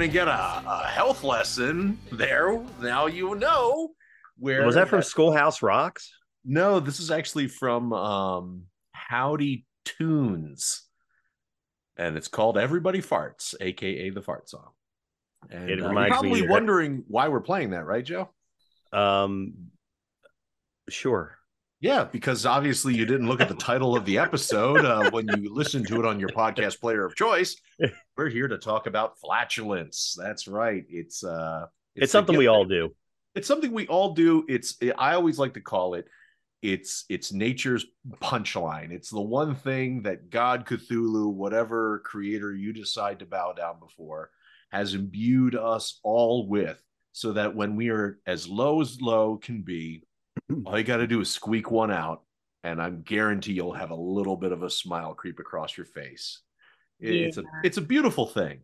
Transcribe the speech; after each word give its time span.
going 0.00 0.10
to 0.10 0.14
get 0.14 0.28
a, 0.28 0.62
a 0.66 0.86
health 0.86 1.22
lesson 1.22 1.98
there. 2.10 2.58
Now 2.80 3.04
you 3.04 3.34
know. 3.34 3.90
Where 4.38 4.64
Was 4.64 4.74
that 4.76 4.88
from 4.88 5.02
Schoolhouse 5.02 5.60
Rocks? 5.60 6.10
No, 6.42 6.80
this 6.80 7.00
is 7.00 7.10
actually 7.10 7.48
from 7.48 7.92
um, 7.92 8.62
Howdy 8.92 9.66
Tunes, 9.84 10.84
and 11.98 12.16
it's 12.16 12.28
called 12.28 12.56
"Everybody 12.56 13.02
Farts," 13.02 13.54
aka 13.60 14.08
the 14.08 14.22
fart 14.22 14.48
song. 14.48 14.70
And 15.50 15.68
It 15.68 15.82
uh, 15.82 15.88
reminds 15.88 16.12
me 16.22 16.28
probably 16.30 16.40
of- 16.44 16.48
wondering 16.48 17.04
why 17.06 17.28
we're 17.28 17.42
playing 17.42 17.70
that, 17.70 17.84
right, 17.84 18.04
Joe? 18.04 18.30
Um, 18.94 19.52
sure. 20.88 21.36
Yeah, 21.80 22.04
because 22.04 22.44
obviously 22.44 22.94
you 22.94 23.06
didn't 23.06 23.26
look 23.26 23.40
at 23.40 23.48
the 23.48 23.54
title 23.54 23.96
of 23.96 24.04
the 24.04 24.18
episode 24.18 24.84
uh, 24.84 25.10
when 25.12 25.26
you 25.28 25.54
listened 25.54 25.88
to 25.88 25.98
it 25.98 26.04
on 26.04 26.20
your 26.20 26.28
podcast 26.28 26.78
player 26.78 27.06
of 27.06 27.16
choice. 27.16 27.56
We're 28.18 28.28
here 28.28 28.48
to 28.48 28.58
talk 28.58 28.86
about 28.86 29.18
flatulence. 29.18 30.14
That's 30.18 30.46
right. 30.46 30.84
It's 30.90 31.24
uh, 31.24 31.66
It's, 31.96 32.12
the 32.12 32.18
something 32.18 32.36
we 32.36 32.48
all 32.48 32.66
do. 32.66 32.94
It's 33.34 33.48
something 33.48 33.72
we 33.72 33.86
all 33.86 34.12
do. 34.12 34.44
It's 34.46 34.76
I 34.98 35.14
always 35.14 35.38
like 35.38 35.54
to 35.54 35.62
call 35.62 35.94
it. 35.94 36.06
It's 36.60 37.06
it's 37.08 37.32
nature's 37.32 37.86
punchline. 38.20 38.90
It's 38.90 39.08
the 39.08 39.22
one 39.22 39.54
thing 39.54 40.02
that 40.02 40.28
God, 40.28 40.66
Cthulhu, 40.66 41.32
whatever 41.32 42.00
creator 42.00 42.54
you 42.54 42.74
decide 42.74 43.20
to 43.20 43.26
bow 43.26 43.54
down 43.54 43.80
before, 43.80 44.28
has 44.70 44.92
imbued 44.92 45.54
us 45.54 45.98
all 46.02 46.46
with, 46.46 46.78
so 47.12 47.32
that 47.32 47.54
when 47.54 47.74
we 47.74 47.88
are 47.88 48.18
as 48.26 48.46
low 48.46 48.82
as 48.82 49.00
low 49.00 49.38
can 49.38 49.62
be, 49.62 50.02
all 50.66 50.78
you 50.78 50.84
got 50.84 50.98
to 50.98 51.06
do 51.06 51.20
is 51.20 51.30
squeak 51.30 51.70
one 51.70 51.90
out, 51.90 52.22
and 52.64 52.80
I'm 52.80 53.02
guarantee 53.02 53.52
you'll 53.52 53.72
have 53.74 53.90
a 53.90 53.94
little 53.94 54.36
bit 54.36 54.52
of 54.52 54.62
a 54.62 54.70
smile 54.70 55.14
creep 55.14 55.38
across 55.38 55.76
your 55.76 55.86
face. 55.86 56.40
It- 57.00 57.14
It's 57.14 57.36
a 57.38 57.44
it's 57.64 57.76
a 57.78 57.82
beautiful 57.82 58.26
thing. 58.26 58.60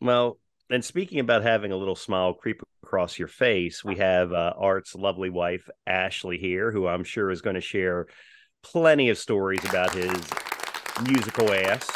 Well, 0.00 0.38
and 0.70 0.84
speaking 0.84 1.20
about 1.20 1.42
having 1.42 1.72
a 1.72 1.76
little 1.76 1.94
smile 1.96 2.34
creep 2.34 2.60
across 2.82 3.18
your 3.18 3.28
face, 3.28 3.84
we 3.84 3.96
have 3.96 4.32
uh, 4.32 4.52
Art's 4.58 4.94
lovely 4.94 5.30
wife, 5.30 5.68
Ashley, 5.86 6.38
here, 6.38 6.70
who 6.72 6.86
I'm 6.86 7.04
sure 7.04 7.30
is 7.30 7.40
going 7.40 7.54
to 7.54 7.60
share 7.60 8.06
plenty 8.62 9.10
of 9.10 9.18
stories 9.18 9.64
about 9.64 9.94
his 9.94 10.12
musical 11.06 11.52
ass. 11.52 11.88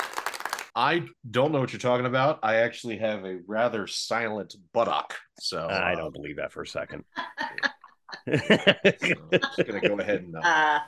I 0.77 1.03
don't 1.29 1.51
know 1.51 1.59
what 1.59 1.73
you're 1.73 1.81
talking 1.81 2.07
about. 2.07 2.39
I 2.45 2.57
actually 2.57 2.99
have 2.99 3.25
a 3.25 3.41
rather 3.47 3.89
silent 3.89 4.55
buttock, 4.73 5.17
so 5.41 5.67
I 5.67 5.95
uh, 5.95 5.97
don't 5.97 6.15
believe 6.15 6.37
that 6.37 6.53
for 6.53 6.63
a 6.63 6.67
second. 6.67 7.05
so 8.27 9.15
I'm 9.33 9.41
just 9.41 9.67
gonna 9.67 9.81
go 9.81 9.99
ahead 10.01 10.23
and 10.23 10.37
uh, 10.37 10.41
Uh, 10.43 10.79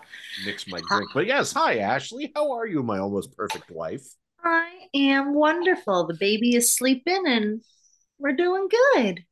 mix 0.44 0.66
my 0.66 0.80
drink. 0.88 1.10
But 1.14 1.26
yes, 1.26 1.52
hi 1.52 1.78
Ashley. 1.78 2.32
How 2.34 2.52
are 2.52 2.66
you, 2.66 2.82
my 2.82 2.98
almost 2.98 3.36
perfect 3.36 3.70
wife? 3.70 4.04
I 4.44 4.70
am 4.94 5.34
wonderful. 5.34 6.06
The 6.06 6.16
baby 6.18 6.56
is 6.56 6.74
sleeping 6.74 7.24
and 7.26 7.62
we're 8.18 8.32
doing 8.32 8.68
good. 8.68 9.24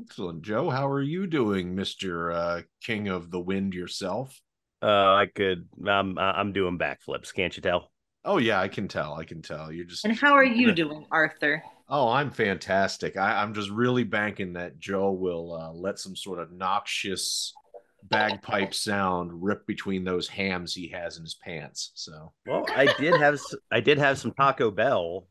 Excellent, 0.00 0.42
Joe. 0.42 0.70
How 0.70 0.88
are 0.88 1.02
you 1.02 1.26
doing, 1.26 1.74
Mister 1.74 2.32
uh, 2.32 2.62
King 2.82 3.08
of 3.08 3.30
the 3.30 3.40
Wind 3.40 3.74
yourself? 3.74 4.40
uh, 4.82 5.14
I 5.14 5.26
could, 5.34 5.68
I'm, 5.86 6.18
I'm 6.18 6.52
doing 6.52 6.78
backflips. 6.78 7.32
Can't 7.32 7.56
you 7.56 7.62
tell? 7.62 7.90
Oh 8.26 8.38
yeah, 8.38 8.60
I 8.60 8.66
can 8.68 8.88
tell. 8.88 9.14
I 9.14 9.24
can 9.24 9.40
tell. 9.40 9.70
You're 9.72 9.84
just 9.84 10.04
And 10.04 10.14
how 10.18 10.34
are 10.34 10.44
you 10.44 10.72
doing, 10.72 11.06
Arthur? 11.12 11.62
Oh, 11.88 12.08
I'm 12.08 12.32
fantastic. 12.32 13.16
I, 13.16 13.40
I'm 13.40 13.54
just 13.54 13.70
really 13.70 14.02
banking 14.02 14.54
that 14.54 14.80
Joe 14.80 15.12
will 15.12 15.52
uh, 15.54 15.72
let 15.72 16.00
some 16.00 16.16
sort 16.16 16.40
of 16.40 16.50
noxious 16.50 17.54
bagpipe 18.02 18.74
sound 18.74 19.30
rip 19.32 19.64
between 19.68 20.02
those 20.02 20.26
hams 20.26 20.74
he 20.74 20.88
has 20.88 21.16
in 21.16 21.22
his 21.22 21.34
pants. 21.36 21.92
So 21.94 22.32
Well, 22.44 22.66
I 22.74 22.88
did 22.88 23.16
have, 23.16 23.34
s- 23.34 23.54
I 23.70 23.78
did 23.78 23.98
have 23.98 24.18
some 24.18 24.32
Taco 24.32 24.72
Bell 24.72 25.28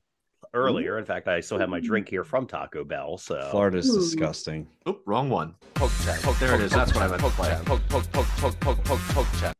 earlier. 0.53 0.97
In 0.97 1.03
fact, 1.03 1.27
I 1.27 1.41
still 1.41 1.57
have 1.59 1.69
my 1.69 1.81
drink 1.81 2.07
here 2.07 2.23
from 2.23 2.47
Taco 2.47 2.85
Bell. 2.85 3.17
So 3.17 3.49
Florida's 3.51 3.89
Ooh. 3.89 3.99
disgusting. 3.99 4.67
Oh, 4.85 4.99
wrong 5.05 5.29
one. 5.29 5.55
Poke 5.73 5.91
chat, 6.05 6.21
poke, 6.21 6.39
There 6.39 6.55
it 6.55 6.61
is. 6.61 6.71
That's 6.71 6.93
what 6.95 7.03
I 7.03 7.07
meant 7.09 7.21
Poke 7.21 7.35
chat, 7.35 7.65
poke, 7.65 7.81
poke, 7.89 8.09
poke, 8.13 8.27
poke, 8.37 8.59
poke, 8.59 8.59
poke, 8.61 8.83
poke, 8.85 8.99
poke 9.09 9.27
chat. 9.41 9.53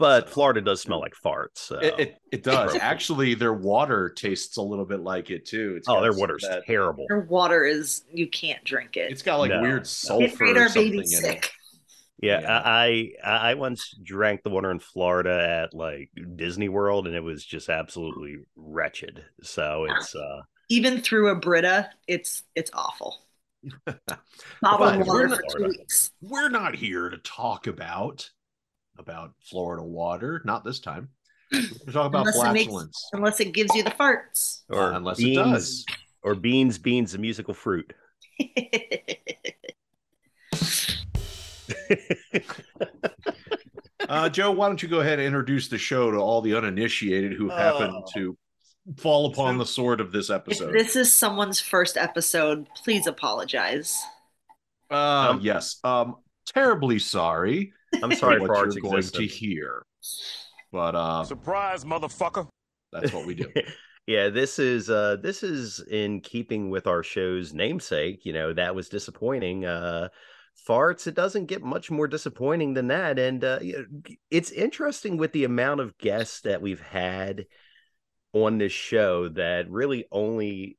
But 0.00 0.28
Florida 0.28 0.60
does 0.60 0.80
smell 0.80 0.98
like 0.98 1.12
farts. 1.24 1.58
So. 1.58 1.76
It, 1.78 1.94
it, 2.00 2.16
it 2.32 2.42
does. 2.42 2.74
Actually, 2.74 3.34
their 3.34 3.52
water 3.52 4.08
tastes 4.08 4.56
a 4.56 4.62
little 4.62 4.84
bit 4.86 5.00
like 5.00 5.30
it 5.30 5.44
too. 5.46 5.74
It's 5.76 5.88
oh, 5.88 6.00
their 6.00 6.10
some 6.12 6.20
water's 6.20 6.42
that- 6.48 6.64
terrible. 6.66 7.04
Their 7.08 7.20
water 7.20 7.64
is, 7.64 8.02
you 8.12 8.28
can't 8.28 8.64
drink 8.64 8.96
it. 8.96 9.12
It's 9.12 9.22
got 9.22 9.36
like 9.36 9.50
No. 9.50 9.60
weird 9.60 9.82
It 9.82 9.86
sulfur 9.86 10.44
made 10.46 10.56
or 10.56 10.62
our 10.62 10.68
something 10.68 10.90
baby 10.90 10.96
in 10.98 11.02
it. 11.04 11.06
sick. 11.08 11.52
Yeah, 12.22 12.40
Yeah. 12.40 12.58
I, 12.64 13.12
I 13.24 13.30
I 13.50 13.54
once 13.54 13.94
drank 14.02 14.42
the 14.42 14.50
water 14.50 14.70
in 14.70 14.78
Florida 14.80 15.64
at 15.64 15.74
like 15.74 16.10
Disney 16.36 16.68
World, 16.68 17.06
and 17.06 17.14
it 17.14 17.22
was 17.22 17.44
just 17.44 17.68
absolutely 17.68 18.36
wretched. 18.56 19.24
So 19.42 19.86
it's 19.88 20.14
uh, 20.14 20.40
Even 20.68 21.00
through 21.00 21.28
a 21.30 21.34
Brita, 21.36 21.90
it's 22.08 22.42
it's 22.54 22.70
awful. 22.74 23.24
But 23.86 23.98
Bottled 24.62 25.06
we're 25.06 25.14
water 25.14 25.28
not- 25.28 25.40
for 25.52 25.58
two 25.58 25.64
weeks. 25.68 26.10
We're 26.22 26.48
not 26.50 26.74
here 26.74 27.08
to 27.10 27.18
talk 27.18 27.66
about 27.66 28.28
about 29.00 29.32
Florida 29.42 29.82
water. 29.82 30.40
Not 30.44 30.62
this 30.64 30.78
time. 30.78 31.08
We're 31.52 31.60
talking 31.92 32.06
about 32.06 32.26
Unless 32.28 32.36
it 32.36 32.52
makes- 32.52 32.64
flatulence. 32.66 33.08
Unless 33.12 33.40
it 33.40 33.52
gives 33.52 33.74
you 33.74 33.82
the 33.82 33.90
farts. 33.90 34.60
or 34.68 34.92
unless 34.92 35.16
beans, 35.18 35.36
it 35.38 35.42
does. 35.42 35.84
or 36.22 36.34
beans, 36.36 36.78
beans, 36.78 37.12
the 37.12 37.18
musical 37.18 37.54
fruit. 37.54 37.92
Uh, 44.08 44.28
Joe, 44.28 44.50
why 44.50 44.66
don't 44.66 44.82
you 44.82 44.88
go 44.88 45.00
ahead 45.00 45.18
and 45.18 45.26
introduce 45.26 45.68
the 45.68 45.78
show 45.78 46.10
to 46.10 46.16
all 46.16 46.40
the 46.40 46.54
uninitiated 46.56 47.32
who 47.34 47.48
happen 47.48 47.90
Oh. 47.94 48.04
to 48.14 48.36
fall 48.96 49.26
upon 49.26 49.58
the 49.58 49.66
sword 49.66 50.00
of 50.00 50.10
this 50.10 50.30
if 50.30 50.36
episode? 50.36 50.72
this 50.72 50.96
is 50.96 51.12
someone's 51.12 51.60
first 51.60 51.96
episode, 51.96 52.66
please 52.82 53.06
apologize. 53.06 53.96
Uh, 54.90 55.28
Um, 55.30 55.40
yes. 55.42 55.78
Um, 55.84 56.16
terribly 56.46 56.98
sorry 56.98 57.72
I'm 58.02 58.12
sorry 58.12 58.40
what 58.40 58.46
for 58.48 58.56
Art's 58.56 58.74
you're 58.76 58.82
going 58.82 59.10
to 59.12 59.22
existence. 59.22 59.34
hear, 59.34 59.82
but 60.72 60.94
uh, 60.94 61.24
Surprise, 61.24 61.84
motherfucker. 61.84 62.48
that's 62.92 63.12
what 63.12 63.26
we 63.26 63.34
do. 63.34 63.46
yeah, 64.06 64.28
this 64.28 64.58
is 64.58 64.90
uh 64.90 65.16
this 65.22 65.42
is 65.42 65.80
in 65.90 66.20
keeping 66.20 66.70
with 66.70 66.86
our 66.86 67.02
show's 67.02 67.52
namesake. 67.52 68.24
You 68.24 68.32
know, 68.32 68.52
that 68.52 68.74
was 68.74 68.88
disappointing. 68.88 69.64
Uh 69.64 70.08
farts, 70.68 71.06
it 71.06 71.14
doesn't 71.14 71.46
get 71.46 71.62
much 71.62 71.90
more 71.90 72.06
disappointing 72.08 72.74
than 72.74 72.88
that. 72.88 73.18
And 73.18 73.44
uh 73.44 73.60
it's 74.30 74.50
interesting 74.50 75.16
with 75.16 75.32
the 75.32 75.44
amount 75.44 75.80
of 75.80 75.96
guests 75.98 76.40
that 76.42 76.62
we've 76.62 76.80
had 76.80 77.46
on 78.32 78.58
this 78.58 78.72
show 78.72 79.28
that 79.30 79.70
really 79.70 80.06
only 80.12 80.76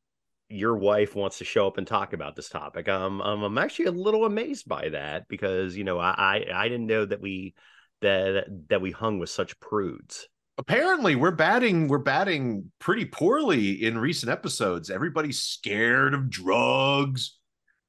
your 0.51 0.77
wife 0.77 1.15
wants 1.15 1.37
to 1.39 1.45
show 1.45 1.67
up 1.67 1.77
and 1.77 1.87
talk 1.87 2.13
about 2.13 2.35
this 2.35 2.49
topic. 2.49 2.89
Um, 2.89 3.21
um 3.21 3.43
I'm 3.43 3.57
actually 3.57 3.85
a 3.85 3.91
little 3.91 4.25
amazed 4.25 4.67
by 4.67 4.89
that 4.89 5.27
because 5.27 5.75
you 5.75 5.83
know 5.83 5.99
I 5.99 6.13
I, 6.17 6.63
I 6.63 6.69
didn't 6.69 6.87
know 6.87 7.05
that 7.05 7.21
we 7.21 7.55
that 8.01 8.45
that 8.69 8.81
we 8.81 8.91
hung 8.91 9.19
with 9.19 9.29
such 9.29 9.59
prudes. 9.59 10.27
Apparently, 10.57 11.15
we're 11.15 11.31
batting 11.31 11.87
we're 11.87 11.97
batting 11.97 12.71
pretty 12.79 13.05
poorly 13.05 13.83
in 13.83 13.97
recent 13.97 14.31
episodes. 14.31 14.89
Everybody's 14.89 15.39
scared 15.39 16.13
of 16.13 16.29
drugs, 16.29 17.37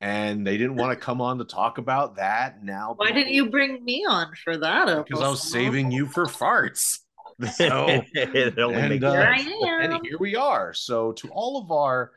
and 0.00 0.46
they 0.46 0.56
didn't 0.56 0.76
want 0.76 0.98
to 0.98 1.04
come 1.04 1.20
on 1.20 1.38
to 1.38 1.44
talk 1.44 1.78
about 1.78 2.16
that. 2.16 2.62
Now, 2.64 2.94
Why 2.96 3.10
didn't 3.10 3.32
you 3.32 3.50
bring 3.50 3.84
me 3.84 4.06
on 4.08 4.32
for 4.42 4.56
that? 4.56 4.86
Because 5.06 5.22
I 5.22 5.28
was 5.28 5.42
saving 5.42 5.90
you 5.90 6.06
for 6.06 6.26
farts. 6.26 6.98
So, 7.54 7.88
and, 7.88 8.58
uh, 8.58 8.68
Here 8.68 9.20
I 9.22 9.40
am. 9.40 9.92
and 9.92 10.06
here 10.06 10.18
we 10.20 10.36
are. 10.36 10.72
So 10.74 11.12
to 11.12 11.28
all 11.30 11.60
of 11.60 11.72
our 11.72 12.12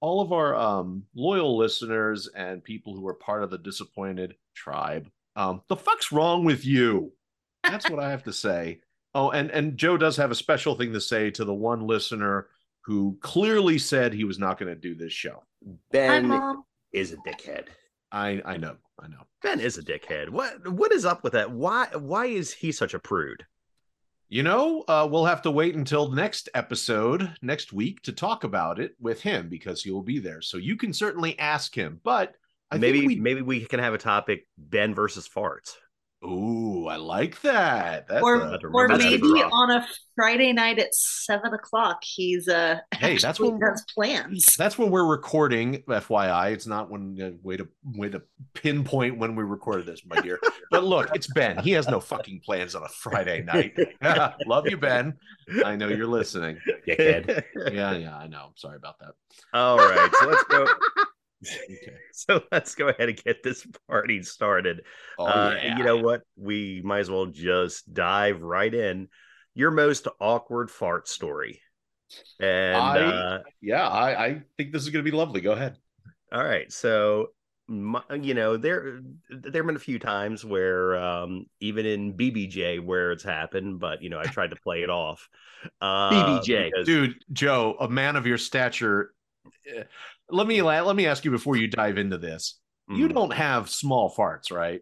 all 0.00 0.20
of 0.20 0.32
our 0.32 0.54
um 0.54 1.04
loyal 1.14 1.56
listeners 1.56 2.28
and 2.28 2.62
people 2.62 2.94
who 2.94 3.06
are 3.08 3.14
part 3.14 3.42
of 3.42 3.50
the 3.50 3.58
disappointed 3.58 4.34
tribe, 4.54 5.10
um, 5.36 5.62
the 5.68 5.76
fuck's 5.76 6.12
wrong 6.12 6.44
with 6.44 6.64
you? 6.64 7.12
That's 7.64 7.88
what 7.90 8.00
I 8.00 8.10
have 8.10 8.24
to 8.24 8.32
say. 8.32 8.80
Oh, 9.14 9.30
and 9.30 9.50
and 9.50 9.76
Joe 9.78 9.96
does 9.96 10.16
have 10.18 10.30
a 10.30 10.34
special 10.34 10.74
thing 10.74 10.92
to 10.92 11.00
say 11.00 11.30
to 11.30 11.44
the 11.44 11.54
one 11.54 11.86
listener 11.86 12.48
who 12.82 13.16
clearly 13.22 13.78
said 13.78 14.12
he 14.12 14.24
was 14.24 14.38
not 14.38 14.58
going 14.58 14.68
to 14.72 14.78
do 14.78 14.94
this 14.94 15.14
show. 15.14 15.42
Ben 15.90 16.28
mom. 16.28 16.64
is 16.92 17.12
a 17.12 17.16
dickhead. 17.16 17.64
I 18.12 18.42
I 18.44 18.58
know, 18.58 18.76
I 19.00 19.08
know. 19.08 19.22
Ben 19.42 19.60
is 19.60 19.78
a 19.78 19.82
dickhead. 19.82 20.28
What 20.28 20.68
what 20.68 20.92
is 20.92 21.06
up 21.06 21.24
with 21.24 21.32
that? 21.32 21.50
Why 21.50 21.86
why 21.96 22.26
is 22.26 22.52
he 22.52 22.70
such 22.70 22.92
a 22.92 22.98
prude? 22.98 23.44
You 24.30 24.42
know, 24.42 24.84
uh, 24.88 25.08
we'll 25.10 25.24
have 25.24 25.40
to 25.42 25.50
wait 25.50 25.74
until 25.74 26.08
the 26.08 26.16
next 26.16 26.50
episode 26.54 27.34
next 27.40 27.72
week 27.72 28.02
to 28.02 28.12
talk 28.12 28.44
about 28.44 28.78
it 28.78 28.92
with 29.00 29.22
him 29.22 29.48
because 29.48 29.82
he 29.82 29.90
will 29.90 30.02
be 30.02 30.18
there. 30.18 30.42
So 30.42 30.58
you 30.58 30.76
can 30.76 30.92
certainly 30.92 31.38
ask 31.38 31.74
him. 31.74 31.98
But 32.04 32.34
I 32.70 32.76
maybe 32.76 32.98
think 32.98 33.08
we, 33.08 33.16
maybe 33.20 33.40
we 33.40 33.64
can 33.64 33.80
have 33.80 33.94
a 33.94 33.98
topic 33.98 34.46
Ben 34.58 34.94
versus 34.94 35.26
farts. 35.26 35.72
Ooh, 36.24 36.86
I 36.88 36.96
like 36.96 37.40
that. 37.42 38.08
That's 38.08 38.22
or 38.22 38.34
a- 38.36 38.58
or 38.72 38.88
that's 38.88 39.02
maybe 39.04 39.26
on 39.42 39.70
a 39.70 39.86
Friday 40.16 40.52
night 40.52 40.78
at 40.80 40.92
seven 40.94 41.54
o'clock, 41.54 42.02
he's 42.02 42.48
uh 42.48 42.80
Hey, 42.94 43.12
that's 43.12 43.24
actually 43.24 43.50
when- 43.50 43.60
has 43.62 43.84
plans. 43.94 44.56
that's 44.56 44.76
when 44.78 44.90
we're 44.90 45.06
recording. 45.06 45.82
FYI, 45.88 46.52
it's 46.52 46.66
not 46.66 46.90
when 46.90 47.16
uh, 47.22 47.30
way 47.42 47.56
to 47.56 47.68
way 47.84 48.08
to 48.08 48.22
pinpoint 48.54 49.16
when 49.18 49.36
we 49.36 49.44
recorded 49.44 49.86
this, 49.86 50.02
my 50.06 50.20
dear. 50.20 50.40
But 50.70 50.84
look, 50.84 51.08
it's 51.14 51.26
Ben. 51.32 51.58
He 51.58 51.70
has 51.72 51.88
no 51.88 52.00
fucking 52.00 52.40
plans 52.44 52.74
on 52.74 52.82
a 52.82 52.88
Friday 52.88 53.42
night. 53.42 53.76
Love 54.46 54.68
you, 54.68 54.76
Ben. 54.76 55.14
I 55.64 55.76
know 55.76 55.88
you're 55.88 56.06
listening. 56.06 56.58
Dickhead. 56.86 57.44
Yeah, 57.72 57.92
yeah, 57.96 58.16
I 58.16 58.26
know. 58.26 58.50
Sorry 58.56 58.76
about 58.76 58.98
that. 59.00 59.12
All 59.54 59.76
right, 59.78 60.10
so 60.20 60.26
let's 60.28 60.44
go. 60.44 60.66
Okay. 61.46 61.94
So 62.12 62.42
let's 62.50 62.74
go 62.74 62.88
ahead 62.88 63.08
and 63.10 63.22
get 63.24 63.42
this 63.44 63.64
party 63.88 64.22
started. 64.24 64.82
Oh, 65.20 65.26
uh, 65.26 65.54
yeah. 65.62 65.78
You 65.78 65.84
know 65.84 65.96
what? 65.98 66.22
We 66.36 66.82
might 66.84 66.98
as 66.98 67.10
well 67.10 67.26
just 67.26 67.92
dive 67.94 68.42
right 68.42 68.74
in. 68.74 69.06
Your 69.54 69.70
most 69.70 70.08
awkward 70.20 70.68
fart 70.70 71.06
story. 71.06 71.60
And 72.40 72.76
I- 72.76 72.98
uh, 73.04 73.42
yeah, 73.60 73.86
I, 73.88 74.24
I 74.26 74.42
think 74.56 74.72
this 74.72 74.82
is 74.82 74.88
going 74.88 75.04
to 75.04 75.10
be 75.10 75.16
lovely. 75.16 75.40
Go 75.40 75.52
ahead. 75.52 75.76
all 76.32 76.42
right, 76.44 76.70
so 76.72 77.28
my, 77.70 78.02
you 78.20 78.32
know 78.32 78.56
there 78.56 79.00
there 79.30 79.60
have 79.62 79.66
been 79.66 79.76
a 79.76 79.78
few 79.78 79.98
times 79.98 80.42
where 80.44 80.96
um, 80.96 81.44
even 81.60 81.84
in 81.86 82.14
BBJ 82.14 82.82
where 82.82 83.12
it's 83.12 83.22
happened, 83.22 83.78
but 83.78 84.02
you 84.02 84.08
know 84.10 84.18
I 84.18 84.24
tried 84.24 84.50
to 84.50 84.56
play 84.56 84.82
it 84.82 84.90
off. 84.90 85.28
Uh, 85.80 86.10
BBJ, 86.40 86.70
because- 86.70 86.86
dude, 86.86 87.14
Joe, 87.32 87.76
a 87.78 87.88
man 87.88 88.16
of 88.16 88.26
your 88.26 88.38
stature. 88.38 89.12
Let 90.30 90.46
me 90.46 90.62
let 90.62 90.94
me 90.96 91.06
ask 91.06 91.24
you 91.24 91.30
before 91.30 91.56
you 91.56 91.68
dive 91.68 91.98
into 91.98 92.18
this. 92.18 92.58
You 92.90 93.08
Mm. 93.08 93.14
don't 93.14 93.32
have 93.34 93.68
small 93.68 94.14
farts, 94.16 94.50
right? 94.50 94.80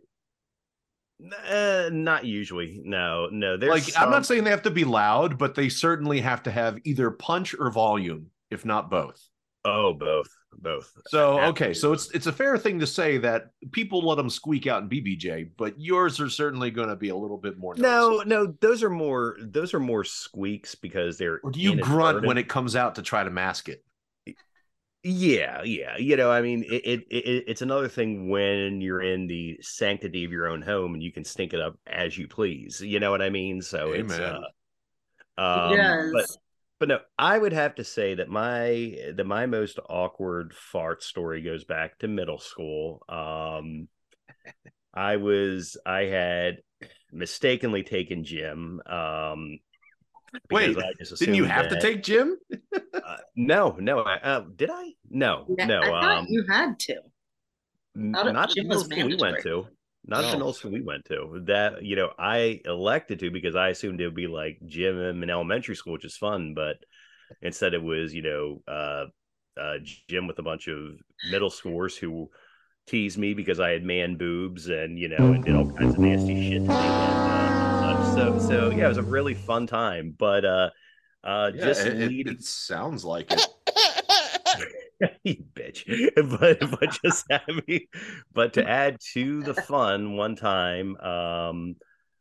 Uh, 1.49 1.89
not 1.93 2.25
usually. 2.27 2.81
No, 2.85 3.29
no. 3.33 3.57
There's 3.57 3.71
like 3.71 3.99
I'm 4.03 4.11
not 4.11 4.27
saying 4.27 4.45
they 4.45 4.51
have 4.51 4.63
to 4.63 4.71
be 4.71 4.85
loud, 4.85 5.39
but 5.39 5.55
they 5.55 5.69
certainly 5.69 6.21
have 6.21 6.43
to 6.43 6.51
have 6.51 6.79
either 6.85 7.11
punch 7.11 7.55
or 7.59 7.71
volume, 7.71 8.27
if 8.51 8.65
not 8.67 8.91
both. 8.91 9.21
Oh, 9.65 9.95
both, 9.95 10.29
both. 10.53 10.93
So 11.09 11.41
okay, 11.41 11.73
so 11.73 11.93
it's 11.95 12.11
it's 12.11 12.27
a 12.27 12.33
fair 12.33 12.59
thing 12.59 12.79
to 12.81 12.87
say 12.87 13.17
that 13.19 13.47
people 13.73 14.07
let 14.07 14.17
them 14.17 14.29
squeak 14.29 14.67
out 14.67 14.83
in 14.83 14.89
BBJ, 14.91 15.51
but 15.57 15.81
yours 15.81 16.21
are 16.21 16.29
certainly 16.29 16.71
going 16.71 16.91
to 16.91 16.97
be 16.97 17.09
a 17.09 17.17
little 17.17 17.39
bit 17.39 17.57
more. 17.57 17.75
No, 17.77 18.11
noticeable. 18.19 18.25
no. 18.27 18.55
Those 18.61 18.83
are 18.83 18.91
more. 18.91 19.39
Those 19.41 19.73
are 19.73 19.81
more 19.81 20.05
squeaks 20.05 20.75
because 20.75 21.17
they're. 21.17 21.41
Or 21.43 21.51
do 21.51 21.61
you 21.61 21.77
grunt 21.81 22.27
when 22.27 22.37
it 22.37 22.49
comes 22.49 22.77
out 22.77 22.97
to 22.97 23.03
try 23.03 23.25
to 23.25 23.31
mask 23.31 23.71
it? 23.71 23.83
Yeah, 25.09 25.63
yeah. 25.63 25.97
You 25.99 26.17
know, 26.17 26.33
I 26.33 26.43
mean, 26.43 26.65
it, 26.65 26.83
it, 26.85 27.01
it 27.11 27.45
it's 27.47 27.63
another 27.63 27.87
thing 27.87 28.29
when 28.29 28.81
you're 28.81 29.03
in 29.03 29.29
the 29.29 29.57
sanctity 29.61 30.25
of 30.25 30.33
your 30.33 30.49
own 30.49 30.63
home 30.63 30.95
and 30.95 31.03
you 31.03 31.13
can 31.13 31.23
stink 31.23 31.53
it 31.55 31.61
up 31.61 31.79
as 31.87 32.19
you 32.19 32.27
please. 32.27 32.81
You 32.81 32.99
know 32.99 33.13
what 33.13 33.23
I 33.23 33.31
mean? 33.31 33.63
So 33.63 33.93
it's. 33.93 34.13
Amen. 34.13 34.43
Uh, 35.39 35.41
um, 35.41 35.77
does. 35.77 36.13
But 36.13 36.27
but 36.81 36.89
no, 36.89 36.99
I 37.17 37.39
would 37.39 37.53
have 37.53 37.77
to 37.77 37.85
say 37.85 38.15
that 38.15 38.29
my 38.29 38.99
that 39.15 39.27
my 39.27 39.47
most 39.47 39.79
awkward 39.89 40.53
fart 40.55 41.05
story 41.05 41.41
goes 41.41 41.63
back 41.63 42.01
to 42.01 42.09
middle 42.09 42.41
school. 42.41 43.05
Um, 43.09 43.87
I 44.93 45.19
was 45.19 45.77
I 45.87 46.07
had 46.07 46.63
mistakenly 47.13 47.85
taken 47.85 48.25
gym. 48.25 48.81
Um, 48.87 49.61
because 49.66 49.66
Wait, 50.51 50.79
I 50.79 50.93
just 50.99 51.13
Didn't 51.13 51.35
you 51.35 51.45
assumed 51.45 51.51
have 51.53 51.69
to 51.69 51.77
take 51.77 52.03
Jim? 52.03 52.37
uh, 52.75 53.17
no, 53.37 53.77
no. 53.79 54.01
I, 54.01 54.17
uh, 54.17 54.45
did 54.57 54.71
I? 54.71 54.93
No, 55.11 55.47
Yeah, 55.59 55.67
no. 55.67 55.83
I 55.83 56.19
Um, 56.19 56.27
you 56.29 56.45
had 56.49 56.79
to. 56.81 56.97
n- 57.97 58.13
not 58.13 58.49
the 58.49 58.55
gym 58.55 58.69
was 58.69 58.85
school 58.85 59.05
we 59.05 59.17
went 59.17 59.41
to. 59.41 59.67
Not 60.09 60.23
the 60.23 60.33
No. 60.33 60.33
middle 60.39 60.53
school 60.53 60.71
we 60.73 60.83
went 60.83 61.05
to. 61.07 61.43
That 61.47 61.83
you 61.83 61.97
know, 61.97 62.13
I 62.19 62.61
elected 62.65 63.19
to 63.21 63.31
because 63.31 63.57
I 63.57 63.69
assumed 63.71 64.01
it 64.01 64.07
would 64.07 64.15
be 64.15 64.29
like 64.29 64.59
gym 64.67 65.23
in 65.23 65.31
elementary 65.31 65.75
school, 65.77 65.95
which 65.95 66.05
is 66.05 66.17
fun, 66.17 66.55
but 66.55 66.77
instead 67.43 67.75
it 67.75 67.83
was 67.83 68.15
you 68.15 68.23
know 68.23 68.63
uh, 68.69 69.07
uh, 69.61 69.79
gym 70.09 70.27
with 70.27 70.39
a 70.39 70.43
bunch 70.43 70.69
of 70.69 70.79
middle 71.23 71.51
schoolers 71.51 71.97
who 71.97 72.31
teased 72.87 73.19
me 73.19 73.35
because 73.35 73.61
I 73.61 73.71
had 73.71 73.85
man 73.85 74.17
boobs 74.17 74.69
and 74.69 74.99
you 74.99 75.09
know 75.09 75.33
and 75.33 75.45
did 75.45 75.55
all 75.57 75.67
kinds 75.79 75.95
of 75.95 76.01
nasty 76.01 76.37
shit 76.37 76.65
to 76.67 76.73
me. 76.75 76.97
And, 77.01 77.29
uh, 77.29 77.56
so 78.15 78.39
so 78.39 78.71
yeah, 78.71 78.87
it 78.87 78.89
was 78.89 78.99
a 78.99 79.03
really 79.03 79.35
fun 79.35 79.67
time, 79.67 80.15
but 80.17 80.45
uh, 80.45 80.71
uh, 81.25 81.51
just 81.51 81.87
it, 81.87 81.97
leading 81.97 82.35
it 82.35 82.43
sounds 82.43 83.05
like 83.05 83.33
it. 83.33 83.47
you 85.25 85.45
bitch. 85.55 85.85
But 86.41 86.61
but 86.61 86.99
just 87.05 87.25
having 87.31 87.87
but 88.33 88.55
to 88.55 88.69
add 88.69 88.99
to 89.13 89.43
the 89.43 89.55
fun, 89.55 90.17
one 90.17 90.37
time, 90.37 90.97
um, 90.99 91.77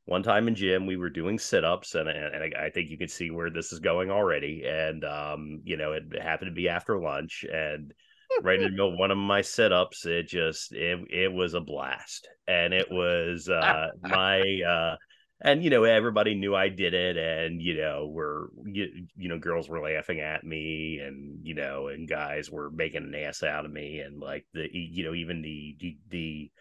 one 0.06 0.24
time 0.24 0.48
in 0.48 0.56
gym, 0.56 0.86
we 0.86 0.98
were 0.98 1.10
doing 1.10 1.40
sit-ups, 1.40 1.96
and, 1.96 2.10
and 2.10 2.56
I, 2.56 2.66
I 2.66 2.70
think 2.70 2.90
you 2.90 2.98
can 2.98 3.08
see 3.08 3.32
where 3.32 3.50
this 3.50 3.72
is 3.72 3.80
going 3.80 4.12
already. 4.12 4.64
And 4.68 5.04
um, 5.04 5.62
you 5.64 5.78
know, 5.78 5.94
it 5.94 6.04
happened 6.22 6.52
to 6.52 6.56
be 6.56 6.70
after 6.70 7.00
lunch, 7.00 7.46
and 7.52 7.94
right 8.42 8.60
in 8.60 8.66
the 8.66 8.72
middle 8.72 8.94
of 8.94 9.00
one 9.00 9.12
of 9.12 9.18
my 9.18 9.42
sit-ups, 9.42 10.06
it 10.06 10.28
just 10.28 10.74
it 10.74 11.00
it 11.10 11.32
was 11.32 11.54
a 11.54 11.62
blast. 11.62 12.28
And 12.48 12.74
it 12.74 12.88
was 12.92 13.50
uh 13.50 13.88
my 14.02 14.42
uh 14.68 14.96
and 15.42 15.64
you 15.64 15.70
know 15.70 15.84
everybody 15.84 16.36
knew 16.36 16.56
I 16.56 16.70
did 16.70 16.94
it, 16.94 17.18
and 17.18 17.62
you 17.62 17.78
know 17.78 18.08
were 18.08 18.50
you, 18.66 19.08
you 19.16 19.30
know 19.30 19.40
girls 19.40 19.68
were 19.68 19.82
laughing 19.82 20.20
at 20.20 20.44
me, 20.44 21.00
and 21.00 21.46
you 21.46 21.54
know 21.54 21.88
and 21.88 22.08
guys 22.08 22.50
were 22.50 22.70
making 22.72 23.04
an 23.04 23.16
ass 23.16 23.44
out 23.44 23.66
of 23.66 23.72
me, 23.72 24.00
and 24.00 24.20
like 24.20 24.46
the 24.54 24.68
you 24.72 25.04
know 25.04 25.14
even 25.14 25.42
the 25.42 25.76
the 25.80 25.98
the, 26.10 26.52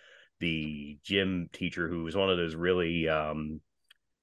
the 0.40 0.98
gym 1.04 1.48
teacher 1.52 1.88
who 1.88 2.04
was 2.04 2.16
one 2.16 2.30
of 2.30 2.36
those 2.36 2.54
really 2.54 3.08
um 3.08 3.60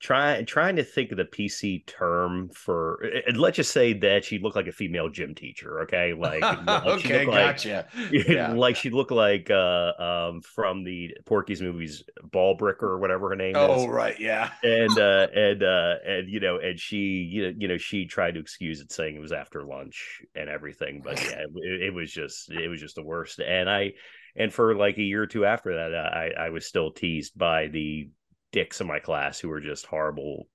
trying 0.02 0.46
trying 0.46 0.76
to 0.78 0.84
think 0.84 1.12
of 1.12 1.18
the 1.18 1.26
PC 1.26 1.86
term 1.86 2.50
for 2.50 3.04
let's 3.36 3.58
just 3.58 3.72
say 3.72 3.94
that 3.94 4.26
she 4.26 4.40
looked 4.40 4.56
like 4.56 4.68
a 4.68 4.72
female 4.72 5.10
gym 5.10 5.36
teacher, 5.36 5.82
okay, 5.82 6.14
like, 6.14 6.42
like 6.42 6.68
okay, 6.86 7.26
looked 7.26 7.28
like- 7.36 7.56
gotcha. 7.58 7.88
Yeah. 8.12 8.54
like 8.54 8.76
she 8.76 8.90
looked 8.90 9.12
like 9.12 9.50
uh 9.52 9.92
um 10.00 10.42
from 10.42 10.84
the 10.84 11.12
Porky's 11.26 11.62
movies 11.62 12.04
Ball 12.24 12.56
Brick 12.56 12.82
or 12.84 12.98
whatever 13.00 13.30
her 13.30 13.36
name 13.36 13.54
Oh 13.56 13.76
is 13.76 13.84
Oh 13.84 13.88
right, 13.88 14.20
yeah. 14.20 14.52
and 14.64 14.90
uh 15.00 15.28
and 15.34 15.64
uh 15.64 15.96
and 16.06 16.28
you 16.30 16.40
know 16.40 16.58
and 16.58 16.80
she 16.80 16.98
you 16.98 17.44
know, 17.52 17.54
you 17.58 17.68
know 17.68 17.78
she 17.78 18.06
tried 18.06 18.34
to 18.34 18.40
excuse 18.40 18.82
it 18.82 18.92
saying 18.92 19.16
it 19.16 19.20
was 19.22 19.32
after 19.32 19.64
lunch 19.64 20.22
and 20.36 20.50
everything 20.50 21.02
but 21.04 21.22
yeah 21.24 21.44
it, 21.56 21.82
it 21.84 21.94
was 21.94 22.12
just 22.12 22.50
it 22.52 22.68
was 22.68 22.82
just 22.82 22.96
the 22.96 23.04
worst 23.04 23.40
and 23.40 23.70
i 23.70 23.92
and 24.36 24.52
for 24.54 24.76
like 24.76 24.98
a 24.98 25.02
year 25.04 25.22
or 25.24 25.28
two 25.28 25.46
after 25.46 25.76
that 25.76 25.94
i 25.94 26.32
i 26.46 26.50
was 26.50 26.66
still 26.66 26.92
teased 26.92 27.38
by 27.38 27.68
the 27.68 28.10
dicks 28.52 28.82
in 28.82 28.88
my 28.88 29.00
class 29.00 29.40
who 29.40 29.50
were 29.50 29.62
just 29.62 29.86
horrible 29.86 30.48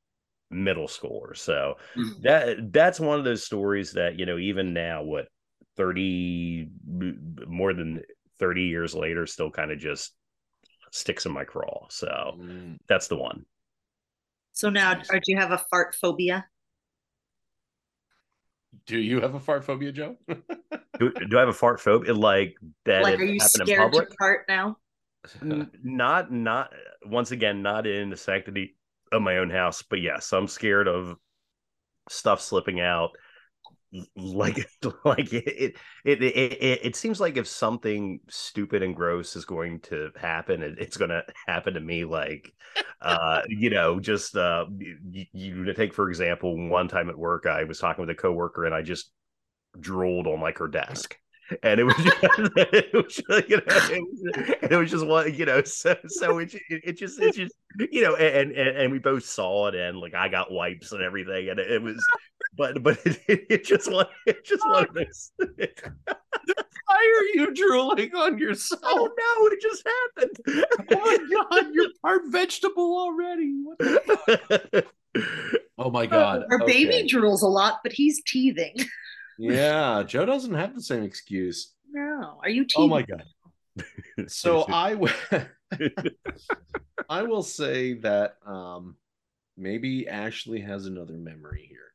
middle 0.51 0.87
schoolers 0.87 1.39
so 1.39 1.75
Mm. 1.97 2.23
that 2.23 2.73
that's 2.73 3.01
one 3.01 3.19
of 3.19 3.25
those 3.25 3.45
stories 3.45 3.93
that 3.93 4.19
you 4.19 4.27
know 4.27 4.39
even 4.39 4.73
now 4.73 5.03
what 5.03 5.27
30 5.77 6.69
more 7.47 7.75
than 7.75 8.03
30 8.39 8.63
years 8.63 8.95
later 8.95 9.27
still 9.27 9.51
kind 9.51 9.73
of 9.73 9.79
just 9.79 10.15
sticks 10.93 11.27
in 11.27 11.33
my 11.33 11.45
craw 11.45 11.87
so 11.89 12.37
Mm. 12.39 12.79
that's 12.89 13.09
the 13.09 13.17
one 13.17 13.45
So 14.53 14.71
now, 14.71 14.93
or 14.93 15.19
do 15.19 15.23
you 15.27 15.37
have 15.37 15.53
a 15.53 15.59
fart 15.71 15.95
phobia? 15.95 16.47
Do 18.87 18.99
you 18.99 19.21
have 19.21 19.35
a 19.35 19.41
fart 19.41 19.65
phobia, 19.65 19.93
Joe? 19.93 20.17
do, 20.29 21.11
do 21.29 21.37
I 21.37 21.41
have 21.41 21.49
a 21.49 21.53
fart 21.53 21.81
phobia? 21.81 22.15
Like 22.15 22.57
that? 22.85 23.03
like, 23.03 23.21
are 23.21 23.25
you 23.25 23.39
happened 23.41 23.63
in 23.63 23.67
scared 23.67 23.93
to 23.93 23.99
public? 23.99 24.09
fart 24.19 24.47
now? 24.49 24.79
Not, 25.83 26.33
not 26.33 26.73
once 27.05 27.31
again, 27.31 27.63
not 27.63 27.87
in 27.87 28.11
the 28.11 28.17
sanctity 28.17 28.77
of 29.13 29.23
my 29.23 29.39
own 29.39 29.51
house, 29.51 29.83
but 29.83 30.01
yes, 30.01 30.33
I'm 30.33 30.49
scared 30.49 30.89
of 30.89 31.17
stuff 32.09 32.41
slipping 32.41 32.81
out. 32.81 33.11
Like, 34.17 34.69
like 35.05 35.33
it, 35.33 35.77
it, 36.05 36.23
it, 36.23 36.23
it, 36.23 36.81
it 36.83 36.97
seems 36.97 37.19
like 37.19 37.39
if 37.39 37.47
something 37.47 38.21
stupid 38.29 38.83
and 38.83 38.95
gross 38.95 39.37
is 39.37 39.47
going 39.47 39.81
to 39.83 40.11
happen, 40.21 40.63
it, 40.63 40.79
it's 40.79 40.99
going 40.99 41.11
to 41.11 41.23
happen 41.47 41.73
to 41.75 41.81
me. 41.81 42.05
Like, 42.05 42.53
uh, 43.01 43.43
you 43.49 43.71
know, 43.71 43.99
just 43.99 44.37
uh, 44.37 44.67
you, 44.79 45.25
you 45.33 45.73
take 45.73 45.95
for 45.95 46.11
example, 46.11 46.69
one 46.69 46.89
time 46.89 47.09
at 47.09 47.17
work, 47.17 47.47
I 47.47 47.65
was 47.65 47.79
talking 47.79 48.03
with 48.03 48.11
a 48.11 48.21
coworker, 48.21 48.67
and 48.67 48.75
I 48.75 48.83
just 48.83 49.13
drooled 49.79 50.27
on 50.27 50.41
like 50.41 50.59
her 50.59 50.69
desk. 50.69 51.17
And 51.63 51.81
it 51.81 51.85
was, 51.85 51.95
just, 51.97 52.17
it 52.23 52.93
was, 52.93 53.23
you 53.49 53.57
know, 53.57 53.63
it 53.67 54.03
was, 54.03 54.55
it 54.63 54.77
was 54.77 54.91
just 54.91 55.07
one, 55.07 55.33
you 55.35 55.47
know, 55.47 55.63
so 55.63 55.97
so 56.09 56.39
it, 56.39 56.55
it, 56.55 56.63
it 56.69 56.99
just, 56.99 57.21
it 57.21 57.35
just, 57.35 57.55
you 57.79 58.03
know, 58.03 58.17
and, 58.17 58.51
and 58.53 58.77
and 58.77 58.93
we 58.93 58.99
both 58.99 59.25
saw 59.25 59.69
it, 59.69 59.75
and 59.75 59.99
like 59.99 60.15
I 60.15 60.29
got 60.29 60.51
wipes 60.51 60.93
and 60.93 61.03
everything, 61.03 61.49
and 61.49 61.61
it, 61.61 61.71
it 61.71 61.83
was, 61.83 62.05
but 62.57 62.83
but 62.83 62.99
it, 63.07 63.21
it 63.51 63.65
just 63.65 63.91
one, 63.91 64.07
it 64.27 64.45
just 64.45 64.67
one 64.67 64.89
of 64.89 64.95
those. 64.95 65.33
Why 66.89 67.19
are 67.19 67.41
you 67.41 67.55
drooling 67.55 68.15
on 68.15 68.39
yourself? 68.39 68.81
Oh 68.85 69.09
no, 69.09 69.47
it 69.49 69.61
just 69.61 69.87
happened. 69.87 70.67
Oh 70.91 70.97
my 71.05 71.19
god, 71.33 71.67
you're 71.73 71.91
part 72.03 72.23
vegetable 72.27 72.97
already. 72.97 73.55
What 73.63 73.79
the 73.79 74.85
Oh 75.79 75.91
my 75.91 76.07
god. 76.07 76.45
Our 76.51 76.59
baby 76.67 77.09
drools 77.09 77.43
a 77.43 77.47
lot, 77.47 77.81
but 77.83 77.93
he's 77.93 78.23
teething. 78.27 78.77
Yeah, 79.39 80.03
Joe 80.07 80.25
doesn't 80.27 80.55
have 80.55 80.75
the 80.75 80.83
same 80.83 81.03
excuse. 81.03 81.75
No, 81.91 82.39
are 82.43 82.49
you 82.49 82.65
teething? 82.65 82.85
Oh 82.85 82.89
my 82.89 83.03
god. 83.03 83.25
So 84.29 84.65
I 84.69 84.93
w- 84.95 85.13
I 85.33 85.47
will 85.81 86.11
I 87.09 87.23
will 87.23 87.43
say 87.43 87.95
that 87.95 88.37
um 88.47 88.97
maybe 89.57 90.09
Ashley 90.09 90.61
has 90.61 90.87
another 90.87 91.15
memory 91.15 91.67
here. 91.69 91.93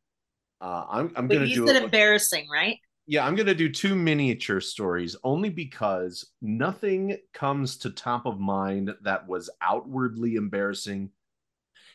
Uh 0.61 0.85
I'm 0.89 1.11
I'm 1.15 1.27
But 1.27 1.35
gonna 1.35 1.47
do 1.47 1.65
said 1.67 1.77
it. 1.77 1.83
embarrassing, 1.83 2.47
right? 2.53 2.77
yeah, 3.07 3.25
I'm 3.25 3.35
gonna 3.35 3.55
do 3.55 3.69
two 3.69 3.95
miniature 3.95 4.61
stories 4.61 5.15
only 5.23 5.49
because 5.49 6.29
nothing 6.41 7.17
comes 7.33 7.77
to 7.77 7.89
top 7.89 8.25
of 8.27 8.39
mind 8.39 8.93
that 9.01 9.27
was 9.27 9.49
outwardly 9.61 10.35
embarrassing. 10.35 11.09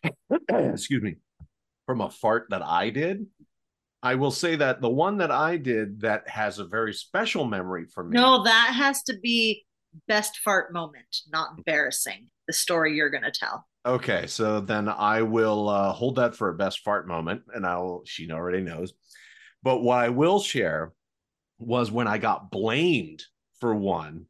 Excuse 0.50 1.02
me, 1.02 1.16
from 1.86 2.00
a 2.00 2.10
fart 2.10 2.48
that 2.50 2.62
I 2.62 2.90
did. 2.90 3.26
I 4.06 4.14
will 4.14 4.30
say 4.30 4.54
that 4.54 4.80
the 4.80 4.88
one 4.88 5.16
that 5.16 5.32
I 5.32 5.56
did 5.56 6.00
that 6.02 6.28
has 6.28 6.60
a 6.60 6.64
very 6.64 6.94
special 6.94 7.44
memory 7.44 7.86
for 7.86 8.04
me. 8.04 8.16
No, 8.16 8.44
that 8.44 8.72
has 8.72 9.02
to 9.04 9.18
be 9.20 9.66
best 10.06 10.38
fart 10.44 10.72
moment, 10.72 11.22
not 11.32 11.58
embarrassing. 11.58 12.28
The 12.46 12.52
story 12.52 12.94
you're 12.94 13.10
gonna 13.10 13.32
tell. 13.32 13.66
Okay, 13.84 14.28
so 14.28 14.60
then 14.60 14.88
I 14.88 15.22
will 15.22 15.68
uh, 15.68 15.92
hold 15.92 16.16
that 16.16 16.36
for 16.36 16.50
a 16.50 16.54
best 16.54 16.84
fart 16.84 17.08
moment, 17.08 17.42
and 17.52 17.66
I'll. 17.66 18.02
She 18.04 18.30
already 18.30 18.62
knows, 18.62 18.94
but 19.64 19.80
what 19.80 19.98
I 19.98 20.10
will 20.10 20.38
share 20.38 20.92
was 21.58 21.90
when 21.90 22.06
I 22.06 22.18
got 22.18 22.52
blamed 22.52 23.24
for 23.58 23.74
one, 23.74 24.26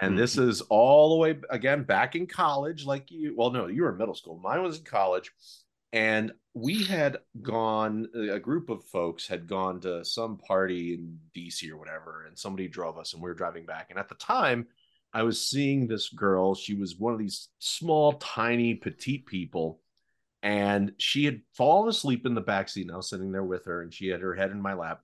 and 0.00 0.18
this 0.18 0.36
is 0.36 0.62
all 0.62 1.10
the 1.10 1.16
way 1.16 1.38
again 1.48 1.84
back 1.84 2.16
in 2.16 2.26
college. 2.26 2.84
Like 2.84 3.08
you, 3.12 3.36
well, 3.36 3.52
no, 3.52 3.68
you 3.68 3.82
were 3.82 3.92
in 3.92 3.98
middle 3.98 4.16
school. 4.16 4.40
Mine 4.42 4.64
was 4.64 4.78
in 4.78 4.84
college, 4.84 5.30
and 5.92 6.32
we 6.54 6.84
had 6.84 7.18
gone. 7.40 8.08
A 8.14 8.38
group 8.38 8.68
of 8.68 8.84
folks 8.84 9.26
had 9.26 9.46
gone 9.46 9.80
to 9.80 10.04
some 10.04 10.36
party 10.38 10.94
in 10.94 11.18
DC 11.34 11.70
or 11.70 11.76
whatever, 11.76 12.24
and 12.26 12.38
somebody 12.38 12.68
drove 12.68 12.98
us, 12.98 13.14
and 13.14 13.22
we 13.22 13.28
were 13.28 13.34
driving 13.34 13.64
back. 13.64 13.88
And 13.90 13.98
at 13.98 14.08
the 14.08 14.14
time, 14.16 14.66
I 15.12 15.22
was 15.22 15.46
seeing 15.46 15.86
this 15.86 16.08
girl. 16.08 16.54
She 16.54 16.74
was 16.74 16.96
one 16.96 17.12
of 17.12 17.18
these 17.18 17.48
small, 17.58 18.14
tiny, 18.14 18.74
petite 18.74 19.26
people. 19.26 19.80
And 20.42 20.92
she 20.98 21.24
had 21.24 21.42
fallen 21.52 21.88
asleep 21.88 22.26
in 22.26 22.34
the 22.34 22.42
backseat. 22.42 22.82
And 22.82 22.92
I 22.92 22.96
was 22.96 23.08
sitting 23.08 23.30
there 23.30 23.44
with 23.44 23.64
her, 23.66 23.82
and 23.82 23.92
she 23.92 24.08
had 24.08 24.20
her 24.20 24.34
head 24.34 24.50
in 24.50 24.60
my 24.60 24.74
lap. 24.74 25.00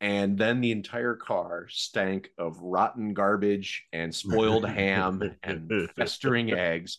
And 0.00 0.36
then 0.36 0.60
the 0.60 0.72
entire 0.72 1.14
car 1.14 1.66
stank 1.70 2.28
of 2.36 2.60
rotten 2.60 3.14
garbage 3.14 3.86
and 3.92 4.14
spoiled 4.14 4.68
ham 4.68 5.36
and 5.42 5.88
festering 5.96 6.52
eggs. 6.52 6.98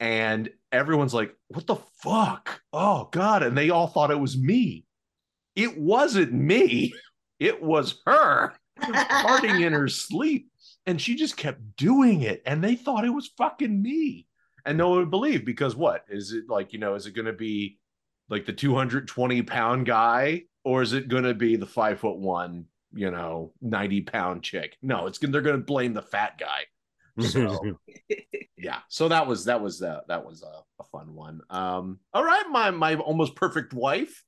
And 0.00 0.50
everyone's 0.72 1.14
like, 1.14 1.34
What 1.48 1.66
the 1.66 1.76
fuck? 1.76 2.60
Oh, 2.72 3.08
God. 3.10 3.42
And 3.42 3.56
they 3.56 3.70
all 3.70 3.86
thought 3.86 4.10
it 4.10 4.20
was 4.20 4.36
me. 4.36 4.84
It 5.56 5.78
wasn't 5.78 6.32
me, 6.32 6.92
it 7.38 7.62
was 7.62 8.02
her 8.06 8.54
farting 8.80 9.64
in 9.64 9.72
her 9.72 9.88
sleep 9.88 10.50
and 10.86 11.00
she 11.00 11.14
just 11.14 11.36
kept 11.36 11.76
doing 11.76 12.22
it 12.22 12.42
and 12.46 12.62
they 12.62 12.74
thought 12.74 13.04
it 13.04 13.10
was 13.10 13.30
fucking 13.38 13.82
me 13.82 14.26
and 14.64 14.76
no 14.76 14.90
one 14.90 14.98
would 14.98 15.10
believe 15.10 15.44
because 15.44 15.76
what 15.76 16.04
is 16.08 16.32
it 16.32 16.44
like 16.48 16.72
you 16.72 16.78
know 16.78 16.94
is 16.94 17.06
it 17.06 17.14
going 17.14 17.26
to 17.26 17.32
be 17.32 17.78
like 18.28 18.46
the 18.46 18.52
220 18.52 19.42
pound 19.42 19.86
guy 19.86 20.42
or 20.64 20.82
is 20.82 20.92
it 20.92 21.08
going 21.08 21.24
to 21.24 21.34
be 21.34 21.56
the 21.56 21.66
five 21.66 22.00
foot 22.00 22.16
one 22.16 22.64
you 22.92 23.10
know 23.10 23.52
90 23.60 24.02
pound 24.02 24.42
chick 24.42 24.76
no 24.82 25.06
it's 25.06 25.18
they're 25.18 25.40
going 25.40 25.56
to 25.56 25.64
blame 25.64 25.92
the 25.92 26.02
fat 26.02 26.38
guy 26.38 26.64
so 27.20 27.78
yeah 28.58 28.78
so 28.88 29.08
that 29.08 29.26
was 29.26 29.44
that 29.44 29.60
was 29.60 29.82
uh, 29.82 30.00
that 30.08 30.24
was 30.24 30.42
a, 30.42 30.82
a 30.82 30.84
fun 30.92 31.14
one 31.14 31.40
um 31.50 31.98
all 32.12 32.24
right 32.24 32.44
my 32.50 32.70
my 32.70 32.94
almost 32.96 33.34
perfect 33.36 33.72
wife 33.72 34.22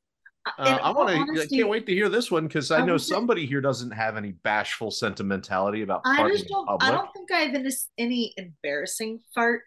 uh, 0.59 0.78
I 0.81 0.90
want 0.93 1.11
all 1.11 1.35
to. 1.35 1.43
I 1.43 1.47
can't 1.49 1.69
wait 1.69 1.87
to 1.87 1.93
hear 1.93 2.09
this 2.09 2.31
one 2.31 2.47
because 2.47 2.71
I 2.71 2.78
I 2.78 2.87
know 2.87 2.93
would 2.93 3.00
say- 3.00 3.14
somebody 3.14 3.47
here 3.47 3.61
doesn't 3.61 3.90
have 3.90 4.16
any 4.16 4.31
bashful 4.31 4.93
sentimentality 4.93 5.83
about 5.83 6.02
I 6.05 6.21
farting 6.21 6.31
just 6.31 6.45
in 6.45 6.50
don't. 6.52 6.66
public. 6.69 6.88
I 6.88 6.93
don't 6.93 7.09
think 7.12 7.33
I 7.33 7.38
have 7.38 7.55
any, 7.57 7.71
any 7.99 8.35
embarrassing 8.37 9.19
fart 9.35 9.62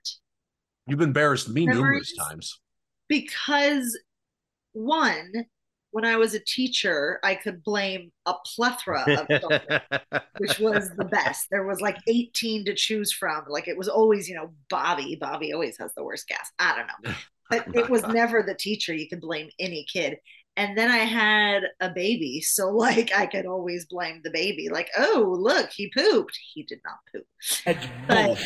You've 0.88 1.02
embarrassed 1.02 1.50
me 1.50 1.66
numerous 1.66 2.16
times. 2.16 2.62
because 3.10 4.00
one, 4.72 5.34
when 5.92 6.06
I 6.06 6.18
was 6.18 6.34
a 6.34 6.40
teacher, 6.40 7.20
I 7.24 7.36
could 7.36 7.64
blame 7.64 8.12
a 8.26 8.34
plethora 8.56 9.04
of 9.08 9.28
something, 9.42 9.80
which 10.38 10.60
was 10.60 10.90
the 10.98 11.06
best. 11.06 11.48
There 11.50 11.66
was 11.66 11.82
like 11.82 11.98
18 12.08 12.66
to 12.66 12.76
choose 12.76 13.12
from. 13.12 13.46
Like 13.48 13.68
it 13.68 13.78
was 13.78 13.88
always, 13.88 14.30
you 14.30 14.36
know, 14.36 14.52
Bobby. 14.70 15.18
Bobby 15.20 15.54
always 15.54 15.78
has 15.80 15.94
the 15.96 16.04
worst 16.04 16.28
gas. 16.28 16.52
I 16.60 16.76
don't 16.76 16.88
know. 16.88 17.16
But 17.52 17.76
it 17.76 17.90
was 17.90 18.04
never 18.04 18.44
the 18.44 18.54
teacher. 18.54 18.94
You 18.94 19.10
could 19.10 19.22
blame 19.22 19.50
any 19.60 19.84
kid. 19.92 20.20
And 20.56 20.78
then 20.78 20.92
I 20.92 20.98
had 21.00 21.64
a 21.80 21.90
baby. 21.90 22.42
So, 22.42 22.70
like, 22.70 23.12
I 23.12 23.26
could 23.26 23.48
always 23.48 23.88
blame 23.88 24.22
the 24.24 24.30
baby. 24.30 24.70
Like, 24.70 24.88
oh, 24.96 25.36
look, 25.36 25.72
he 25.72 25.90
pooped. 25.90 26.38
He 26.54 26.62
did 26.62 26.80
not 26.86 27.00
poop. 27.12 27.26
But- 28.08 28.38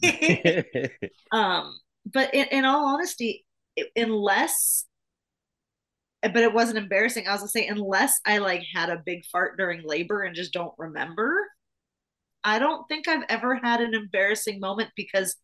um 1.32 1.74
but 2.12 2.32
in, 2.34 2.46
in 2.52 2.64
all 2.64 2.86
honesty 2.86 3.44
it- 3.74 3.90
unless 3.96 4.84
but 6.22 6.36
it 6.36 6.52
wasn't 6.52 6.76
embarrassing 6.78 7.26
i 7.28 7.32
was 7.32 7.40
gonna 7.40 7.48
say 7.48 7.66
unless 7.66 8.20
i 8.26 8.38
like 8.38 8.62
had 8.74 8.90
a 8.90 9.02
big 9.04 9.24
fart 9.26 9.56
during 9.56 9.82
labor 9.84 10.22
and 10.22 10.34
just 10.34 10.52
don't 10.52 10.72
remember 10.78 11.34
i 12.44 12.58
don't 12.58 12.86
think 12.88 13.06
i've 13.08 13.24
ever 13.28 13.54
had 13.56 13.80
an 13.80 13.94
embarrassing 13.94 14.60
moment 14.60 14.90
because 14.96 15.36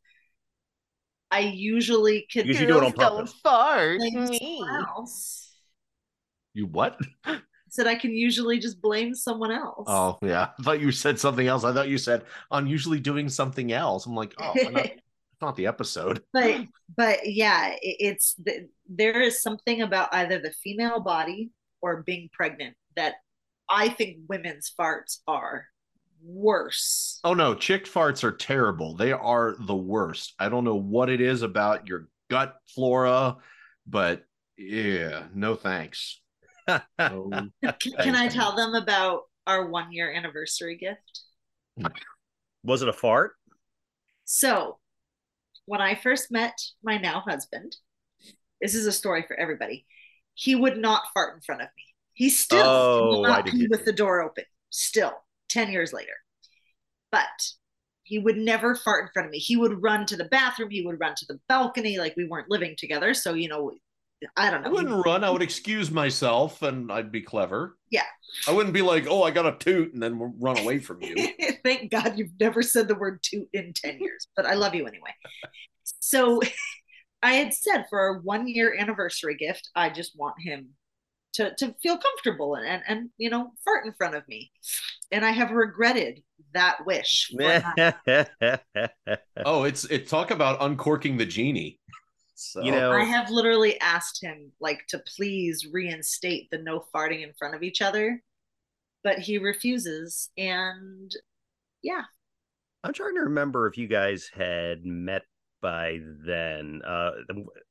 i 1.30 1.40
usually 1.40 2.26
could 2.32 2.46
Because 2.46 2.60
you 2.60 2.66
do 2.66 2.78
it 2.78 2.84
on 2.84 2.92
purpose. 2.92 3.32
fart. 3.42 3.98
blame 3.98 4.28
Me. 4.28 4.60
You 6.54 6.66
what? 6.66 6.98
said 7.68 7.86
i 7.86 7.94
can 7.94 8.12
usually 8.12 8.58
just 8.58 8.80
blame 8.80 9.14
someone 9.14 9.50
else 9.50 9.88
Oh 9.88 10.18
yeah, 10.22 10.50
I 10.58 10.62
thought 10.62 10.80
you 10.80 10.92
said 10.92 11.18
something 11.18 11.46
else. 11.46 11.64
I 11.64 11.72
thought 11.72 11.88
you 11.88 11.98
said 11.98 12.24
I'm 12.50 12.66
usually 12.66 13.00
doing 13.00 13.28
something 13.28 13.72
else. 13.72 14.06
I'm 14.06 14.14
like, 14.14 14.34
oh, 14.38 14.54
I'm 14.64 14.74
not, 15.40 15.56
the 15.56 15.66
episode. 15.66 16.22
but 16.32 16.62
but 16.96 17.18
yeah 17.24 17.70
it, 17.80 17.96
it's 18.00 18.34
the, 18.44 18.68
there 18.88 19.20
is 19.20 19.42
something 19.42 19.82
about 19.82 20.14
either 20.14 20.38
the 20.38 20.52
female 20.62 21.00
body 21.00 21.50
or 21.82 22.02
being 22.02 22.28
pregnant 22.32 22.76
that 22.96 23.14
i 23.68 23.88
think 23.88 24.18
women's 24.28 24.72
farts 24.78 25.18
are 25.26 25.66
worse 26.22 27.20
Oh 27.24 27.34
no, 27.34 27.54
chick 27.54 27.86
farts 27.86 28.22
are 28.24 28.32
terrible. 28.32 28.94
They 28.96 29.12
are 29.12 29.56
the 29.58 29.74
worst. 29.74 30.34
I 30.38 30.48
don't 30.48 30.64
know 30.64 30.74
what 30.74 31.08
it 31.10 31.20
is 31.20 31.42
about 31.42 31.86
your 31.86 32.08
gut 32.30 32.56
flora, 32.74 33.36
but 33.86 34.24
yeah, 34.56 35.24
no 35.34 35.54
thanks. 35.54 36.20
No 36.68 36.78
can, 36.98 37.52
thanks, 37.62 37.86
can 38.00 38.14
i 38.16 38.28
tell 38.28 38.56
them 38.56 38.74
about 38.74 39.22
our 39.46 39.68
one 39.68 39.92
year 39.92 40.12
anniversary 40.12 40.76
gift 40.76 41.20
Was 42.62 42.82
it 42.82 42.88
a 42.88 42.92
fart? 42.92 43.32
so 44.24 44.78
when 45.66 45.80
i 45.80 45.94
first 45.94 46.30
met 46.30 46.58
my 46.82 46.98
now 46.98 47.20
husband 47.20 47.76
this 48.60 48.74
is 48.74 48.86
a 48.86 48.92
story 48.92 49.24
for 49.26 49.38
everybody 49.38 49.86
he 50.34 50.54
would 50.54 50.76
not 50.76 51.04
fart 51.14 51.34
in 51.34 51.40
front 51.40 51.62
of 51.62 51.68
me. 51.76 51.84
He 52.12 52.28
still 52.30 52.64
Oh, 52.66 53.08
will 53.08 53.22
not 53.22 53.46
pee 53.46 53.66
with 53.70 53.84
the 53.84 53.92
door 53.92 54.22
open 54.22 54.44
still 54.70 55.12
10 55.48 55.70
years 55.72 55.92
later. 55.92 56.12
But 57.10 57.52
he 58.02 58.18
would 58.18 58.36
never 58.36 58.74
fart 58.74 59.04
in 59.04 59.10
front 59.12 59.26
of 59.26 59.32
me. 59.32 59.38
He 59.38 59.56
would 59.56 59.82
run 59.82 60.06
to 60.06 60.16
the 60.16 60.24
bathroom. 60.24 60.70
He 60.70 60.84
would 60.84 61.00
run 61.00 61.14
to 61.16 61.26
the 61.26 61.40
balcony 61.48 61.98
like 61.98 62.16
we 62.16 62.26
weren't 62.26 62.50
living 62.50 62.74
together. 62.76 63.14
So 63.14 63.34
you 63.34 63.48
know 63.48 63.72
i 64.36 64.50
don't 64.50 64.62
know. 64.62 64.68
I 64.68 64.72
wouldn't 64.72 65.04
run. 65.04 65.24
I 65.24 65.30
would 65.30 65.42
excuse 65.42 65.90
myself 65.90 66.62
and 66.62 66.90
I'd 66.90 67.12
be 67.12 67.20
clever. 67.20 67.76
Yeah. 67.90 68.04
I 68.48 68.52
wouldn't 68.52 68.74
be 68.74 68.82
like, 68.82 69.06
oh, 69.08 69.22
I 69.22 69.30
got 69.30 69.46
a 69.46 69.56
toot 69.56 69.92
and 69.92 70.02
then 70.02 70.34
run 70.40 70.58
away 70.58 70.78
from 70.78 71.02
you. 71.02 71.14
Thank 71.64 71.90
God 71.90 72.14
you've 72.16 72.38
never 72.40 72.62
said 72.62 72.88
the 72.88 72.94
word 72.94 73.20
toot 73.22 73.48
in 73.52 73.72
10 73.72 74.00
years, 74.00 74.28
but 74.36 74.46
I 74.46 74.54
love 74.54 74.74
you 74.74 74.86
anyway. 74.86 75.14
So 76.00 76.40
I 77.22 77.34
had 77.34 77.54
said 77.54 77.84
for 77.88 77.98
our 78.00 78.18
one 78.20 78.48
year 78.48 78.76
anniversary 78.78 79.36
gift, 79.36 79.70
I 79.74 79.90
just 79.90 80.18
want 80.18 80.34
him 80.40 80.70
to, 81.34 81.54
to 81.56 81.74
feel 81.82 81.98
comfortable 81.98 82.54
and, 82.54 82.66
and, 82.66 82.82
and, 82.86 83.10
you 83.18 83.30
know, 83.30 83.52
fart 83.64 83.86
in 83.86 83.92
front 83.94 84.14
of 84.14 84.26
me. 84.28 84.50
And 85.10 85.24
I 85.24 85.30
have 85.30 85.50
regretted 85.50 86.22
that 86.52 86.84
wish. 86.86 87.32
oh, 89.44 89.64
it's 89.64 89.84
it 89.84 90.08
talk 90.08 90.30
about 90.30 90.62
uncorking 90.62 91.16
the 91.16 91.26
genie. 91.26 91.78
So 92.34 92.62
You 92.62 92.72
know- 92.72 92.92
I 92.92 93.04
have 93.04 93.30
literally 93.30 93.80
asked 93.80 94.22
him 94.22 94.52
like 94.60 94.86
to 94.88 94.98
please 94.98 95.66
reinstate 95.72 96.50
the 96.50 96.58
no 96.58 96.84
farting 96.94 97.22
in 97.22 97.32
front 97.34 97.54
of 97.54 97.62
each 97.62 97.80
other, 97.80 98.22
but 99.02 99.18
he 99.18 99.38
refuses. 99.38 100.30
And 100.36 101.14
yeah, 101.82 102.02
I'm 102.82 102.92
trying 102.92 103.14
to 103.14 103.22
remember 103.22 103.66
if 103.66 103.78
you 103.78 103.86
guys 103.86 104.28
had 104.34 104.84
met 104.84 105.22
by 105.62 105.98
then. 106.26 106.82
Uh, 106.86 107.12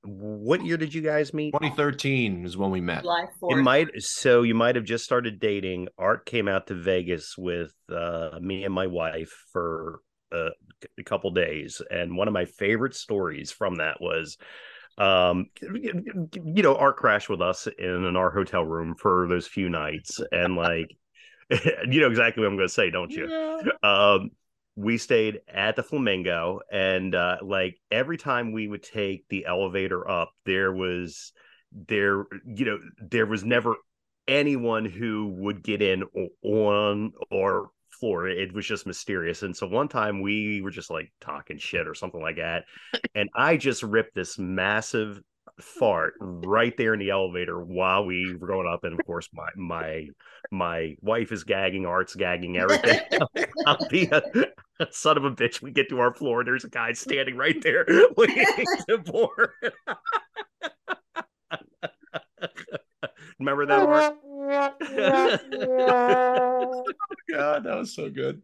what 0.03 0.65
year 0.65 0.77
did 0.77 0.93
you 0.95 1.01
guys 1.01 1.31
meet? 1.33 1.51
2013 1.51 2.43
is 2.43 2.57
when 2.57 2.71
we 2.71 2.81
met. 2.81 3.03
July 3.03 3.27
4th. 3.39 3.51
It 3.51 3.61
might 3.61 3.87
so 4.01 4.41
you 4.41 4.55
might 4.55 4.75
have 4.75 4.85
just 4.85 5.03
started 5.03 5.39
dating. 5.39 5.89
Art 5.99 6.25
came 6.25 6.47
out 6.47 6.67
to 6.67 6.73
Vegas 6.73 7.37
with 7.37 7.71
uh, 7.89 8.39
me 8.41 8.63
and 8.63 8.73
my 8.73 8.87
wife 8.87 9.31
for 9.51 9.99
uh, 10.33 10.49
a 10.97 11.03
couple 11.03 11.31
days, 11.31 11.81
and 11.91 12.17
one 12.17 12.27
of 12.27 12.33
my 12.33 12.45
favorite 12.45 12.95
stories 12.95 13.51
from 13.51 13.75
that 13.75 14.01
was 14.01 14.37
um 14.99 15.47
you 15.71 16.61
know 16.61 16.75
art 16.75 16.97
crash 16.97 17.27
with 17.27 17.41
us 17.41 17.67
in, 17.79 18.05
in 18.05 18.15
our 18.15 18.29
hotel 18.29 18.63
room 18.63 18.93
for 18.95 19.27
those 19.27 19.47
few 19.47 19.67
nights 19.67 20.21
and 20.31 20.55
like 20.55 20.95
you 21.89 21.99
know 21.99 22.07
exactly 22.07 22.41
what 22.41 22.47
i'm 22.47 22.55
going 22.55 22.67
to 22.67 22.73
say 22.73 22.91
don't 22.91 23.11
you? 23.11 23.27
Um 23.81 24.29
we 24.75 24.99
stayed 24.99 25.41
at 25.47 25.75
the 25.75 25.81
flamingo 25.81 26.59
and 26.71 27.15
uh 27.15 27.37
like 27.41 27.79
every 27.91 28.17
time 28.17 28.51
we 28.51 28.67
would 28.67 28.83
take 28.83 29.27
the 29.29 29.45
elevator 29.47 30.07
up 30.07 30.31
there 30.45 30.71
was 30.71 31.31
there 31.87 32.25
you 32.45 32.65
know 32.65 32.79
there 33.01 33.25
was 33.25 33.43
never 33.43 33.75
anyone 34.27 34.85
who 34.85 35.27
would 35.37 35.63
get 35.63 35.81
in 35.81 36.03
on 36.43 37.13
or 37.31 37.71
floor. 38.03 38.27
It 38.27 38.53
was 38.53 38.65
just 38.65 38.85
mysterious. 38.85 39.43
And 39.43 39.55
so 39.55 39.65
one 39.65 39.87
time 39.87 40.21
we 40.21 40.61
were 40.61 40.71
just 40.71 40.89
like 40.89 41.09
talking 41.21 41.57
shit 41.57 41.87
or 41.87 41.95
something 41.95 42.21
like 42.21 42.35
that. 42.35 42.65
And 43.15 43.29
I 43.33 43.55
just 43.55 43.81
ripped 43.81 44.13
this 44.13 44.37
massive 44.37 45.21
fart 45.61 46.15
right 46.19 46.75
there 46.75 46.93
in 46.93 46.99
the 46.99 47.11
elevator 47.11 47.63
while 47.63 48.05
we 48.05 48.35
were 48.35 48.47
going 48.47 48.67
up. 48.67 48.83
And 48.83 48.99
of 48.99 49.05
course, 49.05 49.29
my 49.33 49.47
my 49.55 50.07
my 50.51 50.95
wife 50.99 51.31
is 51.31 51.45
gagging, 51.45 51.85
art's 51.85 52.13
gagging, 52.13 52.57
everything. 52.57 52.99
I'll 53.65 53.87
be 53.89 54.09
a, 54.11 54.21
a, 54.81 54.87
son 54.91 55.15
of 55.15 55.23
a 55.23 55.31
bitch. 55.31 55.61
We 55.61 55.71
get 55.71 55.87
to 55.89 55.99
our 55.99 56.13
floor, 56.13 56.43
there's 56.43 56.65
a 56.65 56.69
guy 56.69 56.91
standing 56.91 57.37
right 57.37 57.61
there 57.61 57.85
waiting 58.17 58.65
to 58.89 58.97
board. 58.97 59.51
Remember 63.45 63.65
that 63.65 63.85
part? 63.85 64.17
oh 65.89 66.83
God, 67.31 67.63
that 67.63 67.77
was 67.77 67.93
so 67.93 68.09
good. 68.09 68.41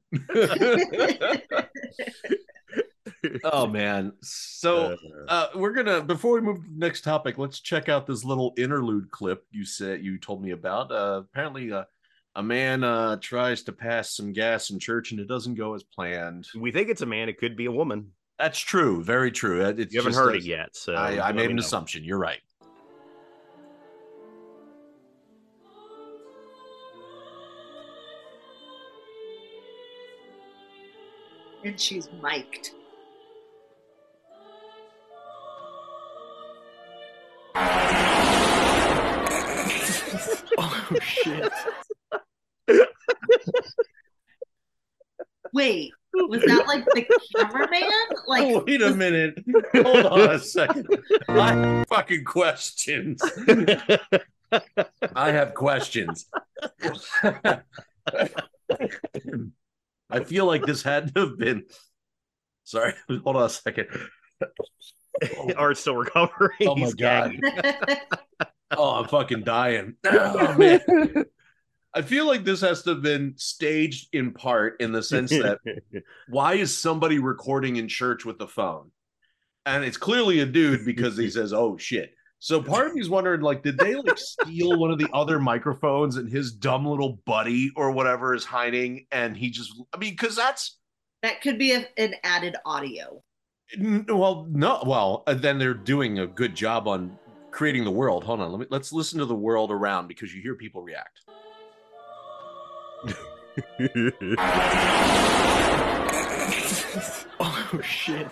oh 3.44 3.68
man. 3.68 4.14
So 4.22 4.98
uh, 5.28 5.48
we're 5.56 5.74
gonna 5.74 6.02
before 6.02 6.36
we 6.36 6.42
move 6.42 6.58
to 6.58 6.70
the 6.70 6.78
next 6.78 7.04
topic, 7.04 7.38
let's 7.38 7.60
check 7.60 7.90
out 7.90 8.08
this 8.08 8.24
little 8.26 8.54
interlude 8.58 9.10
clip 9.12 9.46
you 9.52 9.66
said 9.66 10.04
you 10.04 10.18
told 10.18 10.44
me 10.44 10.52
about. 10.52 10.92
Uh, 10.92 11.22
apparently 11.24 11.72
uh, 11.72 11.84
a 12.36 12.44
man 12.44 12.84
uh, 12.84 13.18
tries 13.18 13.64
to 13.64 13.72
pass 13.72 14.16
some 14.16 14.34
gas 14.34 14.70
in 14.70 14.80
church 14.80 15.12
and 15.12 15.20
it 15.20 15.28
doesn't 15.28 15.56
go 15.56 15.74
as 15.76 15.84
planned. 15.84 16.48
We 16.56 16.72
think 16.72 16.90
it's 16.90 17.02
a 17.02 17.06
man, 17.06 17.30
it 17.30 17.38
could 17.38 17.56
be 17.56 17.66
a 17.66 17.72
woman. 17.72 18.12
That's 18.38 18.60
true, 18.60 19.04
very 19.04 19.32
true. 19.32 19.62
It's 19.66 19.94
you 19.94 20.00
haven't 20.00 20.16
heard 20.16 20.36
it 20.36 20.44
yet, 20.44 20.76
so 20.76 20.94
I, 20.94 21.30
I 21.30 21.32
made 21.34 21.50
an 21.50 21.58
know. 21.58 21.62
assumption. 21.62 22.06
You're 22.06 22.20
right. 22.20 22.40
And 31.64 31.80
she's 31.80 32.10
mic'd. 32.22 32.72
oh 40.58 40.96
shit. 41.02 41.52
Wait, 45.54 45.92
was 46.14 46.42
that 46.44 46.68
like 46.68 46.86
the 46.86 47.06
cameraman? 47.36 47.90
Like 48.28 48.44
oh, 48.44 48.64
wait 48.66 48.82
a 48.82 48.94
minute. 48.94 49.44
Hold 49.74 50.06
on 50.06 50.32
a 50.32 50.40
second. 50.40 50.88
I 51.28 51.54
have 51.54 51.88
fucking 51.88 52.24
questions. 52.24 53.22
I 55.16 55.32
have 55.32 55.54
questions. 55.54 56.28
I 60.30 60.32
feel 60.32 60.46
like 60.46 60.64
this 60.64 60.84
had 60.84 61.14
to 61.16 61.22
have 61.22 61.40
been. 61.40 61.64
Sorry, 62.64 62.94
hold 63.24 63.36
on 63.36 63.46
a 63.46 63.50
second. 63.50 63.88
Art's 65.58 65.80
still 65.80 65.96
recovering. 65.96 66.52
Oh 66.62 66.76
my 66.76 66.86
He's 66.86 66.94
god. 66.94 67.36
oh, 68.72 68.92
I'm 68.92 69.08
fucking 69.08 69.44
dying. 69.44 69.96
Oh 70.06 70.56
man. 70.56 70.82
I 71.96 72.04
feel 72.04 72.28
like 72.28 72.46
this 72.46 72.62
has 72.62 72.84
to 72.84 72.92
have 72.92 73.02
been 73.02 73.34
staged 73.38 74.10
in 74.14 74.32
part 74.32 74.80
in 74.80 74.92
the 74.92 75.02
sense 75.02 75.32
that 75.32 75.58
why 76.28 76.54
is 76.54 76.78
somebody 76.78 77.18
recording 77.18 77.78
in 77.78 77.88
church 77.88 78.24
with 78.24 78.38
the 78.38 78.48
phone? 78.48 78.92
And 79.66 79.84
it's 79.84 79.98
clearly 79.98 80.42
a 80.42 80.46
dude 80.46 80.86
because 80.86 81.18
he 81.18 81.32
says, 81.32 81.54
"Oh 81.54 81.76
shit." 81.76 82.14
So 82.42 82.62
part 82.62 82.88
of 82.88 82.96
me's 82.96 83.10
wondering, 83.10 83.42
like, 83.42 83.64
did 83.64 83.78
they 83.78 83.96
like 83.96 84.18
steal 84.18 84.80
one 84.80 84.92
of 84.92 84.98
the 84.98 85.10
other 85.12 85.40
microphones 85.40 86.16
and 86.16 86.30
his 86.30 86.54
dumb 86.54 86.86
little 86.86 87.20
buddy 87.26 87.70
or 87.76 87.92
whatever 87.92 88.34
is 88.34 88.46
hiding, 88.46 89.08
and 89.12 89.36
he 89.36 89.50
just, 89.50 89.74
I 89.94 89.98
mean, 89.98 90.12
because 90.12 90.38
that's 90.38 90.78
that 91.22 91.42
could 91.42 91.60
be 91.60 91.74
a, 91.74 91.86
an 91.98 92.16
added 92.24 92.56
audio. 92.66 93.22
Well, 93.78 94.48
no, 94.50 94.82
well, 94.86 95.24
uh, 95.28 95.34
then 95.34 95.60
they're 95.60 95.74
doing 95.74 96.20
a 96.20 96.28
good 96.28 96.56
job 96.56 96.88
on 96.88 97.20
creating 97.52 97.84
the 97.84 97.92
world. 97.92 98.24
Hold 98.24 98.40
on, 98.40 98.52
let 98.52 98.60
me 98.62 98.68
let's 98.70 98.94
listen 98.94 99.20
to 99.20 99.26
the 99.26 99.36
world 99.36 99.70
around 99.70 100.08
because 100.08 100.34
you 100.34 100.42
hear 100.42 100.56
people 100.56 100.82
react. 100.82 101.20
oh 107.42 107.80
shit 107.84 108.28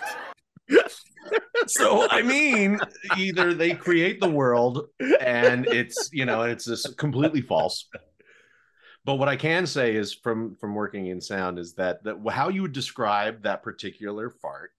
so 1.78 2.08
I 2.10 2.22
mean, 2.22 2.80
either 3.18 3.54
they 3.54 3.74
create 3.74 4.20
the 4.20 4.30
world 4.30 4.88
and 5.22 5.66
it's 5.68 6.10
you 6.12 6.26
know 6.26 6.44
it's 6.44 6.66
just 6.66 6.98
completely 6.98 7.42
false. 7.42 7.88
But 9.06 9.16
what 9.16 9.30
I 9.30 9.38
can 9.38 9.66
say 9.66 9.96
is 9.96 10.14
from 10.14 10.56
from 10.58 10.76
working 10.76 11.08
in 11.08 11.22
sound 11.22 11.60
is 11.60 11.76
that 11.76 12.04
that 12.04 12.18
how 12.30 12.50
you 12.50 12.64
would 12.64 12.74
describe 12.74 13.44
that 13.44 13.64
particular 13.64 14.30
fart 14.30 14.72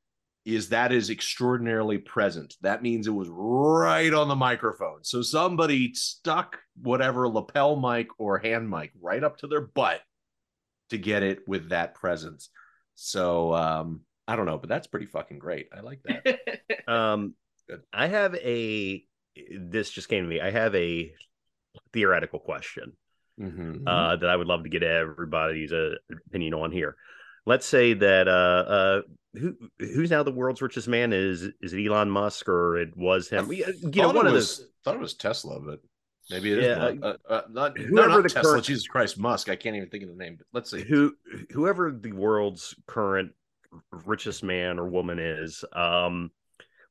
is 0.45 0.69
that 0.71 0.93
is 0.93 1.11
extraordinarily 1.11 1.99
present. 1.99 2.55
That 2.63 2.83
means 2.83 3.07
it 3.07 3.11
was 3.11 3.29
right 3.31 4.13
on 4.13 4.29
the 4.29 4.37
microphone. 4.37 5.05
So 5.05 5.21
somebody 5.21 5.93
stuck 5.95 6.59
whatever 6.81 7.29
lapel 7.29 7.77
mic 7.77 8.09
or 8.19 8.39
hand 8.39 8.69
mic 8.69 8.93
right 9.01 9.23
up 9.23 9.39
to 9.39 9.47
their 9.47 9.61
butt 9.61 10.01
to 10.91 10.99
get 10.99 11.23
it 11.23 11.41
with 11.47 11.71
that 11.71 11.95
presence. 11.95 12.51
So 12.95 13.55
um 13.55 14.03
I 14.29 14.37
don't 14.37 14.47
know, 14.47 14.59
but 14.59 14.69
that's 14.69 14.87
pretty 14.87 15.07
fucking 15.07 15.39
great. 15.39 15.71
I 15.77 15.81
like 15.81 16.03
that. 16.05 16.39
um, 16.93 17.35
Good. 17.69 17.83
I 17.93 18.07
have 18.07 18.35
a. 18.37 19.05
This 19.51 19.91
just 19.91 20.09
came 20.09 20.25
to 20.25 20.29
me. 20.29 20.41
I 20.41 20.51
have 20.51 20.75
a 20.75 21.13
theoretical 21.93 22.39
question 22.39 22.93
mm-hmm. 23.41 23.87
uh, 23.87 24.17
that 24.17 24.29
I 24.29 24.37
would 24.37 24.47
love 24.47 24.65
to 24.65 24.69
get 24.69 24.83
everybody's 24.83 25.73
uh, 25.73 25.95
opinion 26.27 26.55
on 26.55 26.73
here. 26.73 26.97
Let's 27.47 27.67
say 27.67 27.95
that 27.95 28.29
uh, 28.29 28.31
uh, 28.31 29.03
who 29.35 29.57
who's 29.79 30.11
now 30.11 30.23
the 30.23 30.33
world's 30.33 30.61
richest 30.61 30.89
man 30.89 31.13
is 31.13 31.49
is 31.61 31.73
it 31.73 31.87
Elon 31.87 32.11
Musk 32.11 32.49
or 32.49 32.77
it 32.77 32.97
was 32.97 33.29
him? 33.29 33.51
You 33.51 33.65
know, 33.95 34.11
one 34.11 34.27
of 34.27 34.33
those. 34.33 34.67
Thought 34.85 34.97
it 34.97 35.01
was 35.01 35.15
Tesla, 35.15 35.61
but 35.61 35.81
maybe 36.31 36.53
it 36.53 36.59
is. 36.59 36.65
Yeah, 36.67 36.93
uh, 37.03 37.17
uh, 37.29 37.43
not, 37.51 37.79
whoever 37.79 38.09
no, 38.09 38.15
not 38.17 38.23
the 38.23 38.29
Tesla. 38.29 38.53
Current, 38.53 38.65
Jesus 38.65 38.87
Christ, 38.87 39.19
Musk. 39.19 39.49
I 39.49 39.57
can't 39.57 39.77
even 39.77 39.89
think 39.89 40.03
of 40.03 40.11
the 40.11 40.17
name. 40.17 40.37
But 40.39 40.47
let's 40.53 40.71
see. 40.71 40.83
Who 40.83 41.15
whoever 41.51 41.91
the 41.91 42.13
world's 42.13 42.75
current 42.87 43.33
richest 44.05 44.43
man 44.43 44.79
or 44.79 44.89
woman 44.89 45.19
is 45.19 45.65
um 45.75 46.31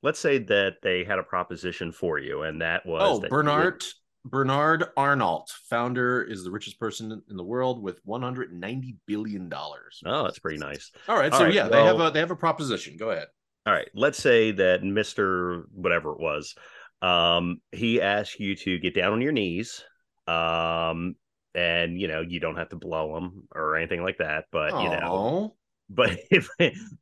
let's 0.04 0.20
say 0.20 0.38
that 0.38 0.76
they 0.84 1.04
had 1.04 1.20
a 1.20 1.24
proposition 1.24 1.92
for 1.92 2.20
you 2.20 2.44
and 2.44 2.62
that 2.62 2.86
was 2.86 3.02
oh 3.04 3.20
that 3.20 3.30
bernard 3.30 3.84
bernard 4.26 4.86
arnault 4.98 5.46
founder 5.70 6.22
is 6.22 6.44
the 6.44 6.52
richest 6.52 6.80
person 6.80 7.22
in 7.30 7.38
the 7.38 7.44
world 7.44 7.82
with 7.82 8.00
190 8.04 8.98
billion 9.06 9.50
dollars. 9.50 10.02
Oh 10.06 10.24
that's 10.24 10.40
pretty 10.40 10.58
nice. 10.58 10.92
All 11.08 11.18
right 11.18 11.32
all 11.32 11.40
so 11.40 11.46
right, 11.46 11.54
yeah 11.54 11.68
well, 11.68 11.72
they 11.72 11.86
have 11.86 12.00
a 12.00 12.12
they 12.12 12.20
have 12.20 12.32
a 12.32 12.36
proposition. 12.36 12.98
Go 12.98 13.12
ahead. 13.12 13.28
All 13.66 13.74
right 13.74 13.90
let's 13.94 14.18
say 14.18 14.52
that 14.52 14.82
mr 14.82 15.64
whatever 15.74 16.14
it 16.14 16.20
was 16.20 16.56
um 17.02 17.60
he 17.72 18.02
asked 18.02 18.40
you 18.40 18.56
to 18.56 18.80
get 18.80 18.96
down 18.96 19.14
on 19.14 19.22
your 19.22 19.34
knees 19.34 19.84
um 20.26 21.16
and 21.54 22.00
you 22.00 22.08
know 22.08 22.22
you 22.22 22.40
don't 22.40 22.56
have 22.56 22.70
to 22.70 22.76
blow 22.78 23.18
him 23.18 23.48
or 23.54 23.76
anything 23.76 24.02
like 24.02 24.18
that 24.20 24.46
but 24.52 24.72
Aww. 24.72 24.84
you 24.84 24.90
know 24.90 25.56
but 25.90 26.18
if, 26.32 26.50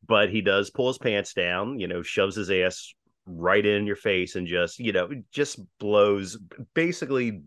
but 0.08 0.30
he 0.30 0.41
does 0.41 0.69
pull 0.69 0.88
his 0.88 0.98
pants 0.98 1.34
down, 1.34 1.80
you 1.80 1.88
know, 1.88 2.02
shoves 2.02 2.36
his 2.36 2.50
ass 2.52 2.93
right 3.28 3.65
in 3.65 3.88
your 3.88 3.95
face 3.95 4.36
and 4.36 4.45
just 4.45 4.78
you 4.78 4.91
know 4.91 5.10
just 5.32 5.60
blows 5.80 6.38
basically 6.76 7.41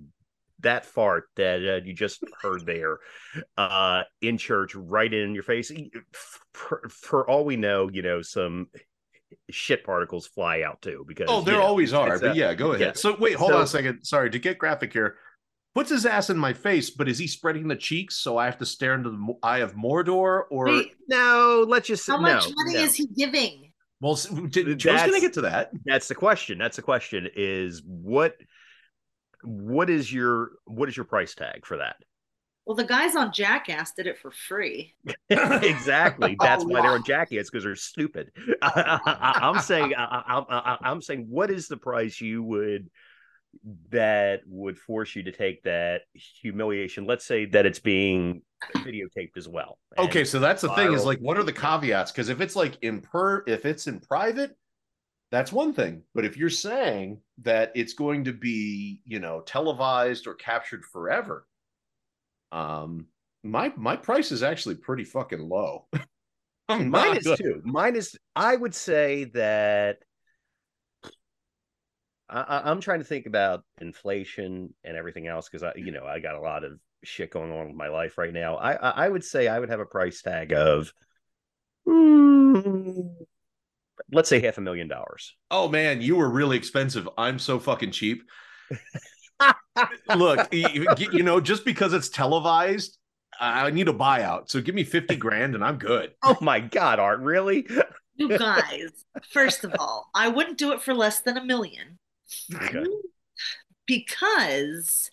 that 0.60 0.84
fart 0.84 1.28
that 1.36 1.76
uh, 1.76 1.84
you 1.84 1.94
just 1.94 2.20
heard 2.42 2.66
there 2.66 2.98
uh 3.56 4.02
in 4.20 4.36
church 4.36 4.74
right 4.74 5.14
in 5.14 5.34
your 5.34 5.44
face. 5.44 5.70
For, 6.52 6.88
for 6.90 7.30
all 7.30 7.44
we 7.44 7.56
know 7.56 7.88
you 7.88 8.02
know 8.02 8.22
some 8.22 8.66
shit 9.50 9.84
particles 9.84 10.26
fly 10.26 10.62
out 10.62 10.82
too 10.82 11.04
because 11.06 11.26
oh 11.28 11.42
there 11.42 11.54
you 11.54 11.60
know, 11.60 11.66
always 11.66 11.92
are 11.92 12.18
but 12.18 12.34
yeah 12.34 12.54
go 12.54 12.72
ahead. 12.72 12.80
yeah. 12.80 12.92
so 12.94 13.16
wait 13.16 13.36
hold 13.36 13.52
so, 13.52 13.56
on 13.58 13.62
a 13.62 13.66
second. 13.66 14.02
Sorry 14.02 14.30
to 14.30 14.38
get 14.38 14.58
graphic 14.58 14.92
here 14.92 15.16
puts 15.74 15.90
his 15.90 16.06
ass 16.06 16.30
in 16.30 16.38
my 16.38 16.52
face, 16.52 16.90
but 16.90 17.08
is 17.08 17.18
he 17.18 17.26
spreading 17.26 17.68
the 17.68 17.76
cheeks 17.76 18.16
so 18.16 18.36
I 18.36 18.46
have 18.46 18.58
to 18.58 18.66
stare 18.66 18.94
into 18.94 19.10
the 19.10 19.34
eye 19.42 19.58
of 19.58 19.74
Mordor? 19.74 20.42
Or 20.50 20.66
Wait, 20.66 20.92
no, 21.08 21.64
let's 21.68 21.88
just 21.88 22.06
how 22.06 22.16
no, 22.16 22.22
much 22.22 22.48
money 22.56 22.74
no. 22.74 22.80
is 22.80 22.94
he 22.94 23.06
giving? 23.06 23.72
Well, 24.00 24.14
Joe's 24.14 24.78
gonna 24.84 25.20
get 25.20 25.32
to 25.34 25.42
that. 25.42 25.70
That's 25.84 26.08
the 26.08 26.14
question. 26.14 26.58
That's 26.58 26.76
the 26.76 26.82
question. 26.82 27.28
Is 27.34 27.82
what 27.84 28.36
what 29.42 29.90
is 29.90 30.12
your 30.12 30.52
what 30.66 30.88
is 30.88 30.96
your 30.96 31.04
price 31.04 31.34
tag 31.34 31.66
for 31.66 31.78
that? 31.78 31.96
Well, 32.68 32.76
the 32.76 32.84
guys 32.84 33.16
on 33.16 33.32
Jackass 33.32 33.92
did 33.92 34.06
it 34.06 34.18
for 34.18 34.30
free. 34.30 34.94
exactly. 35.30 36.36
That's 36.40 36.64
A 36.64 36.66
why 36.66 36.82
they're 36.82 36.90
on. 36.90 37.02
Jackass 37.02 37.48
because 37.48 37.64
they're 37.64 37.74
stupid. 37.74 38.30
I, 38.62 39.38
am 39.40 39.60
saying, 39.60 39.94
I, 39.96 40.22
I, 40.26 40.44
I, 40.50 40.78
I'm 40.82 41.00
saying, 41.00 41.28
what 41.30 41.50
is 41.50 41.66
the 41.66 41.78
price 41.78 42.20
you 42.20 42.42
would 42.42 42.90
that 43.90 44.40
would 44.46 44.78
force 44.78 45.16
you 45.16 45.22
to 45.24 45.32
take 45.32 45.62
that 45.64 46.02
humiliation? 46.12 47.06
Let's 47.06 47.24
say 47.24 47.46
that 47.46 47.66
it's 47.66 47.78
being 47.78 48.42
videotaped 48.76 49.36
as 49.36 49.48
well. 49.48 49.78
Okay, 49.98 50.24
so 50.24 50.38
that's 50.38 50.62
the 50.62 50.74
thing 50.74 50.92
is 50.92 51.04
like, 51.04 51.18
what 51.20 51.38
are 51.38 51.42
the 51.42 51.52
caveats? 51.52 52.12
Because 52.12 52.28
if 52.28 52.40
it's 52.40 52.56
like 52.56 52.78
in 52.82 53.00
per, 53.00 53.44
if 53.46 53.64
it's 53.64 53.86
in 53.86 54.00
private, 54.00 54.56
that's 55.30 55.52
one 55.52 55.72
thing. 55.72 56.02
But 56.14 56.24
if 56.24 56.36
you're 56.36 56.50
saying 56.50 57.20
that 57.42 57.72
it's 57.74 57.92
going 57.92 58.24
to 58.24 58.32
be, 58.32 59.02
you 59.04 59.20
know, 59.20 59.40
televised 59.40 60.26
or 60.26 60.34
captured 60.34 60.84
forever, 60.84 61.46
um, 62.52 63.06
my 63.44 63.72
my 63.76 63.96
price 63.96 64.32
is 64.32 64.42
actually 64.42 64.76
pretty 64.76 65.04
fucking 65.04 65.48
low. 65.48 65.86
Mine 66.68 67.16
is 67.16 67.24
too. 67.38 67.62
Mine 67.64 67.96
is. 67.96 68.16
I 68.36 68.54
would 68.54 68.74
say 68.74 69.24
that. 69.34 69.98
I, 72.28 72.40
I- 72.40 72.70
I'm 72.70 72.80
trying 72.80 72.98
to 73.00 73.04
think 73.04 73.26
about 73.26 73.64
inflation 73.80 74.74
and 74.84 74.96
everything 74.96 75.26
else 75.26 75.48
because 75.48 75.62
I, 75.62 75.72
you 75.76 75.92
know, 75.92 76.04
I 76.04 76.18
got 76.20 76.34
a 76.34 76.40
lot 76.40 76.64
of 76.64 76.72
shit 77.04 77.30
going 77.30 77.52
on 77.52 77.68
with 77.68 77.76
my 77.76 77.88
life 77.88 78.18
right 78.18 78.32
now. 78.32 78.56
I, 78.56 78.72
I, 78.74 79.06
I 79.06 79.08
would 79.08 79.24
say 79.24 79.48
I 79.48 79.58
would 79.58 79.70
have 79.70 79.80
a 79.80 79.86
price 79.86 80.22
tag 80.22 80.52
of, 80.52 80.92
mm, 81.86 83.08
let's 84.12 84.28
say 84.28 84.40
half 84.40 84.58
a 84.58 84.60
million 84.60 84.88
dollars. 84.88 85.34
Oh 85.50 85.68
man, 85.68 86.02
you 86.02 86.16
were 86.16 86.28
really 86.28 86.56
expensive. 86.56 87.08
I'm 87.16 87.38
so 87.38 87.58
fucking 87.58 87.92
cheap. 87.92 88.22
Look, 90.16 90.52
you, 90.52 90.86
you 91.12 91.22
know, 91.22 91.40
just 91.40 91.64
because 91.64 91.92
it's 91.92 92.08
televised, 92.08 92.98
I 93.40 93.70
need 93.70 93.88
a 93.88 93.92
buyout. 93.92 94.50
So 94.50 94.60
give 94.60 94.74
me 94.74 94.84
50 94.84 95.16
grand 95.16 95.54
and 95.54 95.64
I'm 95.64 95.78
good. 95.78 96.12
Oh 96.22 96.36
my 96.40 96.60
God, 96.60 96.98
Art, 96.98 97.20
really? 97.20 97.66
You 98.16 98.36
guys, 98.36 98.90
first 99.30 99.62
of 99.62 99.72
all, 99.78 100.10
I 100.12 100.28
wouldn't 100.28 100.58
do 100.58 100.72
it 100.72 100.82
for 100.82 100.92
less 100.92 101.20
than 101.20 101.36
a 101.36 101.44
million 101.44 101.97
Okay. 102.54 102.84
because 103.86 105.10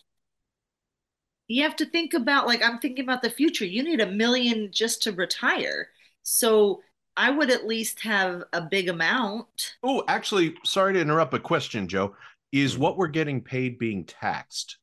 you 1.47 1.63
have 1.63 1.75
to 1.77 1.85
think 1.85 2.13
about, 2.13 2.47
like, 2.47 2.63
I'm 2.63 2.79
thinking 2.79 3.03
about 3.03 3.21
the 3.21 3.29
future. 3.29 3.65
You 3.65 3.83
need 3.83 4.01
a 4.01 4.11
million 4.11 4.69
just 4.71 5.03
to 5.03 5.11
retire. 5.11 5.89
So 6.23 6.81
I 7.15 7.29
would 7.29 7.51
at 7.51 7.67
least 7.67 8.01
have 8.01 8.43
a 8.51 8.61
big 8.61 8.89
amount. 8.89 9.75
Oh, 9.83 10.03
actually, 10.07 10.55
sorry 10.63 10.93
to 10.93 10.99
interrupt, 11.01 11.33
a 11.33 11.39
question, 11.39 11.87
Joe. 11.87 12.15
Is 12.51 12.77
what 12.77 12.97
we're 12.97 13.07
getting 13.07 13.41
paid 13.41 13.77
being 13.77 14.05
taxed? 14.05 14.77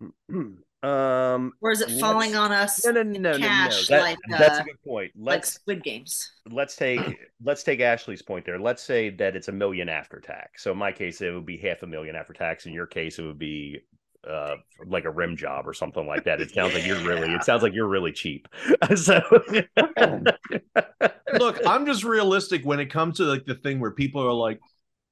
Hmm. 0.30 0.54
Um, 0.84 1.52
Or 1.62 1.70
is 1.70 1.80
it 1.80 1.98
falling 1.98 2.36
on 2.36 2.52
us 2.52 2.84
no, 2.84 2.90
no, 2.90 3.02
no, 3.02 3.18
no, 3.18 3.32
no, 3.32 3.38
no. 3.38 3.68
That- 3.88 4.00
like, 4.02 4.18
that's 4.28 4.58
uh, 4.58 4.62
a 4.62 4.64
good 4.64 4.82
point. 4.84 5.12
like 5.16 5.36
Let's 5.36 5.54
Squid 5.54 5.82
Games? 5.82 6.30
let's 6.50 6.76
take 6.76 7.00
let's 7.42 7.62
take 7.62 7.80
Ashley's 7.80 8.22
point 8.22 8.44
there. 8.44 8.58
Let's 8.58 8.82
say 8.82 9.08
that 9.10 9.34
it's 9.34 9.48
a 9.48 9.52
million 9.52 9.88
after 9.88 10.20
tax. 10.20 10.62
So 10.62 10.72
in 10.72 10.78
my 10.78 10.92
case, 10.92 11.20
it 11.22 11.32
would 11.32 11.46
be 11.46 11.56
half 11.56 11.82
a 11.82 11.86
million 11.86 12.14
after 12.16 12.32
tax. 12.34 12.66
In 12.66 12.72
your 12.72 12.86
case, 12.86 13.18
it 13.18 13.22
would 13.22 13.38
be 13.38 13.80
uh 14.28 14.56
like 14.86 15.04
a 15.04 15.10
rim 15.10 15.36
job 15.36 15.66
or 15.66 15.72
something 15.72 16.06
like 16.06 16.24
that. 16.24 16.40
It 16.40 16.50
sounds 16.50 16.74
like 16.74 16.86
you're 16.86 17.02
really 17.04 17.32
it 17.32 17.44
sounds 17.44 17.62
like 17.62 17.72
you're 17.72 17.88
really 17.88 18.12
cheap. 18.12 18.46
so 18.94 19.20
Look, 21.38 21.60
I'm 21.66 21.86
just 21.86 22.04
realistic 22.04 22.64
when 22.64 22.80
it 22.80 22.86
comes 22.86 23.16
to 23.18 23.24
like 23.24 23.44
the 23.44 23.54
thing 23.54 23.80
where 23.80 23.90
people 23.90 24.22
are 24.22 24.32
like, 24.32 24.60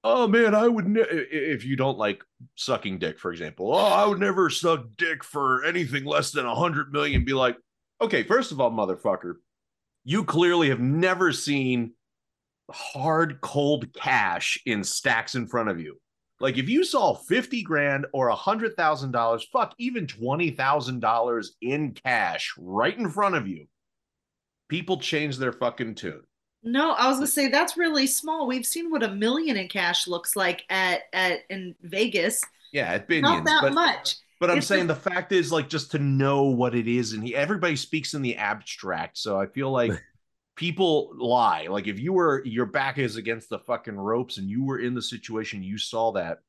"Oh 0.04 0.26
man, 0.26 0.54
I 0.54 0.68
would 0.68 0.88
ne-, 0.88 1.00
if 1.00 1.64
you 1.64 1.76
don't 1.76 1.98
like 1.98 2.22
sucking 2.56 2.98
dick, 2.98 3.18
for 3.18 3.32
example. 3.32 3.74
Oh, 3.74 3.78
I 3.78 4.06
would 4.06 4.18
never 4.18 4.50
suck 4.50 4.86
dick 4.96 5.22
for 5.22 5.64
anything 5.64 6.04
less 6.04 6.32
than 6.32 6.46
a 6.46 6.54
hundred 6.54 6.92
million. 6.92 7.24
Be 7.24 7.34
like, 7.34 7.56
okay, 8.00 8.22
first 8.22 8.52
of 8.52 8.60
all, 8.60 8.70
motherfucker, 8.70 9.34
you 10.04 10.24
clearly 10.24 10.68
have 10.70 10.80
never 10.80 11.32
seen 11.32 11.92
hard 12.70 13.40
cold 13.40 13.92
cash 13.94 14.58
in 14.66 14.82
stacks 14.82 15.34
in 15.34 15.46
front 15.46 15.68
of 15.68 15.80
you. 15.80 15.98
Like 16.40 16.58
if 16.58 16.68
you 16.68 16.82
saw 16.84 17.14
50 17.14 17.62
grand 17.62 18.06
or 18.12 18.28
a 18.28 18.34
hundred 18.34 18.76
thousand 18.76 19.12
dollars, 19.12 19.46
fuck, 19.52 19.74
even 19.78 20.08
twenty 20.08 20.50
thousand 20.50 21.00
dollars 21.00 21.54
in 21.60 21.92
cash 21.92 22.52
right 22.58 22.98
in 22.98 23.08
front 23.08 23.36
of 23.36 23.46
you, 23.46 23.66
people 24.68 24.96
change 24.96 25.38
their 25.38 25.52
fucking 25.52 25.94
tune. 25.94 26.22
No, 26.64 26.92
I 26.92 27.08
was 27.08 27.16
gonna 27.16 27.26
say 27.26 27.48
that's 27.48 27.76
really 27.76 28.06
small. 28.06 28.46
We've 28.46 28.66
seen 28.66 28.90
what 28.90 29.02
a 29.02 29.08
million 29.10 29.56
in 29.56 29.68
cash 29.68 30.06
looks 30.06 30.36
like 30.36 30.64
at 30.70 31.02
at 31.12 31.40
in 31.50 31.74
Vegas. 31.82 32.42
Yeah, 32.72 32.86
at 32.92 33.08
Not 33.10 33.44
that 33.44 33.62
but, 33.62 33.72
much. 33.74 34.16
but 34.40 34.50
I'm 34.50 34.58
It's 34.58 34.66
saying 34.66 34.84
a- 34.84 34.94
the 34.94 35.00
fact 35.00 35.32
is 35.32 35.50
like 35.52 35.68
just 35.68 35.90
to 35.92 35.98
know 35.98 36.44
what 36.44 36.74
it 36.74 36.88
is, 36.88 37.12
and 37.12 37.24
he, 37.24 37.34
everybody 37.34 37.76
speaks 37.76 38.14
in 38.14 38.22
the 38.22 38.36
abstract. 38.36 39.18
So 39.18 39.38
I 39.40 39.46
feel 39.46 39.70
like 39.70 39.92
people 40.56 41.12
lie. 41.16 41.66
Like 41.68 41.86
if 41.88 41.98
you 41.98 42.12
were 42.12 42.42
your 42.44 42.66
back 42.66 42.98
is 42.98 43.16
against 43.16 43.48
the 43.48 43.58
fucking 43.58 43.96
ropes 43.96 44.38
and 44.38 44.48
you 44.48 44.64
were 44.64 44.78
in 44.78 44.94
the 44.94 45.02
situation, 45.02 45.62
you 45.62 45.78
saw 45.78 46.12
that. 46.12 46.40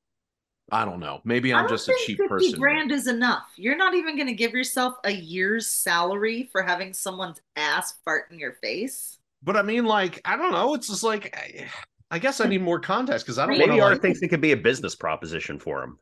I 0.71 0.85
don't 0.85 0.99
know. 1.01 1.19
Maybe 1.25 1.51
I 1.51 1.59
I'm 1.59 1.67
don't 1.67 1.73
just 1.75 1.89
a 1.89 1.93
think 1.93 2.05
cheap 2.05 2.17
50 2.19 2.27
person. 2.27 2.59
grand 2.59 2.91
is 2.91 3.07
enough. 3.07 3.47
You're 3.57 3.75
not 3.75 3.95
even 3.95 4.17
gonna 4.17 4.33
give 4.33 4.53
yourself 4.53 4.95
a 5.03 5.11
year's 5.11 5.67
salary 5.67 6.49
for 6.51 6.61
having 6.63 6.93
someone's 6.93 7.41
ass 7.57 7.95
fart 8.05 8.31
in 8.31 8.39
your 8.39 8.53
face. 8.53 9.17
But 9.43 9.57
I 9.57 9.61
mean, 9.61 9.85
like, 9.85 10.21
I 10.25 10.35
don't 10.37 10.51
know. 10.51 10.73
It's 10.73 10.87
just 10.87 11.03
like, 11.03 11.35
I, 11.37 11.67
I 12.09 12.19
guess 12.19 12.39
I 12.39 12.47
need 12.47 12.61
more 12.61 12.79
context 12.79 13.25
because 13.25 13.37
I 13.39 13.45
don't 13.45 13.57
maybe 13.57 13.71
want 13.71 13.79
to. 13.79 13.83
Art 13.83 13.91
Like, 13.93 14.01
thinks 14.01 14.21
it 14.21 14.29
could 14.29 14.41
be 14.41 14.53
a 14.53 14.57
business 14.57 14.95
proposition 14.95 15.59
for 15.59 15.83
him. 15.83 15.97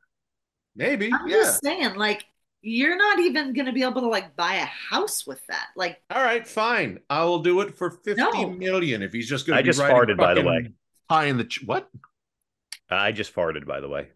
maybe, 0.76 1.12
I'm 1.12 1.28
yeah. 1.28 1.38
just 1.38 1.64
saying, 1.64 1.96
like, 1.96 2.24
you're 2.62 2.96
not 2.96 3.18
even 3.20 3.54
gonna 3.54 3.74
be 3.74 3.82
able 3.82 4.02
to 4.02 4.08
like 4.08 4.36
buy 4.36 4.54
a 4.58 4.66
house 4.66 5.26
with 5.26 5.42
that. 5.48 5.70
Like, 5.76 6.00
All 6.12 6.22
right, 6.22 6.48
fine. 6.48 7.00
I 7.10 7.24
will 7.24 7.40
do 7.40 7.62
it 7.62 7.76
for 7.76 7.90
fifty 7.90 8.22
No. 8.22 8.52
million 8.52 9.02
if 9.02 9.12
he's 9.12 9.28
just 9.28 9.48
going 9.48 9.56
to 9.56 9.60
I 9.60 9.64
be 9.64 9.70
just 9.70 9.80
writing 9.80 10.16
farted, 10.16 10.18
by 10.18 10.36
the 10.36 10.44
way. 10.44 10.68
High 11.10 11.26
in 11.26 11.38
the 11.38 11.46
ch- 11.46 11.64
what? 11.66 11.90
I 12.90 13.12
just 13.12 13.34
farted, 13.34 13.66
by 13.66 13.80
the 13.80 13.90
way. 13.90 14.10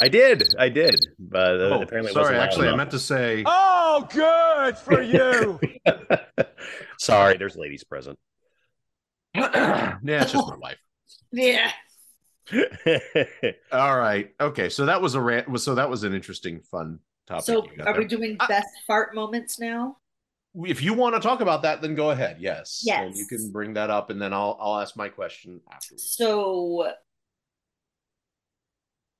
I 0.00 0.08
did. 0.08 0.54
I 0.58 0.68
did. 0.68 0.96
But 1.18 1.60
uh, 1.60 1.64
Oh, 1.78 1.82
apparently, 1.82 2.12
sorry. 2.12 2.24
wasn't 2.36 2.38
Actually, 2.42 2.68
I 2.68 2.76
meant 2.76 2.90
to 2.92 2.98
say. 2.98 3.44
Oh, 3.92 4.06
good 4.12 4.78
for 4.78 5.02
you. 5.14 5.58
Sorry, 6.98 7.36
there's 7.36 7.56
ladies 7.56 7.82
present. 7.82 8.18
yeah, 9.34 9.98
it's 10.04 10.30
just 10.32 10.48
my 10.48 10.56
wife. 10.56 10.78
yeah. 11.32 11.72
All 13.72 13.98
right. 13.98 14.30
Okay. 14.40 14.68
So 14.68 14.86
that 14.86 15.00
was 15.02 15.14
a 15.16 15.20
rant. 15.20 15.60
So 15.60 15.74
that 15.74 15.90
was 15.90 16.04
an 16.04 16.14
interesting, 16.14 16.60
fun 16.60 17.00
topic. 17.26 17.44
So 17.46 17.64
you 17.64 17.76
got 17.78 17.88
are 17.88 17.98
we 17.98 18.06
doing 18.06 18.36
I- 18.40 18.46
best 18.46 18.68
fart 18.86 19.14
moments 19.14 19.58
now? 19.58 19.96
if 20.64 20.82
you 20.82 20.94
want 20.94 21.14
to 21.14 21.20
talk 21.20 21.40
about 21.40 21.62
that, 21.62 21.80
then 21.80 21.94
go 21.94 22.10
ahead. 22.10 22.36
Yes. 22.40 22.84
And 22.92 23.14
you 23.16 23.26
can 23.26 23.50
bring 23.52 23.74
that 23.74 23.88
up, 23.90 24.10
and 24.10 24.20
then 24.22 24.32
I'll 24.32 24.56
I'll 24.60 24.80
ask 24.80 24.96
my 24.96 25.08
question 25.08 25.60
afterwards. 25.72 26.14
So 26.16 26.92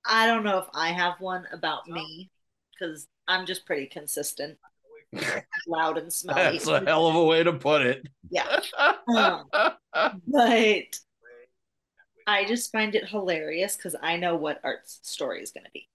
I 0.06 0.26
don't 0.26 0.44
know 0.44 0.58
if 0.58 0.66
I 0.74 0.88
have 0.92 1.20
one 1.20 1.46
about 1.52 1.88
me 1.88 2.30
because 2.72 3.06
I'm 3.28 3.46
just 3.46 3.66
pretty 3.66 3.86
consistent, 3.86 4.58
loud 5.68 5.98
and 5.98 6.12
smelly. 6.12 6.40
That's 6.58 6.66
a 6.66 6.80
hell 6.84 7.06
of 7.06 7.14
a 7.14 7.24
way 7.24 7.42
to 7.44 7.52
put 7.52 7.82
it. 7.82 8.06
Yeah. 8.30 8.60
Um, 9.16 9.48
but 10.28 10.96
I 12.26 12.44
just 12.46 12.70
find 12.70 12.94
it 12.94 13.08
hilarious 13.08 13.76
because 13.76 13.96
I 14.00 14.16
know 14.18 14.36
what 14.36 14.60
Art's 14.62 15.00
story 15.02 15.42
is 15.42 15.50
going 15.50 15.64
to 15.64 15.70
be. 15.74 15.88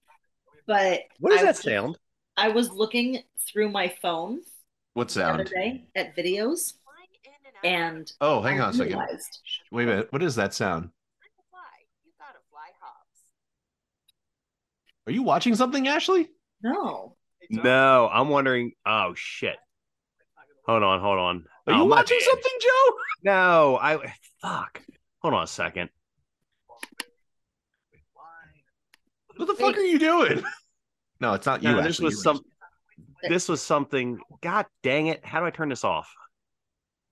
But 0.66 1.00
what 1.18 1.30
does 1.30 1.40
I 1.40 1.44
that 1.44 1.54
was- 1.56 1.62
sound? 1.62 1.98
I 2.36 2.48
was 2.48 2.70
looking 2.70 3.22
through 3.50 3.70
my 3.70 3.88
phone 4.02 4.40
what 4.92 5.08
the 5.08 5.24
other 5.26 5.46
sound? 5.46 5.50
day 5.54 5.88
at 5.96 6.14
videos, 6.14 6.74
and 7.64 8.12
Oh, 8.20 8.42
hang 8.42 8.60
on 8.60 8.70
a 8.70 8.72
second. 8.74 8.98
Wait 9.72 9.84
a 9.84 9.86
minute. 9.86 10.12
What 10.12 10.22
is 10.22 10.34
that 10.36 10.52
sound? 10.52 10.90
Are 15.06 15.12
you 15.12 15.22
watching 15.22 15.54
something, 15.54 15.86
Ashley? 15.88 16.28
no, 16.62 17.16
No, 17.50 18.08
I'm 18.12 18.28
wondering. 18.28 18.72
Oh 18.84 19.12
shit! 19.14 19.56
Hold 20.66 20.82
on, 20.82 21.00
hold 21.00 21.18
on. 21.18 21.44
Are 21.66 21.74
Oh, 21.74 21.82
you 21.84 21.84
watching 21.90 22.18
bad. 22.18 22.28
something, 22.28 22.52
Joe? 22.60 22.92
No, 23.22 23.78
I 23.80 24.12
fuck. 24.42 24.82
Hold 25.20 25.34
on 25.34 25.44
a 25.44 25.46
second. 25.46 25.90
What 29.36 29.46
the 29.46 29.54
fuck 29.54 29.76
are 29.76 29.80
you 29.80 29.98
doing? 29.98 30.42
No, 31.20 31.34
it's 31.34 31.46
not 31.46 31.62
you. 31.62 31.72
No, 31.72 31.82
this 31.82 32.00
was 32.00 32.14
You're 32.14 32.22
some. 32.22 32.40
This 33.28 33.48
was 33.48 33.62
something. 33.62 34.18
God 34.42 34.66
dang 34.82 35.06
it! 35.08 35.24
How 35.24 35.40
do 35.40 35.46
I 35.46 35.50
turn 35.50 35.68
this 35.68 35.84
off? 35.84 36.12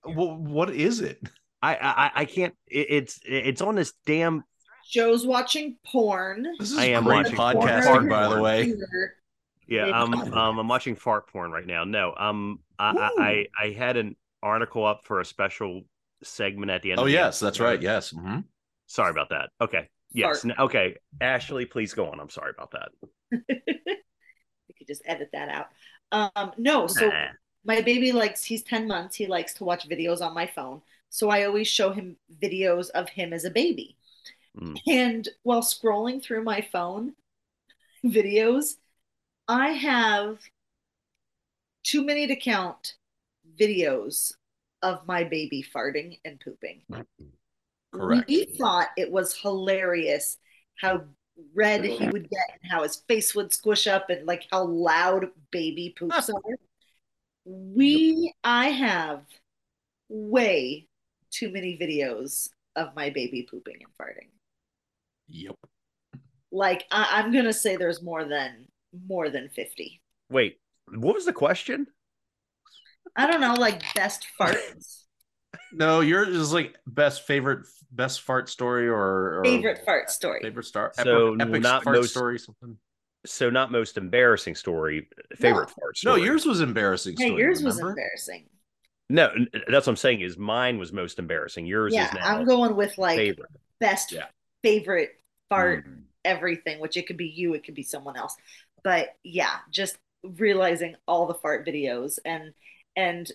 Well, 0.05 0.37
what 0.37 0.71
is 0.71 1.01
it? 1.01 1.21
I 1.63 1.75
I, 1.77 2.11
I 2.15 2.25
can't. 2.25 2.55
It, 2.67 2.87
it's 2.91 3.21
it's 3.25 3.61
on 3.63 3.75
this 3.77 3.93
damn. 4.07 4.45
Joe's 4.91 5.27
watching 5.27 5.77
porn. 5.87 6.47
This 6.59 6.73
is 6.73 6.79
I 6.79 6.87
am 6.87 7.05
great 7.05 7.17
watching 7.17 7.37
podcasting, 7.37 7.85
porn. 7.93 8.09
by 8.09 8.29
the 8.29 8.41
way. 8.41 8.75
Yeah, 9.67 9.85
Maybe. 9.87 9.93
um, 9.93 10.15
um, 10.35 10.59
I'm 10.59 10.69
watching 10.69 10.95
fart 10.95 11.29
porn 11.29 11.51
right 11.51 11.67
now. 11.67 11.85
No, 11.85 12.15
um, 12.17 12.61
I, 12.79 12.91
I 12.91 13.23
I 13.23 13.67
I 13.67 13.71
had 13.73 13.97
an 13.97 14.17
article 14.43 14.85
up 14.85 15.01
for 15.05 15.21
a 15.21 15.25
special 15.25 15.83
segment 16.23 16.71
at 16.71 16.83
the 16.83 16.91
end. 16.91 17.01
Oh 17.01 17.05
of 17.05 17.07
the 17.07 17.13
yes, 17.13 17.41
that's 17.41 17.61
right. 17.61 17.81
Yes. 17.81 18.13
Mhm. 18.13 18.45
Sorry 18.87 19.11
about 19.11 19.31
that. 19.31 19.49
Okay. 19.61 19.89
Yes. 20.13 20.43
fart. 20.43 20.45
n- 20.59 20.65
Okay. 20.65 20.97
Ashley, 21.21 21.65
please 21.65 21.95
go 21.95 22.07
on. 22.11 22.21
I'm 22.21 22.29
sorry 22.31 22.53
about 22.57 22.73
that. 22.73 22.89
we 24.69 24.75
could 24.77 24.87
just 24.87 25.03
edit 25.07 25.31
that 25.33 25.49
out. 25.49 25.69
Um, 26.13 26.53
no, 26.59 26.87
so 26.87 27.09
Nah. 27.09 27.29
my 27.65 27.81
baby 27.81 28.13
likes 28.13 28.45
he's 28.45 28.63
10 28.63 28.87
months 28.87 29.17
he 29.17 29.27
likes 29.27 29.55
to 29.55 29.65
watch 29.65 29.89
videos 29.89 30.21
on 30.21 30.35
my 30.35 30.47
phone 30.47 30.83
so 31.09 31.31
i 31.31 31.45
always 31.45 31.67
show 31.67 31.91
him 31.93 32.17
videos 32.43 32.91
of 32.91 33.09
him 33.09 33.33
as 33.33 33.45
a 33.45 33.51
baby 33.51 33.97
Mm. 34.59 34.79
and 34.87 35.29
while 35.43 35.63
scrolling 35.63 36.23
through 36.23 36.45
my 36.45 36.61
phone 36.61 37.15
videos 38.05 38.75
i 39.49 39.71
have 39.71 40.39
too 41.83 42.05
many 42.05 42.29
to 42.29 42.37
count 42.37 42.95
videos 43.59 44.33
of 44.83 45.07
my 45.09 45.25
baby 45.25 45.65
farting 45.75 46.21
and 46.25 46.39
pooping 46.39 46.83
Correct. 47.93 48.29
we 48.29 48.45
thought 48.45 48.89
it 48.97 49.11
was 49.11 49.35
hilarious 49.35 50.39
how 50.77 51.03
red 51.55 51.85
he 51.85 52.09
would 52.09 52.29
get 52.31 52.59
and 52.61 52.71
how 52.71 52.83
his 52.83 52.97
face 53.09 53.35
would 53.35 53.53
squish 53.53 53.87
up 53.87 54.11
and 54.11 54.27
like 54.27 54.47
how 54.51 54.65
loud 54.65 55.27
baby 55.51 55.95
poops 55.97 56.31
are. 56.35 56.41
We, 57.45 58.33
I 58.43 58.69
have 58.69 59.25
way 60.09 60.87
too 61.31 61.51
many 61.51 61.77
videos 61.77 62.49
of 62.77 62.95
my 62.95 63.11
baby 63.11 63.47
pooping 63.49 63.81
and 63.83 63.93
farting. 64.01 64.29
Yep. 65.29 65.57
Like 66.53 66.85
I, 66.91 67.21
I'm 67.23 67.33
gonna 67.33 67.53
say 67.53 67.77
there's 67.77 68.03
more 68.03 68.25
than 68.25 68.67
more 69.09 69.29
than 69.31 69.49
50. 69.49 70.01
Wait, 70.31 70.59
what 70.93 71.15
was 71.15 71.25
the 71.25 71.33
question? 71.33 71.87
I 73.17 73.27
don't 73.27 73.41
know, 73.41 73.55
like 73.55 73.83
best 73.95 74.27
farts, 74.41 75.03
No, 75.73 76.01
yours 76.01 76.29
is 76.29 76.53
like 76.53 76.75
best 76.87 77.27
favorite, 77.27 77.67
best 77.91 78.23
fart 78.23 78.49
story 78.49 78.89
or, 78.89 79.41
or 79.41 79.43
favorite 79.45 79.81
fart 79.85 80.11
story. 80.11 80.41
favorite 80.43 80.65
star. 80.67 80.93
So, 80.95 81.35
epic, 81.35 81.49
epic 81.49 81.63
not 81.63 81.85
fart 81.85 81.97
most- 81.97 82.11
story. 82.11 82.39
Something. 82.39 82.77
So 83.27 83.49
not 83.49 83.73
most 83.73 83.97
embarrassing 83.97 84.55
story, 84.55 85.09
favorite 85.37 85.71
fart 85.71 85.97
No, 86.05 86.15
yours 86.17 86.45
was 86.45 86.61
embarrassing. 86.61 87.15
Hey, 87.19 87.29
story, 87.29 87.41
yours 87.43 87.63
was 87.63 87.79
embarrassing. 87.79 88.49
No, 89.09 89.33
that's 89.69 89.87
what 89.87 89.93
I'm 89.93 89.97
saying 89.97 90.21
is 90.21 90.37
mine 90.37 90.77
was 90.79 90.93
most 90.93 91.19
embarrassing. 91.19 91.67
Yours 91.67 91.95
Yeah, 91.95 92.09
is 92.09 92.15
now 92.15 92.21
I'm 92.21 92.45
going 92.45 92.77
with 92.77 92.99
like 92.99 93.17
favorite. 93.17 93.51
best 93.81 94.13
Yeah. 94.13 94.27
Favorite 94.65 95.13
fart 95.51 95.87
Mm. 95.87 96.05
everything, 96.25 96.81
which 96.81 96.97
it 96.99 97.07
could 97.09 97.19
be 97.19 97.29
you, 97.29 97.55
it 97.55 97.65
could 97.65 97.77
be 97.77 97.85
someone 97.85 98.17
else. 98.19 98.37
But 98.85 99.11
yeah, 99.25 99.59
just 99.71 99.99
realizing 100.25 100.97
all 101.09 101.27
the 101.29 101.35
fart 101.35 101.67
videos 101.67 102.19
and 102.27 102.55
and 102.97 103.31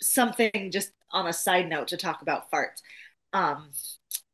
something 0.00 0.70
just 0.70 0.92
on 1.10 1.26
a 1.26 1.32
side 1.32 1.68
note 1.68 1.88
to 1.88 1.96
talk 1.96 2.22
about 2.22 2.50
farts. 2.50 2.82
Um 3.32 3.72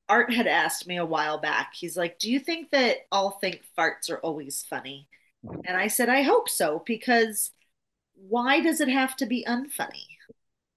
Art 0.08 0.32
had 0.34 0.46
asked 0.48 0.86
me 0.86 0.98
a 0.98 1.06
while 1.06 1.38
back. 1.40 1.72
He's 1.74 1.96
like, 1.96 2.18
"Do 2.18 2.30
you 2.30 2.40
think 2.40 2.70
that 2.72 2.98
all 3.12 3.32
think 3.32 3.62
farts 3.78 4.10
are 4.10 4.20
always 4.20 4.62
funny?" 4.68 5.08
And 5.66 5.76
I 5.76 5.88
said, 5.88 6.08
"I 6.10 6.22
hope 6.22 6.48
so 6.50 6.82
because 6.86 7.52
why 8.14 8.60
does 8.60 8.80
it 8.80 8.88
have 8.88 9.16
to 9.18 9.26
be 9.26 9.44
unfunny? 9.48 10.06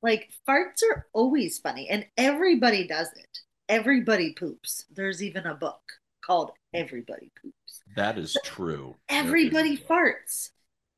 Like 0.03 0.31
farts 0.49 0.81
are 0.91 1.07
always 1.13 1.59
funny 1.59 1.89
and 1.89 2.07
everybody 2.17 2.87
does 2.87 3.09
it. 3.15 3.39
Everybody 3.67 4.33
poops. 4.33 4.85
There's 4.93 5.23
even 5.23 5.45
a 5.45 5.55
book 5.55 5.81
called 6.23 6.51
Everybody 6.73 7.31
Poops. 7.41 7.81
That 7.95 8.17
is 8.17 8.37
true. 8.43 8.95
Everybody 9.09 9.75
That 9.75 9.81
is- 9.81 9.87
farts. 9.87 10.49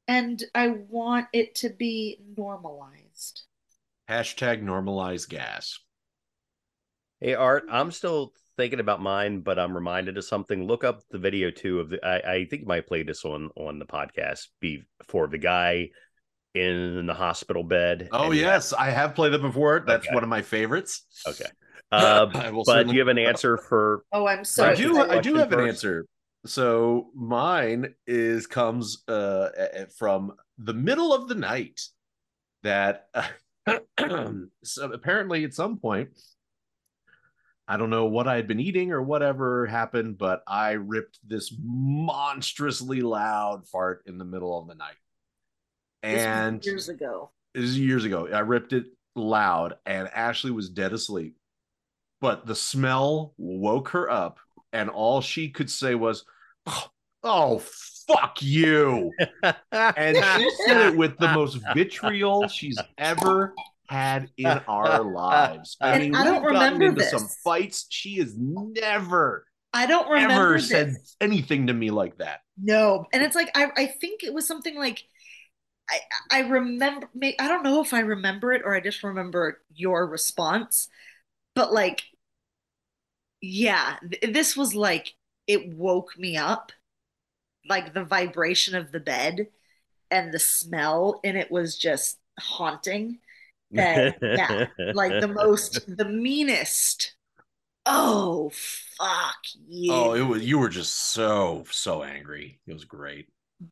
And 0.09 0.41
I 0.55 0.69
want 0.69 1.27
it 1.33 1.55
to 1.55 1.69
be 1.69 2.19
normalized. 2.37 3.43
Hashtag 4.09 4.63
normalize 4.63 5.27
gas. 5.27 5.79
Hey 7.19 7.33
Art, 7.33 7.65
I'm 7.69 7.91
still 7.91 8.31
thinking 8.55 8.79
about 8.79 9.01
mine, 9.01 9.41
but 9.41 9.59
I'm 9.59 9.73
reminded 9.75 10.17
of 10.17 10.23
something. 10.23 10.65
Look 10.65 10.85
up 10.85 11.01
the 11.11 11.17
video 11.17 11.51
too 11.51 11.81
of 11.81 11.89
the. 11.89 12.05
I, 12.05 12.35
I 12.35 12.45
think 12.45 12.61
you 12.61 12.67
might 12.67 12.87
play 12.87 13.03
this 13.03 13.25
on 13.25 13.49
on 13.57 13.79
the 13.79 13.85
podcast 13.85 14.47
before 14.61 15.27
the 15.27 15.37
guy 15.39 15.89
in 16.53 17.05
the 17.05 17.13
hospital 17.13 17.63
bed. 17.63 18.07
Oh 18.13 18.25
and 18.25 18.33
he- 18.35 18.41
yes, 18.41 18.71
I 18.71 18.89
have 18.91 19.13
played 19.13 19.33
it 19.33 19.41
before. 19.41 19.83
That's 19.85 20.05
Okay. 20.07 20.13
one 20.13 20.23
of 20.23 20.29
my 20.29 20.41
favorites. 20.41 21.05
Okay. 21.27 21.49
Uh, 21.91 22.27
I 22.33 22.51
will 22.51 22.63
but 22.63 22.87
do 22.87 22.93
you 22.93 22.99
have 22.99 23.07
an 23.07 23.17
answer 23.17 23.57
for? 23.57 24.03
Oh, 24.11 24.27
I'm 24.27 24.43
so 24.43 24.65
I 24.65 24.75
do. 24.75 24.97
I 24.99 25.19
do 25.19 25.33
Question 25.33 25.35
have 25.37 25.53
an 25.53 25.67
answer. 25.67 26.05
So 26.45 27.09
mine 27.15 27.93
is 28.05 28.47
comes 28.47 29.03
uh 29.09 29.49
a- 29.57 29.83
a- 29.83 29.87
from 29.87 30.33
the 30.57 30.73
middle 30.73 31.13
of 31.13 31.27
the 31.27 31.35
night. 31.35 31.81
That 32.63 33.07
so 34.63 34.91
apparently 34.91 35.43
at 35.43 35.53
some 35.53 35.77
point, 35.77 36.09
I 37.67 37.77
don't 37.77 37.89
know 37.89 38.05
what 38.05 38.27
I 38.27 38.35
had 38.35 38.47
been 38.47 38.59
eating 38.59 38.91
or 38.91 39.01
whatever 39.01 39.65
happened, 39.65 40.17
but 40.17 40.41
I 40.47 40.71
ripped 40.71 41.19
this 41.25 41.53
monstrously 41.61 43.01
loud 43.01 43.67
fart 43.67 44.03
in 44.05 44.17
the 44.17 44.25
middle 44.25 44.57
of 44.59 44.67
the 44.67 44.75
night. 44.75 44.95
And 46.03 46.63
years 46.65 46.89
ago. 46.89 47.31
this 47.53 47.65
is 47.65 47.79
years 47.79 48.05
ago. 48.05 48.27
I 48.27 48.39
ripped 48.39 48.73
it 48.73 48.85
loud, 49.15 49.75
and 49.85 50.07
Ashley 50.09 50.51
was 50.51 50.69
dead 50.69 50.93
asleep. 50.93 51.36
But 52.21 52.45
the 52.45 52.55
smell 52.55 53.33
woke 53.37 53.89
her 53.89 54.09
up, 54.09 54.39
and 54.73 54.89
all 54.89 55.21
she 55.21 55.49
could 55.49 55.69
say 55.69 55.95
was, 55.95 56.25
"Oh, 56.65 56.89
oh 57.23 57.59
fuck 58.07 58.41
you!" 58.41 59.15
And 59.95 60.23
she 60.23 60.49
said 60.51 60.81
it 60.81 60.95
with 60.95 61.19
the 61.19 61.27
most 61.27 61.55
vitriol 61.73 62.47
she's 62.47 62.83
ever 62.97 63.57
had 63.87 64.29
in 64.37 64.59
our 64.67 65.03
lives. 65.03 65.77
I 65.81 65.93
And 65.93 65.99
mean, 65.99 66.15
I 66.15 66.23
don't 66.23 66.43
we've 66.49 66.49
gotten 66.49 66.81
into 66.81 67.01
this. 67.01 67.09
some 67.09 67.29
fights. 67.43 67.85
She 67.89 68.17
has 68.17 68.35
never, 68.37 69.45
I 69.73 69.85
don't 69.85 70.09
remember 70.09 70.57
ever 70.57 70.59
this. 70.59 70.69
said 70.69 70.97
anything 71.21 71.67
to 71.67 71.73
me 71.73 71.91
like 71.91 72.17
that. 72.17 72.41
No, 72.57 73.05
and 73.13 73.21
it's 73.23 73.35
like 73.35 73.51
I 73.55 73.71
I 73.75 73.85
think 73.87 74.23
it 74.23 74.33
was 74.33 74.47
something 74.47 74.75
like 74.75 75.03
I 75.89 75.99
I 76.31 76.39
remember 76.41 77.07
I 77.39 77.47
don't 77.49 77.63
know 77.63 77.81
if 77.81 77.93
I 77.93 78.01
remember 78.01 78.53
it 78.53 78.63
or 78.65 78.75
I 78.75 78.81
just 78.81 79.03
remember 79.03 79.61
your 79.73 80.07
response, 80.07 80.89
but 81.57 81.73
like 81.73 82.03
yeah, 83.41 83.97
th- 84.09 84.33
this 84.33 84.55
was 84.55 84.75
like 84.75 85.15
it 85.47 85.73
woke 85.73 86.17
me 86.17 86.37
up, 86.37 86.71
like 87.67 87.93
the 87.93 88.03
vibration 88.03 88.75
of 88.75 88.91
the 88.91 88.99
bed 88.99 89.47
and 90.11 90.33
the 90.33 90.39
smell, 90.39 91.19
and 91.23 91.37
it 91.37 91.51
was 91.51 91.77
just 91.77 92.19
haunting. 92.39 93.19
That 93.71 94.19
yeah, 94.21 94.67
like 94.93 95.19
the 95.19 95.27
most 95.27 95.81
the 95.97 96.05
meanest. 96.05 97.15
Oh 97.85 98.51
fuck 98.53 99.37
you. 99.67 99.91
Oh, 99.93 100.13
it 100.13 100.21
was 100.21 100.45
you 100.45 100.59
were 100.59 100.69
just 100.69 100.93
so 100.93 101.65
so 101.71 102.03
angry. 102.03 102.59
It 102.67 102.73
was 102.73 102.85
great. 102.85 103.27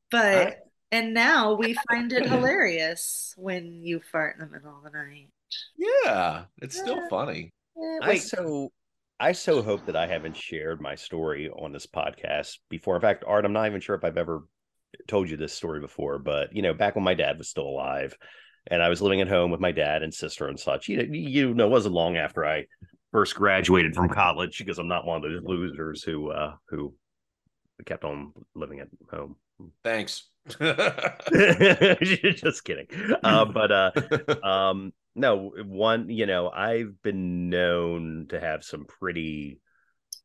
But 0.09 0.57
and 0.91 1.13
now 1.13 1.53
we 1.53 1.75
find 1.89 2.11
it 2.11 2.25
hilarious 2.29 3.33
when 3.37 3.83
you 3.83 4.01
fart 4.11 4.35
in 4.35 4.41
the 4.45 4.51
middle 4.51 4.77
of 4.77 4.83
the 4.83 4.97
night. 4.97 5.29
Yeah, 5.77 6.45
it's 6.61 6.77
still 6.77 7.07
funny. 7.09 7.51
It 7.75 8.03
I 8.03 8.17
so 8.17 8.71
I 9.19 9.31
so 9.31 9.61
hope 9.61 9.85
that 9.85 9.95
I 9.95 10.07
haven't 10.07 10.35
shared 10.35 10.81
my 10.81 10.95
story 10.95 11.49
on 11.49 11.71
this 11.71 11.87
podcast 11.87 12.57
before. 12.69 12.95
In 12.95 13.01
fact, 13.01 13.23
Art, 13.25 13.45
I'm 13.45 13.53
not 13.53 13.67
even 13.67 13.81
sure 13.81 13.95
if 13.95 14.03
I've 14.03 14.17
ever 14.17 14.43
told 15.07 15.29
you 15.29 15.37
this 15.37 15.53
story 15.53 15.79
before, 15.79 16.19
but 16.19 16.53
you 16.55 16.61
know, 16.61 16.73
back 16.73 16.95
when 16.95 17.03
my 17.03 17.13
dad 17.13 17.37
was 17.37 17.49
still 17.49 17.67
alive 17.67 18.17
and 18.67 18.81
I 18.81 18.89
was 18.89 19.01
living 19.01 19.21
at 19.21 19.27
home 19.27 19.51
with 19.51 19.59
my 19.59 19.71
dad 19.71 20.03
and 20.03 20.13
sister 20.13 20.47
and 20.47 20.59
such, 20.59 20.87
you 20.89 20.97
know, 20.97 21.03
you 21.03 21.53
know, 21.53 21.67
it 21.67 21.71
wasn't 21.71 21.95
long 21.95 22.17
after 22.17 22.45
I 22.45 22.65
first 23.11 23.35
graduated 23.35 23.95
from 23.95 24.09
college 24.09 24.57
because 24.57 24.79
I'm 24.79 24.87
not 24.87 25.05
one 25.05 25.23
of 25.23 25.31
those 25.31 25.41
losers 25.43 26.03
who 26.03 26.31
uh 26.31 26.55
who 26.69 26.93
kept 27.85 28.03
on 28.03 28.33
living 28.53 28.79
at 28.79 28.87
home. 29.09 29.35
Thanks. 29.83 30.23
Just 31.31 32.63
kidding. 32.63 32.87
Uh, 33.23 33.45
but 33.53 33.71
uh 33.71 33.91
um 34.43 34.93
no 35.15 35.51
one 35.65 36.09
you 36.09 36.25
know 36.25 36.49
i've 36.49 37.01
been 37.01 37.49
known 37.49 38.25
to 38.29 38.39
have 38.39 38.63
some 38.63 38.85
pretty 38.85 39.59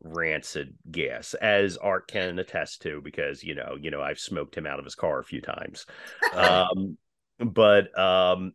rancid 0.02 0.74
gas 0.90 1.34
as 1.34 1.76
art 1.76 2.08
can 2.08 2.38
attest 2.38 2.82
to 2.82 3.00
because 3.02 3.42
you 3.44 3.54
know 3.54 3.76
you 3.80 3.90
know 3.90 4.00
i've 4.02 4.18
smoked 4.18 4.56
him 4.56 4.66
out 4.66 4.78
of 4.78 4.84
his 4.84 4.94
car 4.94 5.20
a 5.20 5.24
few 5.24 5.40
times 5.40 5.86
um 6.34 6.96
but 7.38 7.96
um 7.98 8.52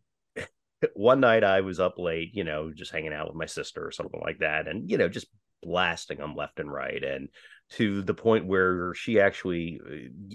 one 0.94 1.20
night 1.20 1.44
i 1.44 1.60
was 1.60 1.80
up 1.80 1.98
late 1.98 2.34
you 2.34 2.44
know 2.44 2.70
just 2.72 2.92
hanging 2.92 3.14
out 3.14 3.28
with 3.28 3.36
my 3.36 3.46
sister 3.46 3.84
or 3.84 3.92
something 3.92 4.20
like 4.22 4.38
that 4.40 4.68
and 4.68 4.90
you 4.90 4.98
know 4.98 5.08
just 5.08 5.28
blasting 5.62 6.18
them 6.18 6.34
left 6.34 6.60
and 6.60 6.70
right 6.70 7.02
and 7.02 7.28
to 7.70 8.02
the 8.02 8.14
point 8.14 8.46
where 8.46 8.94
she 8.94 9.20
actually 9.20 9.80
uh, 9.84 10.34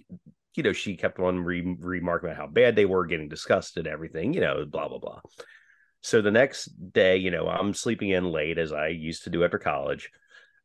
you 0.56 0.64
know 0.64 0.74
she 0.74 0.98
kept 0.98 1.20
on 1.20 1.40
re- 1.40 1.78
remarking 1.80 2.30
about 2.30 2.38
how 2.38 2.48
bad 2.48 2.76
they 2.76 2.86
were 2.86 3.06
getting 3.06 3.30
disgusted 3.30 3.88
everything 3.88 4.34
you 4.34 4.42
know 4.42 4.66
blah 4.66 4.88
blah 4.88 5.00
blah. 5.00 5.22
So 6.02 6.22
the 6.22 6.32
next 6.32 6.66
day 6.92 7.18
you 7.18 7.32
know 7.32 7.48
i'm 7.48 7.74
sleeping 7.74 8.10
in 8.10 8.32
late 8.32 8.58
as 8.58 8.72
i 8.72 8.88
used 8.88 9.24
to 9.26 9.30
do 9.30 9.44
after 9.44 9.60
college 9.60 10.10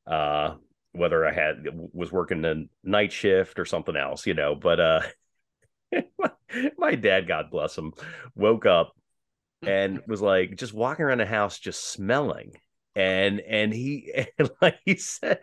uh 0.06 0.54
whether 0.92 1.26
i 1.26 1.32
had 1.32 1.64
was 1.92 2.10
working 2.10 2.42
the 2.42 2.68
night 2.82 3.12
shift 3.12 3.58
or 3.58 3.64
something 3.64 3.96
else 3.96 4.26
you 4.26 4.34
know 4.34 4.54
but 4.54 4.80
uh 4.80 5.00
my 6.78 6.94
dad 6.94 7.28
god 7.28 7.50
bless 7.50 7.76
him 7.76 7.92
woke 8.34 8.64
up 8.64 8.94
and 9.62 10.02
was 10.06 10.22
like 10.22 10.56
just 10.56 10.74
walking 10.74 11.04
around 11.04 11.18
the 11.18 11.26
house 11.26 11.58
just 11.58 11.90
smelling. 11.90 12.52
And 12.94 13.40
and 13.40 13.72
he 13.72 14.12
and 14.38 14.50
like 14.62 14.78
he 14.84 14.96
said 14.96 15.40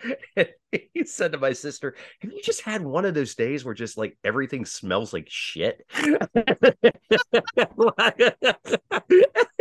he 0.93 1.05
said 1.05 1.31
to 1.31 1.37
my 1.37 1.53
sister 1.53 1.95
have 2.21 2.31
you 2.31 2.41
just 2.41 2.61
had 2.61 2.81
one 2.83 3.05
of 3.05 3.13
those 3.13 3.35
days 3.35 3.63
where 3.63 3.73
just 3.73 3.97
like 3.97 4.17
everything 4.23 4.65
smells 4.65 5.13
like 5.13 5.27
shit? 5.29 5.85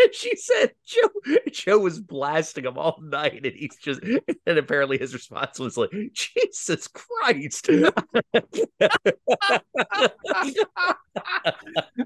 And 0.02 0.12
she 0.14 0.34
said 0.36 0.72
joe 0.84 1.08
joe 1.52 1.78
was 1.78 2.00
blasting 2.00 2.64
him 2.64 2.76
all 2.76 2.98
night 3.00 3.46
and 3.46 3.54
he's 3.54 3.76
just 3.76 4.00
and 4.02 4.58
apparently 4.58 4.98
his 4.98 5.14
response 5.14 5.58
was 5.58 5.76
like 5.76 5.90
jesus 6.12 6.88
christ. 6.88 7.68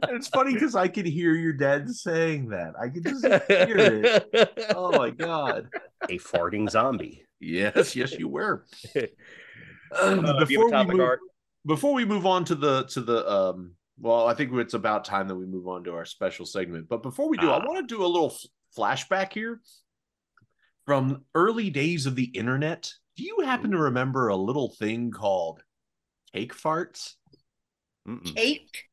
It's 0.08 0.28
funny 0.28 0.52
because 0.54 0.74
i 0.74 0.88
can 0.88 1.06
hear 1.06 1.34
your 1.34 1.52
dad 1.52 1.88
saying 1.90 2.48
that. 2.48 2.74
I 2.80 2.88
can 2.88 3.02
just 3.02 3.24
hear 3.24 3.76
it. 3.78 4.72
Oh 4.74 4.92
my 4.96 5.10
god. 5.10 5.68
A 6.08 6.18
farting 6.18 6.68
zombie. 6.70 7.25
Yes, 7.40 7.94
yes, 7.96 8.12
you 8.18 8.28
were. 8.28 8.64
Uh, 9.92 10.44
before 10.44 10.68
we 10.68 10.84
move, 10.84 11.18
before 11.64 11.92
we 11.94 12.04
move 12.04 12.26
on 12.26 12.44
to 12.44 12.56
the 12.56 12.82
to 12.86 13.00
the 13.00 13.24
um, 13.30 13.70
well, 14.00 14.26
I 14.26 14.34
think 14.34 14.52
it's 14.54 14.74
about 14.74 15.04
time 15.04 15.28
that 15.28 15.36
we 15.36 15.46
move 15.46 15.68
on 15.68 15.84
to 15.84 15.94
our 15.94 16.04
special 16.04 16.44
segment. 16.44 16.88
But 16.88 17.04
before 17.04 17.28
we 17.28 17.36
do, 17.38 17.48
I 17.50 17.58
Ah. 17.58 17.64
want 17.64 17.88
to 17.88 17.94
do 17.94 18.04
a 18.04 18.06
little 18.06 18.32
f- 18.32 18.44
flashback 18.76 19.32
here 19.32 19.60
from 20.86 21.24
early 21.36 21.70
days 21.70 22.06
of 22.06 22.16
the 22.16 22.24
internet. 22.24 22.92
Do 23.16 23.22
you 23.22 23.42
happen 23.44 23.70
to 23.70 23.78
remember 23.78 24.26
a 24.26 24.36
little 24.36 24.70
thing 24.70 25.12
called 25.12 25.62
cake 26.34 26.52
farts? 26.52 27.14
Mm-mm. 28.08 28.34
Cake. 28.34 28.86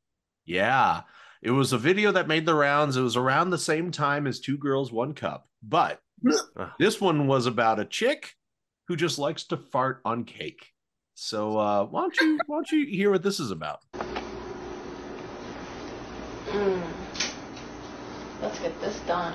Yeah. 0.46 1.02
It 1.42 1.52
was 1.52 1.74
a 1.74 1.78
video 1.80 2.12
that 2.12 2.28
made 2.28 2.46
the 2.46 2.54
rounds. 2.56 2.98
It 2.98 3.02
was 3.02 3.18
around 3.18 3.50
the 3.50 3.58
same 3.58 3.90
time 3.90 4.28
as 4.28 4.40
Two 4.40 4.60
Girls, 4.60 4.92
One 4.92 5.14
Cup. 5.16 5.50
But 5.64 5.94
Ugh. 5.94 5.98
This 6.80 7.02
one 7.02 7.28
was 7.28 7.46
about 7.46 7.80
a 7.80 7.86
chick 7.86 8.36
who 8.88 8.96
just 8.96 9.20
likes 9.20 9.44
to 9.46 9.58
fart 9.58 10.02
on 10.06 10.24
cake. 10.24 10.74
So 11.16 11.58
uh, 11.58 11.86
why 11.86 12.02
don't 12.02 12.18
you 12.20 12.40
why 12.48 12.58
don't 12.58 12.72
you 12.72 12.86
hear 12.86 13.12
what 13.12 13.24
this 13.24 13.40
is 13.40 13.52
about? 13.52 13.80
Mm. 16.48 16.82
Let's 18.42 18.60
get 18.60 18.80
this 18.82 19.00
done. 19.02 19.34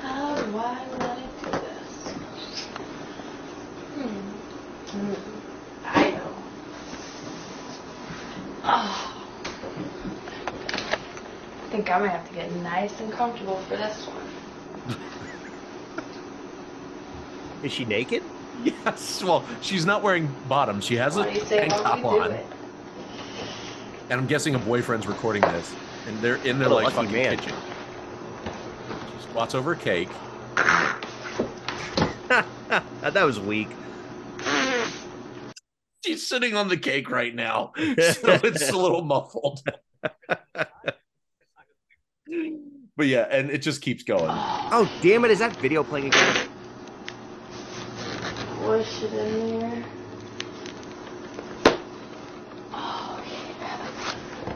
How 0.00 0.34
do 0.36 0.56
I 0.56 0.86
want 0.98 1.38
to 1.38 1.44
do 1.44 1.50
this? 1.50 2.12
Hmm. 3.94 4.08
Hmm. 4.98 5.14
I 5.84 6.10
know. 6.10 6.32
Oh. 8.64 9.15
I 11.76 11.78
think 11.78 11.90
I'm 11.90 12.00
gonna 12.00 12.10
have 12.10 12.26
to 12.26 12.34
get 12.34 12.50
nice 12.62 12.98
and 13.00 13.12
comfortable 13.12 13.58
for 13.68 13.76
this 13.76 14.06
one. 14.06 14.96
Is 17.62 17.70
she 17.70 17.84
naked? 17.84 18.22
Yes. 18.64 19.22
Well, 19.22 19.44
she's 19.60 19.84
not 19.84 20.02
wearing 20.02 20.34
bottoms. 20.48 20.86
She 20.86 20.96
has 20.96 21.18
a 21.18 21.20
What 21.20 21.34
do 21.34 21.44
say 21.44 21.68
tank 21.68 21.72
top 21.72 22.02
on. 22.02 22.32
it? 22.32 22.46
And 24.08 24.18
I'm 24.18 24.26
guessing 24.26 24.54
a 24.54 24.58
boyfriend's 24.58 25.06
recording 25.06 25.42
this. 25.42 25.74
And 26.08 26.18
they're 26.20 26.36
in 26.36 26.58
their 26.58 26.70
like 26.70 26.94
fucking 26.94 27.12
man. 27.12 27.36
kitchen. 27.36 27.54
She 29.14 29.22
squats 29.28 29.54
over 29.54 29.72
a 29.72 29.76
cake. 29.76 30.08
that 33.02 33.22
was 33.22 33.38
weak. 33.38 33.68
She's 36.06 36.26
sitting 36.26 36.56
on 36.56 36.68
the 36.68 36.78
cake 36.78 37.10
right 37.10 37.34
now. 37.34 37.74
So 37.76 38.40
it's 38.44 38.70
a 38.70 38.78
little 38.78 39.02
muffled. 39.02 39.60
But 42.96 43.06
yeah, 43.06 43.26
and 43.30 43.50
it 43.50 43.58
just 43.58 43.82
keeps 43.82 44.02
going. 44.02 44.30
Oh 44.30 44.90
damn 45.02 45.24
it! 45.24 45.30
Is 45.30 45.38
that 45.40 45.54
video 45.56 45.84
playing 45.84 46.06
again? 46.06 46.48
Push 48.60 49.02
it 49.02 49.12
in 49.12 49.60
there. 49.60 49.84
Oh, 52.72 53.22
yeah. 53.28 54.54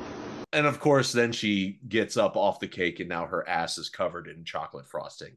And 0.53 0.67
of 0.67 0.81
course, 0.81 1.13
then 1.13 1.33
she 1.33 1.79
gets 1.87 2.17
up 2.17 2.37
off 2.37 2.61
the 2.61 2.69
cake, 2.69 3.01
and 3.01 3.09
now 3.09 3.27
her 3.27 3.49
ass 3.49 3.79
is 3.79 3.89
covered 3.89 4.27
in 4.27 4.45
chocolate 4.45 4.89
frosting. 4.89 5.37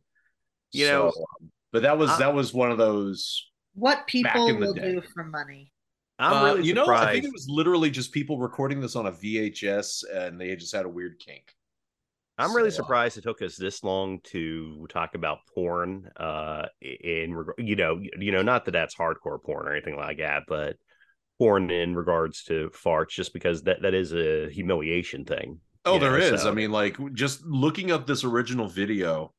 You 0.71 0.87
know, 0.87 1.07
um, 1.09 1.51
but 1.71 1.83
that 1.83 1.97
was 1.97 2.09
I- 2.11 2.19
that 2.19 2.33
was 2.33 2.53
one 2.53 2.71
of 2.71 2.77
those. 2.77 3.49
What 3.75 4.05
people 4.07 4.57
will 4.57 4.73
day. 4.73 4.93
do 4.93 5.01
for 5.13 5.23
money. 5.23 5.71
I'm 6.19 6.33
uh, 6.33 6.45
really 6.45 6.67
you 6.67 6.73
know. 6.73 6.87
I 6.87 7.11
think 7.11 7.25
it 7.25 7.33
was 7.33 7.47
literally 7.49 7.89
just 7.89 8.11
people 8.11 8.39
recording 8.39 8.79
this 8.79 8.95
on 8.95 9.07
a 9.07 9.11
VHS, 9.11 10.03
and 10.11 10.39
they 10.39 10.55
just 10.55 10.73
had 10.73 10.85
a 10.85 10.89
weird 10.89 11.19
kink. 11.19 11.53
I'm 12.37 12.55
really 12.55 12.71
So, 12.71 12.77
surprised 12.77 13.17
it 13.17 13.21
took 13.21 13.41
us 13.41 13.55
this 13.55 13.83
long 13.83 14.19
to 14.25 14.87
talk 14.89 15.15
about 15.15 15.39
porn. 15.53 16.09
Uh, 16.17 16.63
in 16.81 17.33
regard, 17.33 17.55
you 17.59 17.75
know, 17.75 17.99
you 18.19 18.31
know, 18.31 18.41
not 18.41 18.65
that 18.65 18.71
that's 18.71 18.95
hardcore 18.95 19.41
porn 19.43 19.67
or 19.67 19.71
anything 19.73 19.95
like 19.95 20.17
that, 20.17 20.43
but 20.47 20.77
porn 21.39 21.69
in 21.69 21.95
regards 21.95 22.43
to 22.45 22.71
farts, 22.73 23.09
just 23.09 23.33
because 23.33 23.63
that 23.63 23.81
that 23.83 23.93
is 23.93 24.13
a 24.13 24.49
humiliation 24.49 25.25
thing. 25.25 25.59
Oh, 25.85 25.99
there 25.99 26.11
know, 26.17 26.17
is. 26.17 26.41
so- 26.41 26.49
I 26.49 26.53
mean, 26.53 26.71
like 26.71 26.97
just 27.13 27.43
looking 27.45 27.91
up 27.91 28.07
this 28.07 28.23
original 28.23 28.67
video, 28.67 29.33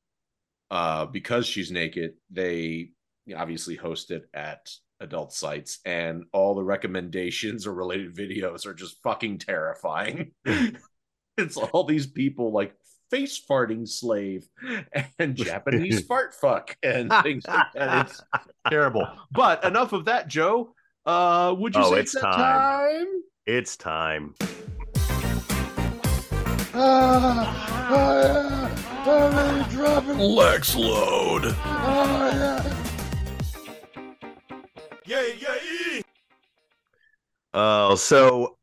uh, 0.70 1.07
because 1.07 1.46
she's 1.46 1.70
naked, 1.70 2.12
they 2.30 2.90
obviously 3.35 3.74
host 3.74 4.11
it 4.11 4.24
at 4.35 4.70
adult 5.00 5.33
sites, 5.33 5.80
and 5.85 6.24
all 6.33 6.54
the 6.54 6.62
recommendations 6.62 7.66
or 7.66 7.74
related 7.74 8.14
videos 8.16 8.66
are 8.66 8.74
just 8.74 9.02
fucking 9.02 9.38
terrifying. 9.38 10.33
it's 11.37 11.57
all 11.57 11.85
these 11.85 12.07
people 12.07 12.52
like 12.52 12.74
face 13.14 13.40
farting 13.48 13.87
slave 13.88 14.48
and 15.20 15.37
Japanese 15.37 16.05
fart 16.09 16.35
fuck 16.35 16.77
and 16.83 17.12
things 17.22 17.46
like 17.46 17.66
that. 17.74 18.07
It's 18.11 18.20
terrible. 18.68 19.07
But 19.31 19.62
enough 19.64 19.92
of 19.92 20.07
that, 20.07 20.27
Joe. 20.27 20.74
Uh, 21.07 21.55
would 21.57 21.77
you 21.77 21.83
Oh, 21.85 21.92
say 21.92 22.00
it's 22.00 22.12
that 22.14 22.22
time. 22.22 23.07
it's 23.46 23.77
time. 23.77 24.35
Lex 29.46 30.74
load. 30.77 31.44
Yeah, 35.07 35.22
yeah. 35.38 36.00
Oh, 37.53 37.94
so 37.96 38.57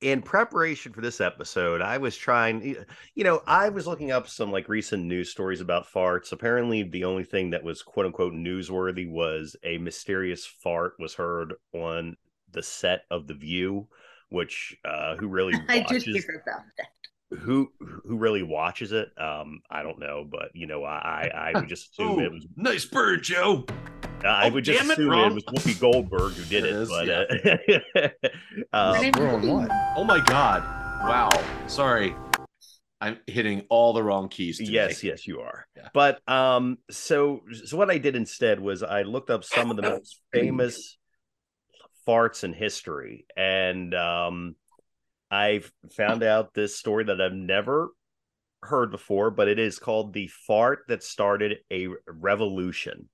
in 0.00 0.22
preparation 0.22 0.92
for 0.92 1.00
this 1.02 1.20
episode, 1.20 1.82
I 1.82 1.98
was 1.98 2.16
trying, 2.16 2.76
you 3.14 3.24
know, 3.24 3.42
I 3.46 3.68
was 3.68 3.86
looking 3.86 4.10
up 4.10 4.28
some 4.28 4.50
like 4.50 4.68
recent 4.68 5.04
news 5.04 5.30
stories 5.30 5.60
about 5.60 5.86
farts. 5.86 6.32
Apparently, 6.32 6.82
the 6.82 7.04
only 7.04 7.24
thing 7.24 7.50
that 7.50 7.62
was 7.62 7.82
quote 7.82 8.06
unquote 8.06 8.32
newsworthy 8.32 9.08
was 9.10 9.56
a 9.62 9.78
mysterious 9.78 10.46
fart 10.46 10.94
was 10.98 11.14
heard 11.14 11.54
on 11.74 12.16
the 12.52 12.62
set 12.62 13.02
of 13.10 13.26
The 13.26 13.34
View, 13.34 13.88
which 14.30 14.76
uh 14.84 15.16
who 15.16 15.28
really 15.28 15.54
I 15.68 15.80
did 15.80 16.04
watches 16.04 16.04
hear 16.04 16.42
about 16.46 16.64
that. 16.78 17.38
who 17.40 17.70
who 17.78 18.16
really 18.16 18.42
watches 18.42 18.92
it? 18.92 19.10
Um, 19.18 19.60
I 19.70 19.82
don't 19.82 19.98
know, 20.00 20.26
but 20.28 20.50
you 20.54 20.66
know, 20.66 20.84
I 20.84 21.30
I, 21.34 21.50
I 21.50 21.52
would 21.60 21.68
just 21.68 21.90
assume 21.92 22.18
Ooh, 22.20 22.20
it 22.20 22.32
was 22.32 22.46
nice 22.56 22.84
bird, 22.86 23.22
Joe. 23.22 23.66
I 24.24 24.48
Oh, 24.48 24.52
would 24.52 24.64
just 24.64 24.80
damn 24.80 24.90
it, 24.90 24.94
assume 24.94 25.12
it, 25.12 25.34
was 25.34 25.44
Whoopi 25.44 25.80
Goldberg 25.80 26.32
who 26.32 26.44
did 26.44 26.64
It 26.64 26.70
it, 26.70 26.76
is, 26.76 26.88
but 26.88 27.08
uh, 27.08 28.08
uh, 28.72 28.94
Her 28.94 29.02
name 29.02 29.12
we're 29.16 29.28
on 29.28 29.46
what? 29.48 29.70
Oh 29.96 30.04
my 30.04 30.22
god. 30.26 30.62
Wow. 31.08 31.30
Sorry. 31.66 32.14
I'm 33.00 33.18
hitting 33.26 33.64
all 33.70 33.94
the 33.94 34.02
wrong 34.02 34.28
keys 34.28 34.58
today. 34.58 34.72
yes, 34.72 35.02
yes, 35.02 35.26
you 35.26 35.40
are. 35.40 35.66
Yeah. 35.74 35.88
But 35.94 36.20
um, 36.28 36.76
so 36.90 37.40
so 37.64 37.78
what 37.78 37.90
I 37.90 37.96
did 37.96 38.14
instead 38.14 38.60
was 38.60 38.82
I 38.82 39.02
looked 39.02 39.30
up 39.30 39.42
some 39.44 39.70
of 39.70 39.76
the 39.76 39.82
most 39.82 40.20
famous 40.34 40.98
farts 42.06 42.44
in 42.44 42.52
history, 42.52 43.24
and 43.38 43.94
um, 43.94 44.54
I 45.30 45.62
found 45.96 46.22
out 46.22 46.52
this 46.52 46.76
story 46.76 47.04
that 47.04 47.22
I've 47.22 47.32
never 47.32 47.88
heard 48.62 48.90
before, 48.90 49.30
but 49.30 49.48
it 49.48 49.58
is 49.58 49.78
called 49.78 50.12
the 50.12 50.28
fart 50.46 50.80
that 50.88 51.02
started 51.02 51.58
a 51.72 51.88
revolution, 52.06 53.08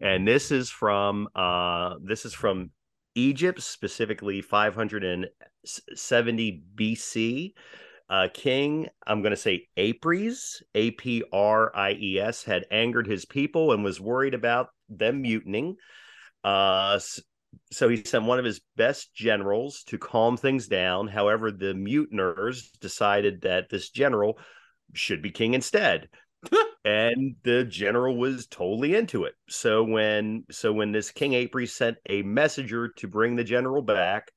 and 0.00 0.26
this 0.26 0.50
is 0.50 0.70
from 0.70 1.28
uh, 1.34 1.96
this 2.02 2.24
is 2.24 2.32
from 2.34 2.70
Egypt, 3.14 3.62
specifically 3.62 4.42
570 4.42 6.62
BC. 6.74 7.52
Uh, 8.10 8.28
King, 8.32 8.88
I'm 9.06 9.20
going 9.20 9.32
to 9.32 9.36
say 9.36 9.66
Apries, 9.76 10.62
A 10.74 10.92
P 10.92 11.22
R 11.32 11.70
I 11.76 11.92
E 11.92 12.18
S, 12.18 12.44
had 12.44 12.64
angered 12.70 13.06
his 13.06 13.26
people 13.26 13.72
and 13.72 13.84
was 13.84 14.00
worried 14.00 14.34
about 14.34 14.68
them 14.88 15.22
mutinying. 15.22 15.76
Uh, 16.42 16.98
so 17.70 17.88
he 17.88 18.02
sent 18.02 18.24
one 18.24 18.38
of 18.38 18.44
his 18.44 18.60
best 18.76 19.14
generals 19.14 19.82
to 19.84 19.98
calm 19.98 20.36
things 20.36 20.68
down. 20.68 21.08
However, 21.08 21.50
the 21.50 21.74
mutineers 21.74 22.70
decided 22.80 23.42
that 23.42 23.68
this 23.68 23.90
general 23.90 24.38
should 24.94 25.20
be 25.20 25.30
king 25.30 25.54
instead. 25.54 26.08
And 26.84 27.34
the 27.42 27.64
general 27.64 28.16
was 28.16 28.46
totally 28.46 28.94
into 28.94 29.24
it. 29.24 29.34
So 29.48 29.84
when 29.84 30.44
so 30.50 30.72
when 30.72 30.92
this 30.92 31.10
King 31.10 31.34
Apri 31.34 31.66
sent 31.66 31.98
a 32.08 32.22
messenger 32.22 32.88
to 32.96 33.08
bring 33.08 33.36
the 33.36 33.44
general 33.44 33.82
back, 33.82 34.30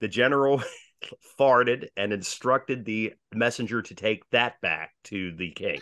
the 0.00 0.08
general 0.08 0.62
farted 1.38 1.88
and 1.96 2.12
instructed 2.12 2.84
the 2.84 3.14
messenger 3.34 3.82
to 3.82 3.94
take 3.94 4.28
that 4.30 4.60
back 4.60 4.92
to 5.04 5.32
the 5.36 5.50
king. 5.50 5.80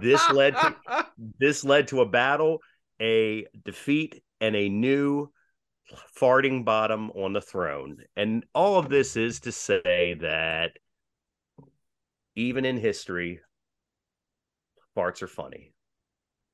This 0.00 0.22
led 0.30 0.54
to 0.54 0.76
this 1.38 1.64
led 1.64 1.88
to 1.88 2.00
a 2.00 2.06
battle, 2.06 2.60
a 3.00 3.46
defeat, 3.64 4.22
and 4.40 4.54
a 4.54 4.68
new 4.68 5.30
farting 6.18 6.64
bottom 6.64 7.10
on 7.12 7.32
the 7.32 7.40
throne. 7.40 7.98
And 8.16 8.44
all 8.54 8.78
of 8.78 8.88
this 8.88 9.16
is 9.16 9.40
to 9.40 9.52
say 9.52 10.16
that 10.20 10.72
even 12.34 12.64
in 12.64 12.76
history, 12.76 13.40
farts 14.96 15.22
are 15.22 15.28
funny. 15.28 15.72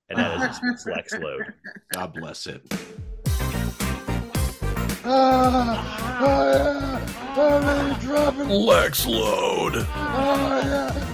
And 0.08 0.18
that 0.18 0.60
is 0.62 0.86
Lex 0.86 1.12
Load. 1.14 1.54
God 1.92 2.14
bless 2.14 2.46
it. 2.46 2.62
Ah, 5.04 6.18
oh 6.20 6.52
yeah, 6.52 7.34
oh, 7.36 7.86
really 7.86 8.00
dropping. 8.00 8.48
Lex 8.48 9.06
Load. 9.06 9.74
Oh 9.76 10.60
yeah. 10.64 11.08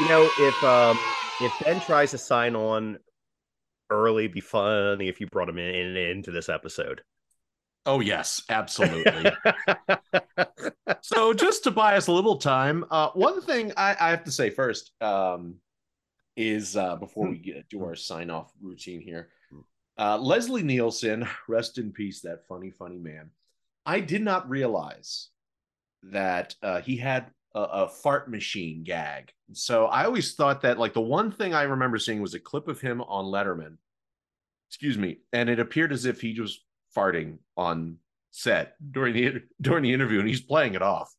You 0.00 0.08
know, 0.08 0.30
if 0.38 0.64
um 0.64 0.98
if 1.40 1.52
Ben 1.64 1.80
tries 1.80 2.12
to 2.12 2.18
sign 2.18 2.56
on 2.56 2.98
early, 3.90 4.28
be 4.28 4.40
funny 4.40 5.08
if 5.08 5.20
you 5.20 5.26
brought 5.26 5.48
him 5.48 5.58
in, 5.58 5.74
in 5.74 5.96
into 5.96 6.30
this 6.30 6.48
episode. 6.48 7.02
Oh 7.88 8.00
yes, 8.00 8.42
absolutely. 8.50 9.32
so 11.00 11.32
just 11.32 11.64
to 11.64 11.70
buy 11.70 11.96
us 11.96 12.08
a 12.08 12.12
little 12.12 12.36
time, 12.36 12.84
uh, 12.90 13.08
one 13.14 13.40
thing 13.40 13.72
I, 13.78 13.96
I 13.98 14.10
have 14.10 14.24
to 14.24 14.30
say 14.30 14.50
first 14.50 14.92
um, 15.00 15.54
is 16.36 16.76
uh, 16.76 16.96
before 16.96 17.30
we 17.30 17.38
get, 17.38 17.66
do 17.70 17.82
our 17.82 17.94
sign 17.94 18.28
off 18.28 18.52
routine 18.60 19.00
here, 19.00 19.30
uh, 19.98 20.18
Leslie 20.18 20.62
Nielsen, 20.62 21.26
rest 21.48 21.78
in 21.78 21.90
peace, 21.90 22.20
that 22.20 22.46
funny, 22.46 22.70
funny 22.70 22.98
man. 22.98 23.30
I 23.86 24.00
did 24.00 24.20
not 24.20 24.50
realize 24.50 25.30
that 26.02 26.56
uh, 26.62 26.82
he 26.82 26.98
had 26.98 27.30
a, 27.54 27.60
a 27.60 27.88
fart 27.88 28.30
machine 28.30 28.84
gag. 28.84 29.32
So 29.54 29.86
I 29.86 30.04
always 30.04 30.34
thought 30.34 30.60
that 30.60 30.78
like 30.78 30.92
the 30.92 31.00
one 31.00 31.32
thing 31.32 31.54
I 31.54 31.62
remember 31.62 31.98
seeing 31.98 32.20
was 32.20 32.34
a 32.34 32.38
clip 32.38 32.68
of 32.68 32.82
him 32.82 33.00
on 33.00 33.24
Letterman. 33.24 33.78
Excuse 34.68 34.98
me, 34.98 35.20
and 35.32 35.48
it 35.48 35.58
appeared 35.58 35.90
as 35.90 36.04
if 36.04 36.20
he 36.20 36.38
was 36.38 36.60
farting 36.96 37.38
on 37.56 37.98
set 38.30 38.74
during 38.92 39.14
the 39.14 39.42
during 39.60 39.82
the 39.82 39.92
interview, 39.92 40.20
and 40.20 40.28
he's 40.28 40.40
playing 40.40 40.74
it 40.74 40.82
off. 40.82 41.14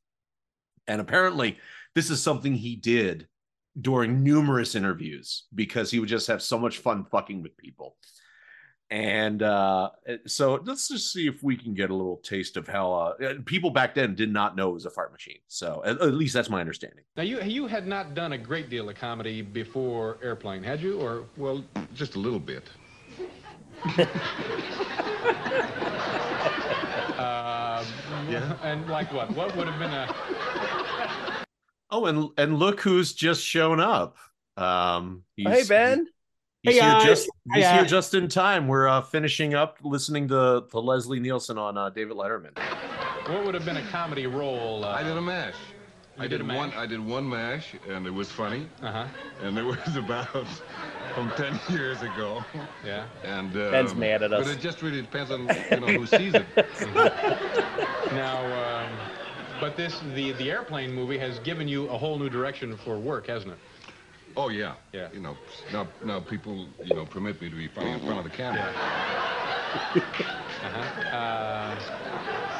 And 0.87 1.01
apparently, 1.01 1.57
this 1.95 2.09
is 2.09 2.21
something 2.21 2.55
he 2.55 2.75
did 2.75 3.27
during 3.79 4.23
numerous 4.23 4.75
interviews 4.75 5.45
because 5.53 5.91
he 5.91 5.99
would 5.99 6.09
just 6.09 6.27
have 6.27 6.41
so 6.41 6.57
much 6.57 6.79
fun 6.79 7.05
fucking 7.05 7.41
with 7.41 7.55
people. 7.57 7.95
And 8.91 9.43
uh, 9.43 9.91
so 10.25 10.59
let's 10.65 10.87
just 10.87 11.13
see 11.13 11.27
if 11.27 11.43
we 11.43 11.55
can 11.55 11.75
get 11.75 11.91
a 11.91 11.95
little 11.95 12.17
taste 12.17 12.57
of 12.57 12.67
how 12.67 12.91
uh, 12.91 13.33
people 13.45 13.69
back 13.69 13.93
then 13.93 14.15
did 14.15 14.33
not 14.33 14.55
know 14.55 14.71
it 14.71 14.73
was 14.73 14.85
a 14.85 14.89
fart 14.89 15.11
machine. 15.11 15.37
So 15.47 15.83
at, 15.85 16.01
at 16.01 16.15
least 16.15 16.33
that's 16.33 16.49
my 16.49 16.59
understanding. 16.59 17.03
Now 17.15 17.21
you 17.23 17.39
you 17.41 17.67
had 17.67 17.85
not 17.85 18.15
done 18.15 18.33
a 18.33 18.37
great 18.37 18.69
deal 18.69 18.89
of 18.89 18.95
comedy 18.95 19.43
before 19.43 20.17
Airplane, 20.23 20.63
had 20.63 20.81
you? 20.81 20.99
Or 20.99 21.25
Well, 21.37 21.63
just 21.93 22.15
a 22.15 22.19
little 22.19 22.39
bit. 22.39 22.63
Uh, 27.17 27.83
Yeah. 28.29 28.53
and 28.63 28.87
like 28.89 29.11
what? 29.13 29.31
What 29.31 29.55
would 29.55 29.67
have 29.67 29.79
been 29.79 29.91
a 29.91 30.07
Oh, 31.91 32.05
and 32.05 32.29
and 32.37 32.57
look 32.59 32.81
who's 32.81 33.13
just 33.13 33.43
shown 33.43 33.79
up. 33.79 34.17
Um, 34.57 35.23
hey 35.35 35.63
Ben. 35.67 36.07
He's 36.61 36.75
Hey, 36.75 36.81
here 36.81 36.91
guys. 36.91 37.03
just 37.05 37.29
he's 37.53 37.65
Hi, 37.65 37.71
here 37.73 37.81
uh, 37.83 37.85
just 37.85 38.13
in 38.13 38.27
time. 38.27 38.67
We're 38.67 38.87
uh, 38.87 39.01
finishing 39.01 39.53
up 39.55 39.77
listening 39.81 40.27
to, 40.27 40.65
to 40.69 40.79
Leslie 40.79 41.19
Nielsen 41.19 41.57
on 41.57 41.77
uh, 41.77 41.89
David 41.89 42.17
Letterman. 42.17 42.57
what 43.29 43.45
would 43.45 43.53
have 43.55 43.63
been 43.65 43.77
a 43.77 43.87
comedy 43.87 44.27
role? 44.27 44.83
Uh, 44.83 44.89
I 44.89 45.03
did 45.03 45.15
a 45.15 45.21
mash. 45.21 45.55
You 46.19 46.25
I 46.25 46.27
did 46.27 46.39
did, 46.39 46.41
a 46.41 46.53
one. 46.53 46.69
mash? 46.69 46.77
I 46.77 46.85
did 46.85 46.99
one 47.05 47.29
mash, 47.29 47.75
and 47.89 48.05
it 48.05 48.13
was 48.13 48.29
funny. 48.29 48.67
Uh-huh. 48.83 49.05
And 49.41 49.57
it 49.57 49.63
was 49.63 49.95
about 49.95 50.27
from 51.15 51.31
ten 51.31 51.59
years 51.69 52.01
ago. 52.01 52.43
Yeah. 52.85 53.05
And 53.23 53.55
um, 53.55 53.71
Ben's 53.71 53.95
mad 53.95 54.21
at 54.23 54.33
us. 54.33 54.45
But 54.45 54.55
it 54.55 54.59
just 54.59 54.81
really 54.81 55.01
depends 55.01 55.31
on 55.31 55.47
you 55.71 55.79
know 55.79 55.87
who 55.87 56.05
sees 56.05 56.33
it. 56.35 56.45
Now, 58.11 58.43
um, 58.85 58.91
but 59.59 59.75
this 59.77 59.99
the 60.15 60.31
the 60.33 60.49
Airplane 60.49 60.91
movie 60.93 61.17
has 61.19 61.39
given 61.39 61.67
you 61.67 61.87
a 61.89 61.97
whole 61.97 62.17
new 62.17 62.29
direction 62.29 62.75
for 62.75 62.97
work, 62.97 63.27
hasn't 63.27 63.53
it? 63.53 63.59
Oh 64.35 64.49
yeah. 64.49 64.75
Yeah. 64.93 65.09
You 65.13 65.19
know, 65.19 65.37
now 65.71 65.87
now 66.03 66.19
people 66.19 66.67
you 66.83 66.95
know 66.95 67.05
permit 67.05 67.39
me 67.41 67.49
to 67.49 67.55
be 67.55 67.67
funny 67.67 67.91
in 67.91 67.99
front 67.99 68.17
of 68.17 68.23
the 68.23 68.29
camera. 68.29 68.73
Uh-huh. 69.73 71.15
Uh, 71.15 71.75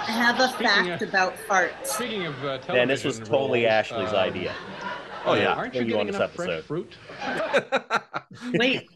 I 0.07 0.12
have 0.12 0.39
a 0.39 0.47
fact 0.57 1.01
of- 1.01 1.10
about 1.10 1.36
farts. 1.47 1.86
speaking 1.88 2.26
of 2.26 2.34
uh, 2.43 2.57
television, 2.60 2.76
Ben, 2.76 2.88
this 2.88 3.03
was 3.03 3.20
totally 3.20 3.64
roles, 3.64 3.72
Ashley's 3.74 4.10
um, 4.10 4.16
idea. 4.16 4.53
Oh, 5.26 5.34
yeah. 5.34 5.53
Aren't 5.53 5.74
Bring 5.74 5.88
you 5.88 5.95
you 5.95 5.99
on 5.99 6.07
getting 6.07 6.20
this 6.20 6.20
enough 6.22 6.34
fresh 6.34 6.49
episode. 6.49 6.66
fruit? 6.66 6.97
Wait, 8.60 8.88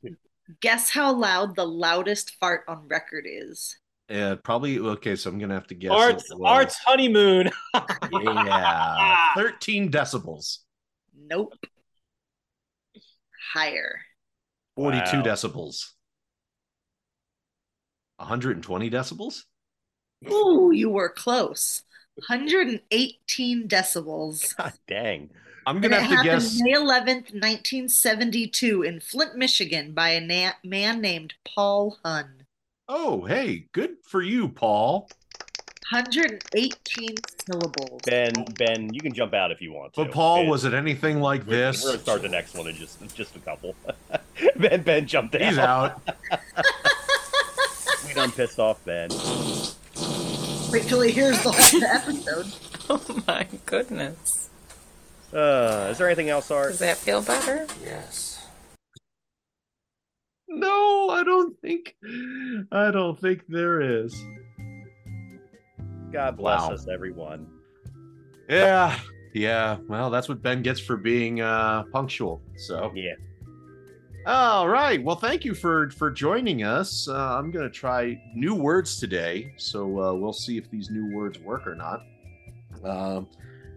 guess 0.61 0.89
how 0.89 1.13
loud 1.13 1.55
the 1.55 1.65
loudest 1.65 2.35
fart 2.39 2.61
on 2.67 2.87
record 2.87 3.25
is? 3.27 3.77
Uh, 4.09 4.35
probably 4.43 4.79
okay. 4.79 5.15
So 5.15 5.29
I'm 5.29 5.39
gonna 5.39 5.53
have 5.53 5.67
to 5.67 5.75
guess. 5.75 5.91
Art's 5.91 6.29
it 6.29 6.37
Art's 6.43 6.77
honeymoon. 6.77 7.49
yeah, 8.11 9.33
13 9.35 9.89
decibels, 9.91 10.59
Nope. 11.15 11.53
Higher. 13.53 14.01
42 14.75 15.17
Wow. 15.17 15.23
decibels, 15.23 15.89
120 18.23 18.89
decibels. 18.89 19.43
Ooh, 20.31 20.71
you 20.73 20.89
were 20.89 21.09
close. 21.09 21.83
118 22.15 23.67
decibels. 23.67 24.55
God 24.57 24.73
dang. 24.87 25.29
I'm 25.65 25.79
gonna 25.79 25.99
have 25.99 26.09
to 26.09 26.15
happened 26.15 26.41
guess. 26.41 26.59
May 26.61 26.73
11th, 26.73 27.31
1972, 27.33 28.83
in 28.83 28.99
Flint, 28.99 29.35
Michigan, 29.35 29.93
by 29.93 30.09
a 30.09 30.21
na- 30.21 30.53
man 30.63 30.99
named 30.99 31.35
Paul 31.45 31.97
Hun. 32.03 32.45
Oh, 32.89 33.23
hey, 33.25 33.67
good 33.71 33.95
for 34.03 34.21
you, 34.21 34.49
Paul. 34.49 35.09
118 35.91 37.15
syllables. 37.45 38.01
Ben, 38.05 38.33
Ben, 38.57 38.93
you 38.93 38.99
can 38.99 39.13
jump 39.13 39.33
out 39.33 39.51
if 39.51 39.61
you 39.61 39.71
want 39.71 39.93
to. 39.93 40.03
But 40.03 40.11
Paul, 40.11 40.41
Ben, 40.41 40.49
was 40.49 40.65
it 40.65 40.73
anything 40.73 41.21
like 41.21 41.45
we're, 41.45 41.71
this? 41.71 41.83
We're 41.83 41.91
gonna 41.91 42.01
start 42.03 42.21
the 42.23 42.29
next 42.29 42.55
one 42.55 42.67
in 42.67 42.75
just 42.75 43.15
just 43.15 43.35
a 43.35 43.39
couple. 43.39 43.75
ben, 44.57 44.81
Ben 44.81 45.05
jumped 45.07 45.35
out. 45.35 45.41
He's 45.41 45.57
out. 45.57 46.01
We 48.13 48.21
done 48.21 48.31
pissed 48.31 48.59
off 48.59 48.83
Ben. 48.85 49.09
Wait 50.71 50.83
till 50.87 51.01
he 51.01 51.11
hears 51.11 51.41
the 51.41 51.51
whole 51.51 51.83
episode. 51.83 52.45
Oh 52.89 53.23
my 53.27 53.47
goodness. 53.65 54.49
Uh, 55.33 55.87
is 55.89 55.97
there 55.97 56.07
anything 56.07 56.29
else, 56.29 56.51
Art? 56.51 56.71
Does 56.71 56.79
that 56.79 56.97
feel 56.97 57.21
better? 57.21 57.65
Yes. 57.81 58.45
No, 60.49 61.09
I 61.09 61.23
don't 61.23 61.57
think. 61.61 61.95
I 62.73 62.91
don't 62.91 63.17
think 63.17 63.45
there 63.47 63.79
is. 64.03 64.13
God 66.11 66.35
bless 66.35 66.59
Wow. 66.63 66.71
us, 66.73 66.87
everyone. 66.93 67.47
Yeah, 68.49 68.99
yeah. 69.33 69.77
Well, 69.87 70.09
that's 70.09 70.27
what 70.27 70.41
Ben 70.41 70.61
gets 70.61 70.81
for 70.81 70.97
being 70.97 71.39
uh, 71.39 71.83
punctual. 71.93 72.41
So. 72.57 72.91
Yeah. 72.93 73.13
All 74.25 74.69
right. 74.69 75.03
Well, 75.03 75.17
thank 75.17 75.43
you 75.43 75.53
for 75.53 75.89
for 75.89 76.09
joining 76.09 76.63
us. 76.63 77.09
Uh, 77.09 77.37
I'm 77.37 77.51
gonna 77.51 77.69
try 77.69 78.21
new 78.33 78.55
words 78.55 78.97
today, 78.97 79.53
so 79.57 80.01
uh, 80.01 80.13
we'll 80.13 80.31
see 80.31 80.57
if 80.57 80.71
these 80.71 80.89
new 80.89 81.13
words 81.13 81.39
work 81.39 81.67
or 81.67 81.75
not. 81.75 82.05
Um, 82.85 83.27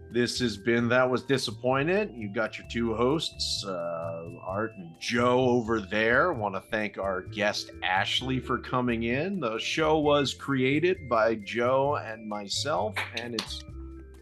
this 0.09 0.39
has 0.39 0.55
been 0.55 0.87
that 0.87 1.09
was 1.09 1.23
disappointed. 1.23 2.13
You 2.15 2.29
got 2.29 2.57
your 2.57 2.65
two 2.69 2.95
hosts, 2.95 3.65
uh, 3.65 4.29
Art 4.41 4.71
and 4.77 4.91
Joe 5.01 5.49
over 5.49 5.81
there. 5.81 6.31
Want 6.31 6.55
to 6.55 6.61
thank 6.61 6.97
our 6.97 7.23
guest 7.23 7.71
Ashley 7.83 8.39
for 8.39 8.57
coming 8.57 9.03
in. 9.03 9.41
The 9.41 9.59
show 9.59 9.99
was 9.99 10.33
created 10.33 11.09
by 11.09 11.35
Joe 11.35 11.97
and 11.97 12.25
myself, 12.25 12.95
and 13.15 13.33
it's 13.33 13.65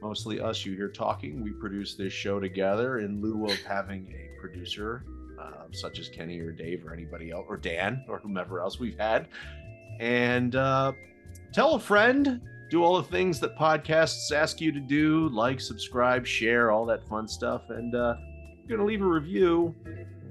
mostly 0.01 0.39
us 0.41 0.65
you 0.65 0.76
hear 0.76 0.89
talking. 0.89 1.43
We 1.43 1.51
produce 1.51 1.93
this 1.93 2.13
show 2.13 2.39
together 2.39 2.97
in 2.97 3.21
lieu 3.21 3.45
of 3.45 3.61
having 3.61 4.07
a 4.07 4.41
producer 4.41 5.05
um, 5.46 5.74
such 5.74 6.00
as 6.00 6.10
Kenny 6.10 6.39
or 6.39 6.52
Dave 6.52 6.86
or 6.86 6.93
anybody 6.93 7.32
else 7.32 7.46
or 7.48 7.58
Dan 7.58 8.04
or 8.08 8.20
whomever 8.20 8.60
else 8.60 8.80
we've 8.80 8.98
had. 8.98 9.28
And 10.00 10.56
uh, 10.56 10.93
tell 11.54 11.76
a 11.76 11.80
friend, 11.80 12.41
do 12.70 12.84
all 12.84 12.98
the 12.98 13.08
things 13.10 13.39
that 13.39 13.56
podcasts 13.58 14.32
ask 14.32 14.60
you 14.60 14.72
to 14.72 14.80
do 14.80 15.30
like, 15.30 15.62
subscribe, 15.62 16.26
share, 16.26 16.72
all 16.72 16.86
that 16.88 17.08
fun 17.08 17.28
stuff. 17.28 17.70
And 17.70 17.93
uh, 17.96 18.16
you're 18.68 18.78
going 18.78 18.80
to 18.80 18.86
leave 18.86 19.02
a 19.02 19.06
review, 19.06 19.76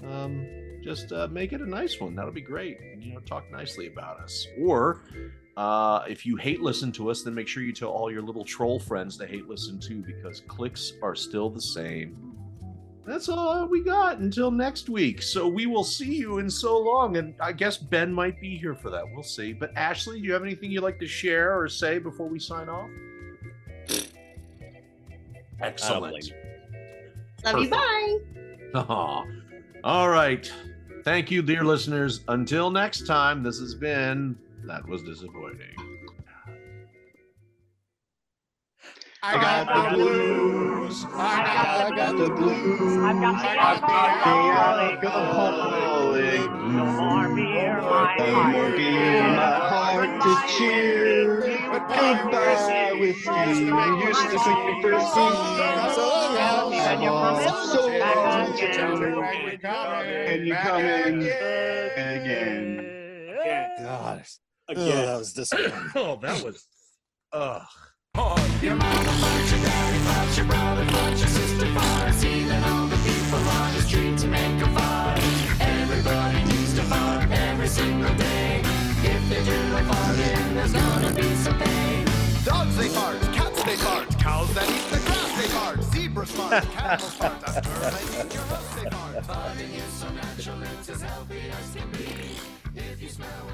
um, 0.07 0.45
just 0.83 1.11
uh, 1.11 1.27
make 1.27 1.53
it 1.53 1.61
a 1.61 1.69
nice 1.69 1.99
one. 1.99 2.15
That'll 2.15 2.31
be 2.31 2.41
great. 2.41 2.77
You 2.99 3.13
know, 3.13 3.19
talk 3.21 3.49
nicely 3.51 3.87
about 3.87 4.19
us. 4.19 4.45
Or 4.61 5.01
uh, 5.57 6.03
if 6.07 6.25
you 6.25 6.35
hate 6.35 6.61
listen 6.61 6.91
to 6.91 7.09
us, 7.09 7.23
then 7.23 7.33
make 7.33 7.47
sure 7.47 7.63
you 7.63 7.71
tell 7.71 7.89
all 7.89 8.11
your 8.11 8.21
little 8.21 8.43
troll 8.43 8.79
friends 8.79 9.17
to 9.17 9.25
hate 9.25 9.47
listen 9.47 9.79
too, 9.79 10.03
because 10.05 10.41
clicks 10.47 10.93
are 11.01 11.15
still 11.15 11.49
the 11.49 11.61
same. 11.61 12.34
That's 13.05 13.29
all 13.29 13.67
we 13.67 13.81
got 13.81 14.17
until 14.17 14.49
next 14.49 14.89
week. 14.89 15.21
So 15.21 15.47
we 15.47 15.67
will 15.67 15.83
see 15.83 16.15
you 16.15 16.39
in 16.39 16.49
so 16.49 16.77
long, 16.77 17.17
and 17.17 17.35
I 17.39 17.51
guess 17.51 17.77
Ben 17.77 18.11
might 18.11 18.39
be 18.41 18.57
here 18.57 18.75
for 18.75 18.89
that. 18.89 19.03
We'll 19.13 19.23
see. 19.23 19.53
But 19.53 19.71
Ashley, 19.75 20.19
do 20.19 20.25
you 20.25 20.33
have 20.33 20.43
anything 20.43 20.71
you'd 20.71 20.81
like 20.81 20.99
to 20.99 21.07
share 21.07 21.57
or 21.57 21.69
say 21.69 21.99
before 21.99 22.27
we 22.27 22.39
sign 22.39 22.67
off? 22.67 22.89
Excellent. 25.61 26.31
Love 27.43 27.59
you. 27.61 27.69
Bye. 27.69 28.17
Aw. 28.73 29.23
All 29.83 30.09
right. 30.09 30.51
Thank 31.03 31.29
you, 31.29 31.43
dear 31.43 31.63
listeners. 31.63 32.21
Until 32.27 32.71
next 32.71 33.05
time, 33.05 33.43
this 33.43 33.59
has 33.59 33.75
been 33.75 34.35
That 34.65 34.87
Was 34.87 35.03
Disappointing. 35.03 35.84
I 39.27 39.33
got 39.41 39.89
the 39.89 39.97
blues. 39.97 41.05
I 41.15 41.91
got, 41.95 42.15
the 42.15 42.29
blues. 42.29 42.97
I've 43.03 43.19
got 43.19 43.41
the 43.41 43.49
alcoholic. 43.59 45.03
alcoholic. 45.03 46.51
No 46.51 46.85
more 46.85 47.35
beer, 47.35 47.81
my 47.81 48.15
No 48.19 48.25
heart. 48.35 48.51
more 48.51 48.69
beer, 48.69 49.23
my 49.23 49.57
heart 49.67 50.21
to 50.21 50.31
cheer. 50.53 51.41
Goodbye 51.41 52.97
with 52.99 53.25
you. 53.25 53.31
I 53.31 53.33
used 54.05 54.29
to 54.29 54.37
think 54.39 54.59
me 54.65 54.81
for 54.83 54.93
And 56.85 57.01
you're 57.01 57.11
coming 57.11 57.47
so 57.71 57.81
long 57.97 58.53
again. 58.53 59.63
And 60.27 60.47
you 60.47 60.53
coming 60.55 61.23
again. 61.97 62.67
God. 63.81 64.23
Again. 64.69 64.87
Ugh, 64.87 65.05
that 65.05 65.17
was 65.17 65.33
disappointing. 65.33 65.91
Oh, 65.95 66.19
that 66.21 66.43
was. 66.43 66.67
Ugh. 67.33 67.61
Your 68.15 68.75
mama 68.75 69.11
fucked 69.19 69.51
your 69.51 69.59
daddy 69.59 70.37
your 70.37 70.45
brother 70.45 70.85
your 71.09 71.27
sister 71.27 71.65
even 72.25 72.63
all 72.63 72.87
the 72.87 72.95
people 73.03 73.39
on 73.39 73.73
the 73.73 73.81
street 73.81 74.17
to 74.19 74.27
make 74.27 74.61
a 74.61 74.69
fart. 74.69 75.19
Everybody 75.59 76.45
needs 76.45 76.73
to 76.75 76.83
fart 76.83 77.29
every 77.29 77.67
single 77.67 78.15
day. 78.15 78.61
If 79.03 79.21
they 79.27 79.43
do 79.43 79.59
a 79.75 79.81
farting, 79.81 80.53
there's 80.53 80.71
gonna 80.71 81.11
be 81.13 81.35
some 81.35 81.59
pain. 81.59 82.05
Dogs 82.45 82.77
they 82.77 82.87
fart, 82.87 83.19
cats 83.33 83.63
they 83.63 83.75
fart, 83.75 84.07
cows 84.17 84.53
that 84.53 84.69
eat 84.69 84.87
the 84.91 84.99
grass 85.05 85.41
they 85.41 85.47
fart, 85.49 85.83
zebras 85.83 86.31
fart, 86.31 86.63
camels 86.71 87.13
fart, 87.15 87.43
a 87.47 87.61
termite 87.61 88.25
in 88.25 88.31
your 88.31 88.43
house 88.43 88.75
they 88.75 88.89
fart. 88.89 89.23
Farting 89.27 89.75
is 89.75 89.93
so 89.99 90.07
natural, 90.09 90.63
it's 90.63 90.89
as 90.89 91.01
healthy 91.01 91.41
as 91.51 91.75
can 91.75 91.89
be. 91.91 92.79
If 92.79 93.01
you 93.01 93.09
smell 93.09 93.45